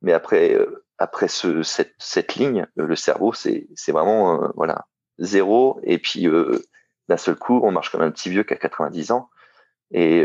[0.00, 0.56] Mais après,
[0.96, 4.86] après ce, cette, ligne, le cerveau, c'est vraiment voilà
[5.18, 5.80] zéro.
[5.82, 6.28] Et puis
[7.08, 9.28] d'un seul coup, on marche comme un petit vieux qui a 90 ans.
[9.90, 10.24] Et,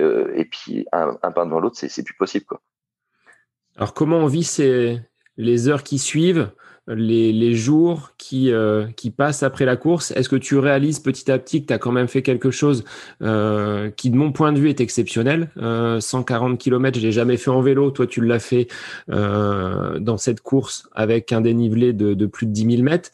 [0.51, 2.45] puis un, un pas devant l'autre, c'est plus possible.
[3.75, 5.01] Alors comment on vit ces
[5.37, 6.51] les heures qui suivent?
[6.87, 11.39] Les, jours qui, euh, qui passent après la course Est-ce que tu réalises petit à
[11.39, 12.83] petit que tu as quand même fait quelque chose
[13.21, 15.49] euh, qui, de mon point de vue, est exceptionnel?
[15.99, 17.91] 140 km, je l'ai jamais fait en vélo.
[17.91, 18.67] Toi, tu l'as fait
[19.09, 23.11] euh, dans cette course avec un dénivelé de, plus de 10 000 mètres.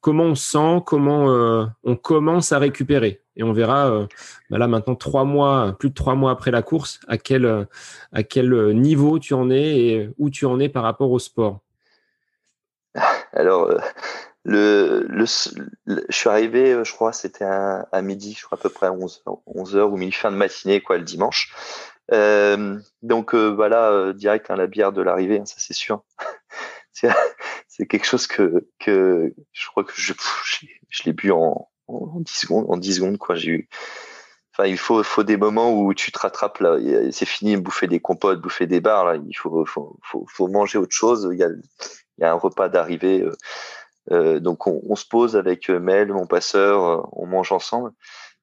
[0.00, 0.82] Comment on sent?
[0.84, 3.20] Comment on commence à récupérer?
[3.36, 4.06] Et on verra
[4.50, 7.66] bah là maintenant trois mois, plus de trois mois après la course, à quel
[8.12, 11.61] à quel niveau tu en es et où tu en es par rapport au sport.
[13.32, 13.78] Alors, euh,
[14.44, 18.60] le, le, je suis arrivé, euh, je crois, c'était à, à, midi, je crois à
[18.60, 21.52] peu près à 11, 11 heures ou mi fin de matinée, quoi, le dimanche.
[22.12, 26.02] Euh, donc voilà, euh, direct à hein, la bière de l'arrivée, hein, ça c'est sûr.
[27.68, 30.12] c'est quelque chose que, que je crois que je,
[30.90, 33.36] je, l'ai bu en, en 10 secondes, en 10 secondes, quoi.
[34.54, 36.76] Enfin, il faut, faut des moments où tu te rattrapes là.
[37.10, 39.06] C'est fini, bouffer des compotes, bouffer des bars.
[39.06, 41.26] Là, il faut, faut, faut, faut manger autre chose.
[41.32, 41.48] Il y a,
[42.18, 43.22] il y a un repas d'arrivée.
[43.22, 43.36] Euh,
[44.12, 47.92] euh donc, on, se pose avec Mel, mon passeur, on mange ensemble.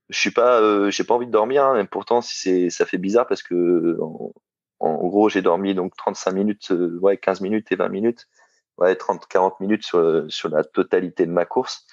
[0.10, 1.66] Je suis pas, euh, j'ai pas envie de dormir.
[1.66, 3.98] Hein, pourtant, c'est, ça fait bizarre parce que
[4.80, 8.28] en, gros, j'ai dormi donc 35 minutes, ouais, 15 minutes et 20 minutes,
[8.78, 11.86] ouais, 30, 40 minutes sur, sur la totalité de ma course.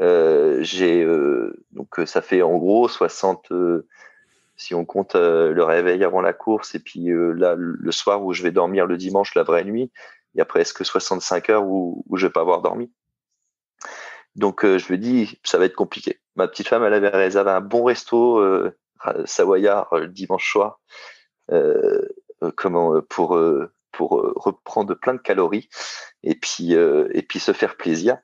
[0.00, 3.52] Euh, j'ai euh, donc euh, ça fait en gros 60
[4.56, 8.42] si on compte le réveil avant la course et puis là le soir où je
[8.42, 9.90] vais dormir le dimanche la vraie nuit,
[10.34, 12.92] il y a presque 65 heures où, où je vais pas avoir dormi.
[14.36, 16.20] Donc je me dis ça va être compliqué.
[16.36, 18.72] Ma petite femme elle avait réservé un bon resto euh,
[19.24, 20.80] savoyard le dimanche soir
[21.50, 22.00] euh,
[22.56, 23.38] comment pour
[23.90, 25.68] pour reprendre plein de calories
[26.22, 28.18] et puis et puis se faire plaisir.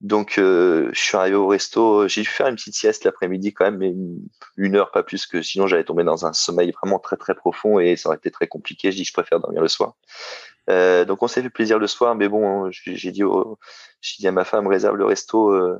[0.00, 2.06] Donc, euh, je suis arrivé au resto.
[2.06, 3.92] J'ai dû faire une petite sieste l'après-midi quand même, mais
[4.56, 7.80] une, heure, pas plus, que sinon j'allais tomber dans un sommeil vraiment très très profond
[7.80, 8.92] et ça aurait été très compliqué.
[8.92, 9.96] Je dis, je préfère dormir le soir.
[10.68, 13.22] Euh, donc, on s'est fait plaisir le soir, mais bon, j'ai dit,
[14.00, 15.78] j'ai dit à ma femme, réserve le resto, euh,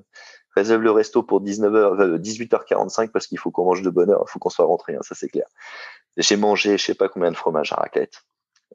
[0.57, 4.31] réserve le resto pour 19h, 18h45 parce qu'il faut qu'on mange de bonne heure, il
[4.31, 5.47] faut qu'on soit rentré, hein, ça c'est clair.
[6.17, 8.23] J'ai mangé, je sais pas combien de fromage à raclette,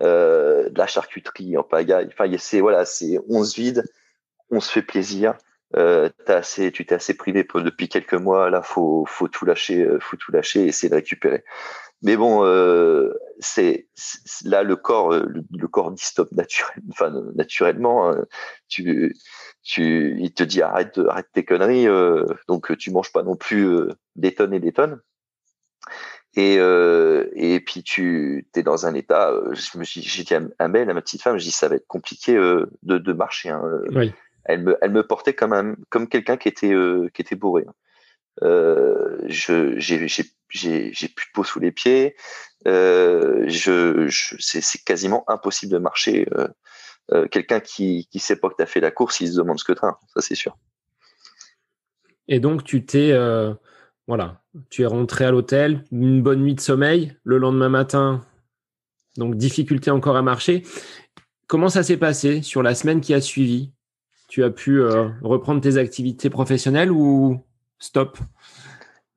[0.02, 2.10] de la charcuterie en pagaille.
[2.12, 3.84] Enfin, c'est voilà, c'est 11 vides
[4.54, 5.36] on se fait plaisir.
[5.76, 8.50] Euh, assez, tu t'es assez privé depuis quelques mois.
[8.50, 11.44] Là, faut, faut tout lâcher, euh, faut tout lâcher et essayer de récupérer.
[12.04, 13.88] Mais bon, euh, c'est
[14.44, 18.10] là le corps, euh, le, corps dit stop naturel, enfin naturellement.
[18.10, 18.26] Hein.
[18.68, 19.16] tu,
[19.64, 21.88] tu, il te dit arrête, arrête tes conneries.
[22.48, 25.00] donc tu manges pas non plus des tonnes et des tonnes.
[26.36, 29.34] Et, et puis tu es dans un état.
[29.52, 31.76] je me suis, j'ai dit à Mel, à ma petite femme, je dis ça va
[31.76, 33.50] être compliqué de, de marcher.
[33.50, 33.64] Hein.
[33.92, 34.14] Oui
[34.46, 37.66] elle me, elle me portait comme un, comme quelqu'un qui était, euh, qui était bourré.
[37.68, 37.74] Hein.
[38.42, 42.16] Euh, je, j'ai, plus de peau sous les pieds.
[42.68, 44.08] Euh, je,
[44.40, 46.28] c'est, quasiment impossible de marcher.
[47.12, 49.60] Euh, quelqu'un qui, qui sait pas que tu as fait la course, il se demande
[49.60, 50.58] ce que tu as, ça c'est sûr.
[52.28, 53.14] Et donc tu t'es,
[54.08, 57.16] voilà, tu es rentré à l'hôtel, une bonne nuit de sommeil.
[57.24, 58.26] Le lendemain matin,
[59.18, 60.64] donc difficulté encore à marcher.
[61.48, 63.74] Comment ça s'est passé sur la semaine qui a suivi?
[64.30, 64.82] Tu as pu
[65.22, 67.44] reprendre tes activités professionnelles ou
[67.84, 68.18] stop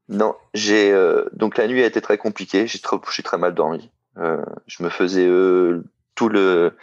[0.08, 2.66] Non, j'ai euh, donc la nuit a été très compliquée.
[2.66, 3.90] J'ai trop, très mal dormi.
[4.18, 5.28] Euh, je me faisais
[6.14, 6.76] tout le,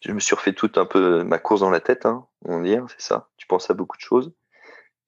[0.00, 2.86] je me suis refait tout un peu ma course dans la tête, hein, on dire,
[2.88, 3.28] c'est ça.
[3.36, 4.32] Tu penses à beaucoup de choses.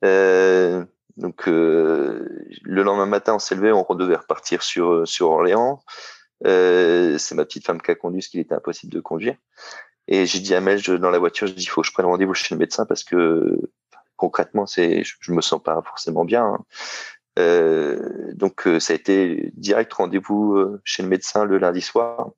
[0.03, 5.83] donc le lendemain matin, on s'est levé, on devait repartir sur sur Orléans.
[6.45, 9.37] c'est ma petite femme qui a conduit, ce qu'il était impossible de conduire.
[10.09, 12.07] Et j'ai dit à Mel dans la voiture, je dis il faut que je prenne
[12.07, 13.59] rendez-vous chez le médecin parce que
[14.17, 16.45] concrètement, c'est, je, me sens pas forcément bien.
[16.45, 16.65] Hein.
[17.39, 22.31] Euh, donc euh, ça a été direct rendez-vous euh, chez le médecin le lundi soir.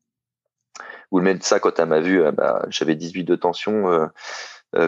[1.10, 4.10] Où le médecin, quand elle m'a vu, bah, j'avais 18 de tension.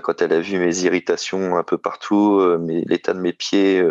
[0.03, 3.83] quand elle a vu mes irritations un peu partout, l'état de mes pieds,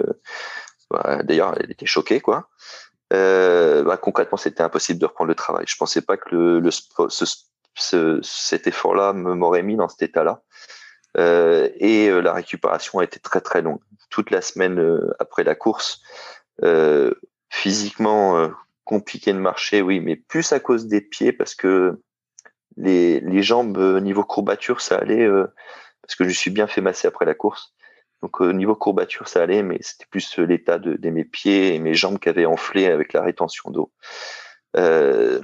[0.91, 2.47] bah, d'ailleurs, elle était choquée, quoi.
[3.09, 5.65] Bah, concrètement, c'était impossible de reprendre le travail.
[5.67, 6.61] Je pensais pas que
[8.21, 10.43] cet effort-là m'aurait mis dans cet état-là.
[11.18, 13.80] Euh, et euh, la récupération a été très très longue.
[14.10, 16.02] Toute la semaine euh, après la course,
[17.49, 18.52] physiquement
[18.84, 22.02] compliqué de marcher, oui, mais plus à cause des pieds parce que
[22.76, 25.27] les, les jambes niveau courbature ça allait
[26.02, 27.73] parce que je suis bien fait masser après la course.
[28.22, 31.80] Donc au niveau courbature ça allait, mais c'était plus l'état de, de, mes pieds et
[31.80, 33.94] mes jambes qui avaient enflé avec la rétention d'eau.
[34.76, 35.41] Euh,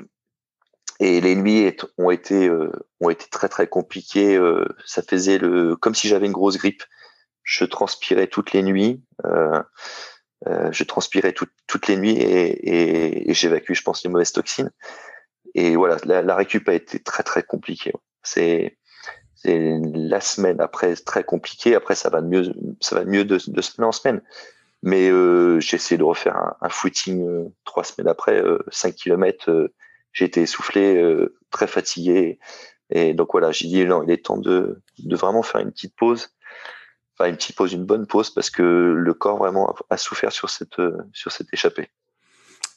[1.00, 4.38] et les nuits ont été euh, ont été très très compliquées.
[4.38, 6.84] Euh, ça faisait le comme si j'avais une grosse grippe.
[7.44, 9.04] Je transpirais toutes les nuits.
[9.26, 9.62] Euh,
[10.72, 14.70] je transpirais toutes les nuits et, et, j'évacue, je pense, les mauvaises toxines.
[15.56, 17.94] Et voilà, la, la récup a été très très compliquée.
[18.24, 18.78] C'est
[19.36, 21.76] c'est la semaine après très compliqué.
[21.76, 24.22] Après ça va mieux, ça va mieux de, de semaine en semaine.
[24.84, 29.72] Mais euh, j'ai essayé de refaire un, un footing trois semaines après, 5 km
[30.16, 32.40] j'ai été essoufflé, euh, très fatigué.
[32.90, 35.96] Et donc voilà, j'ai dit non, il est temps de, de vraiment faire une petite
[35.96, 36.30] pause,
[37.14, 40.50] enfin une petite pause, une bonne pause, parce que le corps vraiment a, souffert sur
[40.50, 40.82] cette
[41.12, 41.90] sur cette échappée.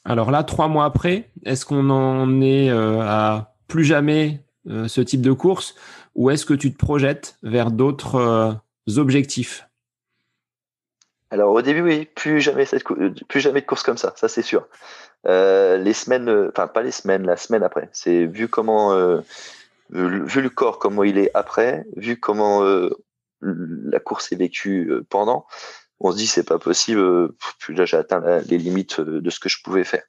[0.03, 5.01] Alors là, trois mois après, est-ce qu'on en est euh, à plus jamais euh, ce
[5.01, 5.75] type de course,
[6.15, 8.59] ou est-ce que tu te projettes vers d'autres
[8.97, 9.65] objectifs?
[11.31, 14.41] Alors au début, oui, plus jamais cette, plus jamais de course comme ça, ça c'est
[14.41, 14.67] sûr.
[15.27, 17.89] Euh, les semaines, euh, enfin pas les semaines, la semaine après.
[17.91, 19.19] C'est vu comment, euh,
[19.89, 22.63] vu le corps comment il est après, vu comment
[23.41, 25.45] la course est vécue pendant.
[25.99, 27.31] on se dit c'est pas possible.
[27.69, 30.03] Là, j'ai atteint les limites de ce que je pouvais faire.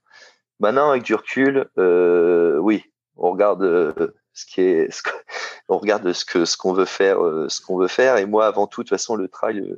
[0.60, 2.84] Maintenant, avec du recul, oui,
[3.16, 5.02] on regarde ce qui est, ce
[5.68, 7.18] on regarde ce que ce qu'on veut faire,
[7.48, 8.16] ce qu'on veut faire.
[8.18, 9.74] Et moi, avant tout, de toute façon, le trail,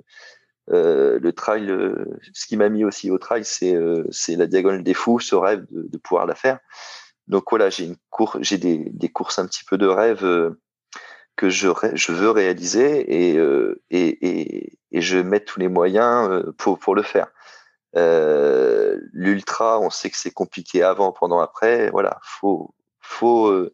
[0.72, 1.70] le trail,
[2.32, 3.76] ce qui m'a mis aussi au trail, c'est
[4.10, 6.58] c'est la diagonale des fous, ce rêve de, pouvoir la faire.
[7.28, 10.60] Donc voilà, j'ai une cour j'ai des, des, courses un petit peu de rêve euh,
[11.36, 16.28] que je, je veux réaliser et, euh, et, et, et, je mets tous les moyens
[16.30, 17.28] euh, pour, pour le faire.
[17.96, 21.90] Euh, L'ultra, on sait que c'est compliqué avant, pendant, après.
[21.90, 23.68] Voilà, faut, faut.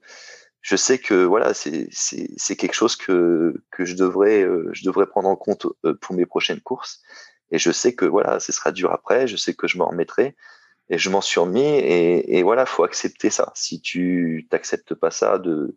[0.69, 5.31] Je sais que voilà, c'est c'est quelque chose que que je devrais je devrais prendre
[5.31, 5.67] en compte
[6.03, 7.01] pour mes prochaines courses.
[7.51, 9.27] Et je sais que voilà, ce sera dur après.
[9.27, 10.37] Je sais que je m'en remettrai
[10.91, 15.11] et je m'en suis remis et, et, voilà faut accepter ça si tu t'acceptes pas
[15.11, 15.75] ça de,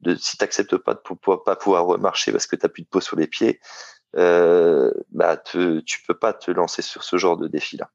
[0.00, 2.88] de si t'acceptes pas de pouvoir, pas pouvoir marcher parce que tu t'as plus de
[2.88, 3.60] peau sur les pieds
[4.16, 7.90] euh, bah te, tu peux pas te lancer sur ce genre de défi là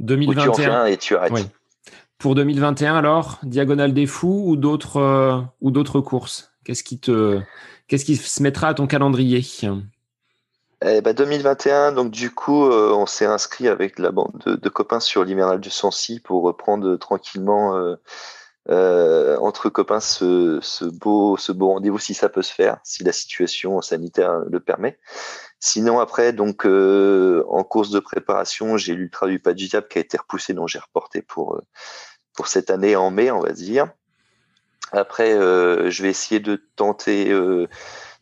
[0.00, 1.48] 2021 tu en et tu arrêtes
[2.18, 6.52] pour 2021 alors diagonale des fous ou d'autres euh, ou d'autres courses?
[6.64, 7.40] Qu'est-ce qui te
[7.86, 9.42] qu'est-ce qui se mettra à ton calendrier?
[10.84, 15.00] Eh ben 2021, donc du coup, euh, on s'est inscrit avec la bande de, copains
[15.00, 17.96] sur l'hivernal du Sancy pour reprendre tranquillement
[18.68, 23.02] euh, entre copains ce, ce beau, ce beau rendez-vous si ça peut se faire, si
[23.02, 24.98] la situation sanitaire le permet.
[25.58, 30.54] Sinon après, donc en course de préparation, j'ai l'ultra du pas qui a été repoussé,
[30.54, 31.60] donc j'ai reporté pour
[32.38, 33.90] pour cette année en mai, on va dire.
[34.92, 37.34] Après, je vais essayer de tenter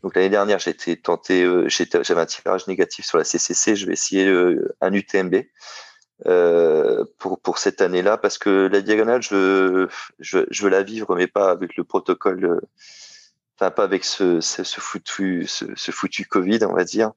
[0.06, 3.74] donc l'année dernière, été tenté, euh, j'avais un tirage négatif sur la CCC.
[3.74, 5.47] Je vais essayer euh, un UTMB
[6.26, 9.88] euh, pour cette année-là parce que la diagonale, je,
[10.22, 12.60] veux la vivre, mais pas avec le protocole,
[13.56, 14.40] enfin pas avec ce,
[14.78, 17.10] foutu ce, foutu Covid, on va dire.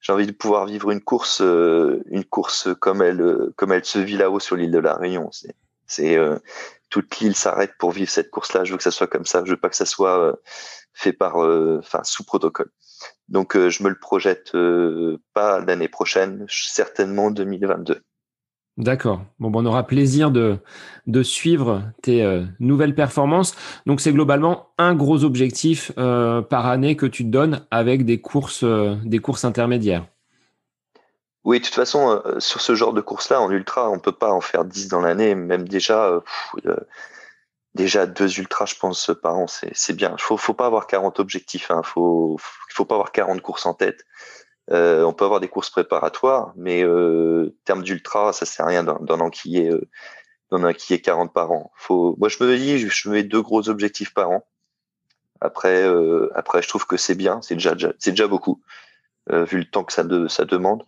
[0.00, 4.16] J'ai envie de pouvoir vivre une course, une course comme elle comme elle se vit
[4.16, 5.30] là-haut sur l'île de la Réunion.
[5.92, 6.18] C'est
[6.90, 8.64] toute l'île s'arrête pour vivre cette course-là.
[8.64, 9.42] Je veux que ça soit comme ça.
[9.44, 10.38] Je veux pas que ça soit
[10.94, 12.70] fait par, euh, sous protocole.
[13.28, 18.02] Donc, euh, je me le projette euh, pas l'année prochaine, certainement 2022.
[18.78, 19.22] D'accord.
[19.38, 20.56] Bon, bon, on aura plaisir de,
[21.06, 23.54] de suivre tes nouvelles performances.
[23.84, 28.64] Donc, c'est globalement un gros objectif par année que tu te donnes avec des courses,
[28.64, 30.06] des courses intermédiaires.
[31.44, 34.40] Oui, de toute façon, sur ce genre de course-là, en ultra, on peut pas en
[34.40, 35.34] faire 10 dans l'année.
[35.34, 36.22] Même déjà,
[37.74, 40.14] déjà deux ultras, je pense, par an, c'est bien.
[40.16, 41.70] Il faut, faut pas avoir 40 objectifs.
[41.70, 41.82] Hein.
[41.82, 42.36] Faut,
[42.70, 44.04] faut pas avoir 40 courses en tête.
[44.70, 48.84] Euh, on peut avoir des courses préparatoires, mais euh, terme d'ultra, ça sert à rien
[48.84, 49.88] d'en enquiller, euh,
[50.50, 51.72] d'en enquiller 40 par an.
[51.76, 54.46] Faut, moi, je me dis, je mets deux gros objectifs par an.
[55.40, 58.62] Après, euh, après, je trouve que c'est bien, c'est déjà, c'est déjà beaucoup,
[59.32, 60.84] euh, vu le temps que ça, de, ça demande.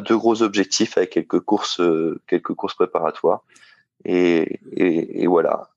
[0.00, 2.20] Deux gros objectifs avec quelques courses, euh,
[2.76, 3.42] préparatoires.
[4.04, 5.70] Et voilà.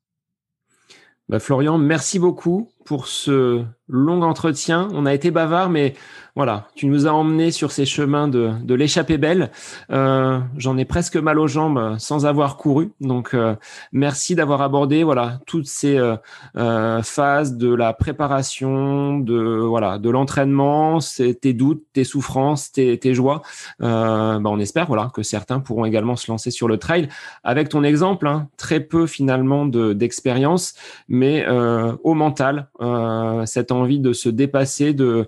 [1.29, 4.87] Bah, Florian, merci beaucoup pour ce long entretien.
[4.93, 5.95] On a été bavard, mais
[6.35, 9.51] voilà, tu nous as emmenés sur ces chemins de, de l'échappée belle.
[9.91, 12.93] Euh, J'en ai presque mal aux jambes sans avoir couru.
[13.01, 13.55] Donc, euh,
[13.91, 16.15] merci d'avoir abordé voilà toutes ces euh,
[16.55, 20.99] euh phases de la préparation, de voilà de l'entraînement,
[21.41, 23.41] tes doutes, tes souffrances, tes, tes joies.
[23.81, 27.09] Euh, bah, on espère voilà que certains pourront également se lancer sur le trail
[27.43, 28.27] avec ton exemple.
[28.27, 30.75] Hein, très peu finalement d'expérience,
[31.09, 35.27] mais euh, au mental euh, cette envie de se dépasser, de,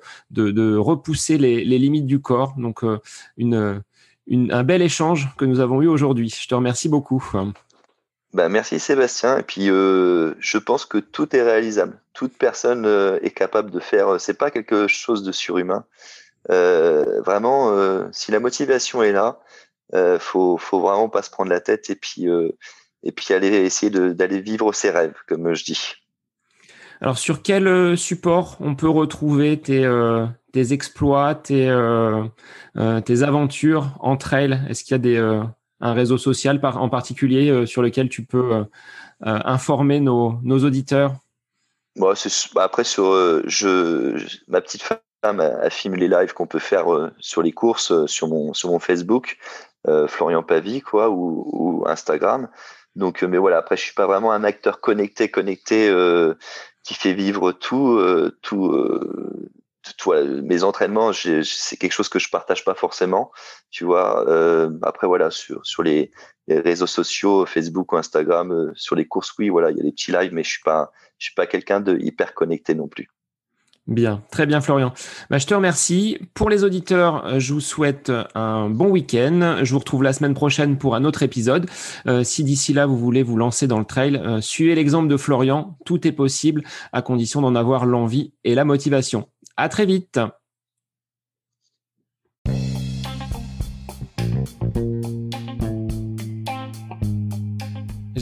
[0.77, 2.55] repousser les, limites du corps.
[2.57, 2.99] Donc, euh,
[3.39, 6.29] un bel échange que nous avons eu aujourd'hui.
[6.29, 7.23] Je te remercie beaucoup.
[8.33, 9.37] Bah, merci Sébastien.
[9.37, 11.99] Et puis, euh, je pense que tout est réalisable.
[12.13, 12.85] Toute personne
[13.21, 14.19] est capable de faire.
[14.19, 15.85] C'est pas quelque chose de surhumain.
[16.49, 19.39] vraiment, si la motivation est là,
[20.19, 22.27] faut, faut vraiment pas se prendre la tête et puis,
[23.03, 26.02] et puis aller essayer d'aller vivre ses rêves, comme je dis.
[27.03, 30.25] Alors, sur quel euh, support on peut retrouver tes, euh,
[30.55, 32.23] exploits, tes, euh,
[32.75, 38.23] aventures en trail Est-ce qu'il y a un réseau social en particulier sur lequel tu
[38.23, 38.63] peux
[39.21, 41.15] informer nos, auditeurs?
[41.97, 42.13] Bon,
[42.55, 43.11] bah, Après, sur,
[43.47, 46.85] je, ma petite femme a, filmé les lives qu'on peut faire
[47.19, 49.37] sur les courses sur mon, Facebook,
[50.07, 52.47] Florian Pavie, quoi, ou, Instagram.
[52.95, 55.91] Donc, mais voilà, après, je suis pas vraiment un acteur connecté, connecté
[56.83, 59.49] qui fait vivre tout, euh, tout, euh,
[59.97, 61.11] tout mes entraînements.
[61.13, 63.31] C'est quelque chose que je partage pas forcément,
[63.69, 64.27] tu vois.
[64.29, 66.11] Euh, après voilà, sur sur les,
[66.47, 69.91] réseaux sociaux, Facebook ou Instagram, euh, sur les courses, oui, voilà, il y a des
[69.91, 73.09] petits lives, mais je suis pas, je suis pas quelqu'un de hyper connecté non plus.
[73.87, 74.93] Bien, très bien Florian.
[75.29, 76.17] Bah, je te remercie.
[76.33, 79.57] Pour les auditeurs, euh, je vous souhaite un bon week-end.
[79.61, 81.69] Je vous retrouve la semaine prochaine pour un autre épisode.
[82.07, 85.17] Euh, si d'ici là vous voulez vous lancer dans le trail, euh, suivez l'exemple de
[85.17, 85.77] Florian.
[85.85, 89.27] Tout est possible à condition d'en avoir l'envie et la motivation.
[89.57, 90.17] À très vite.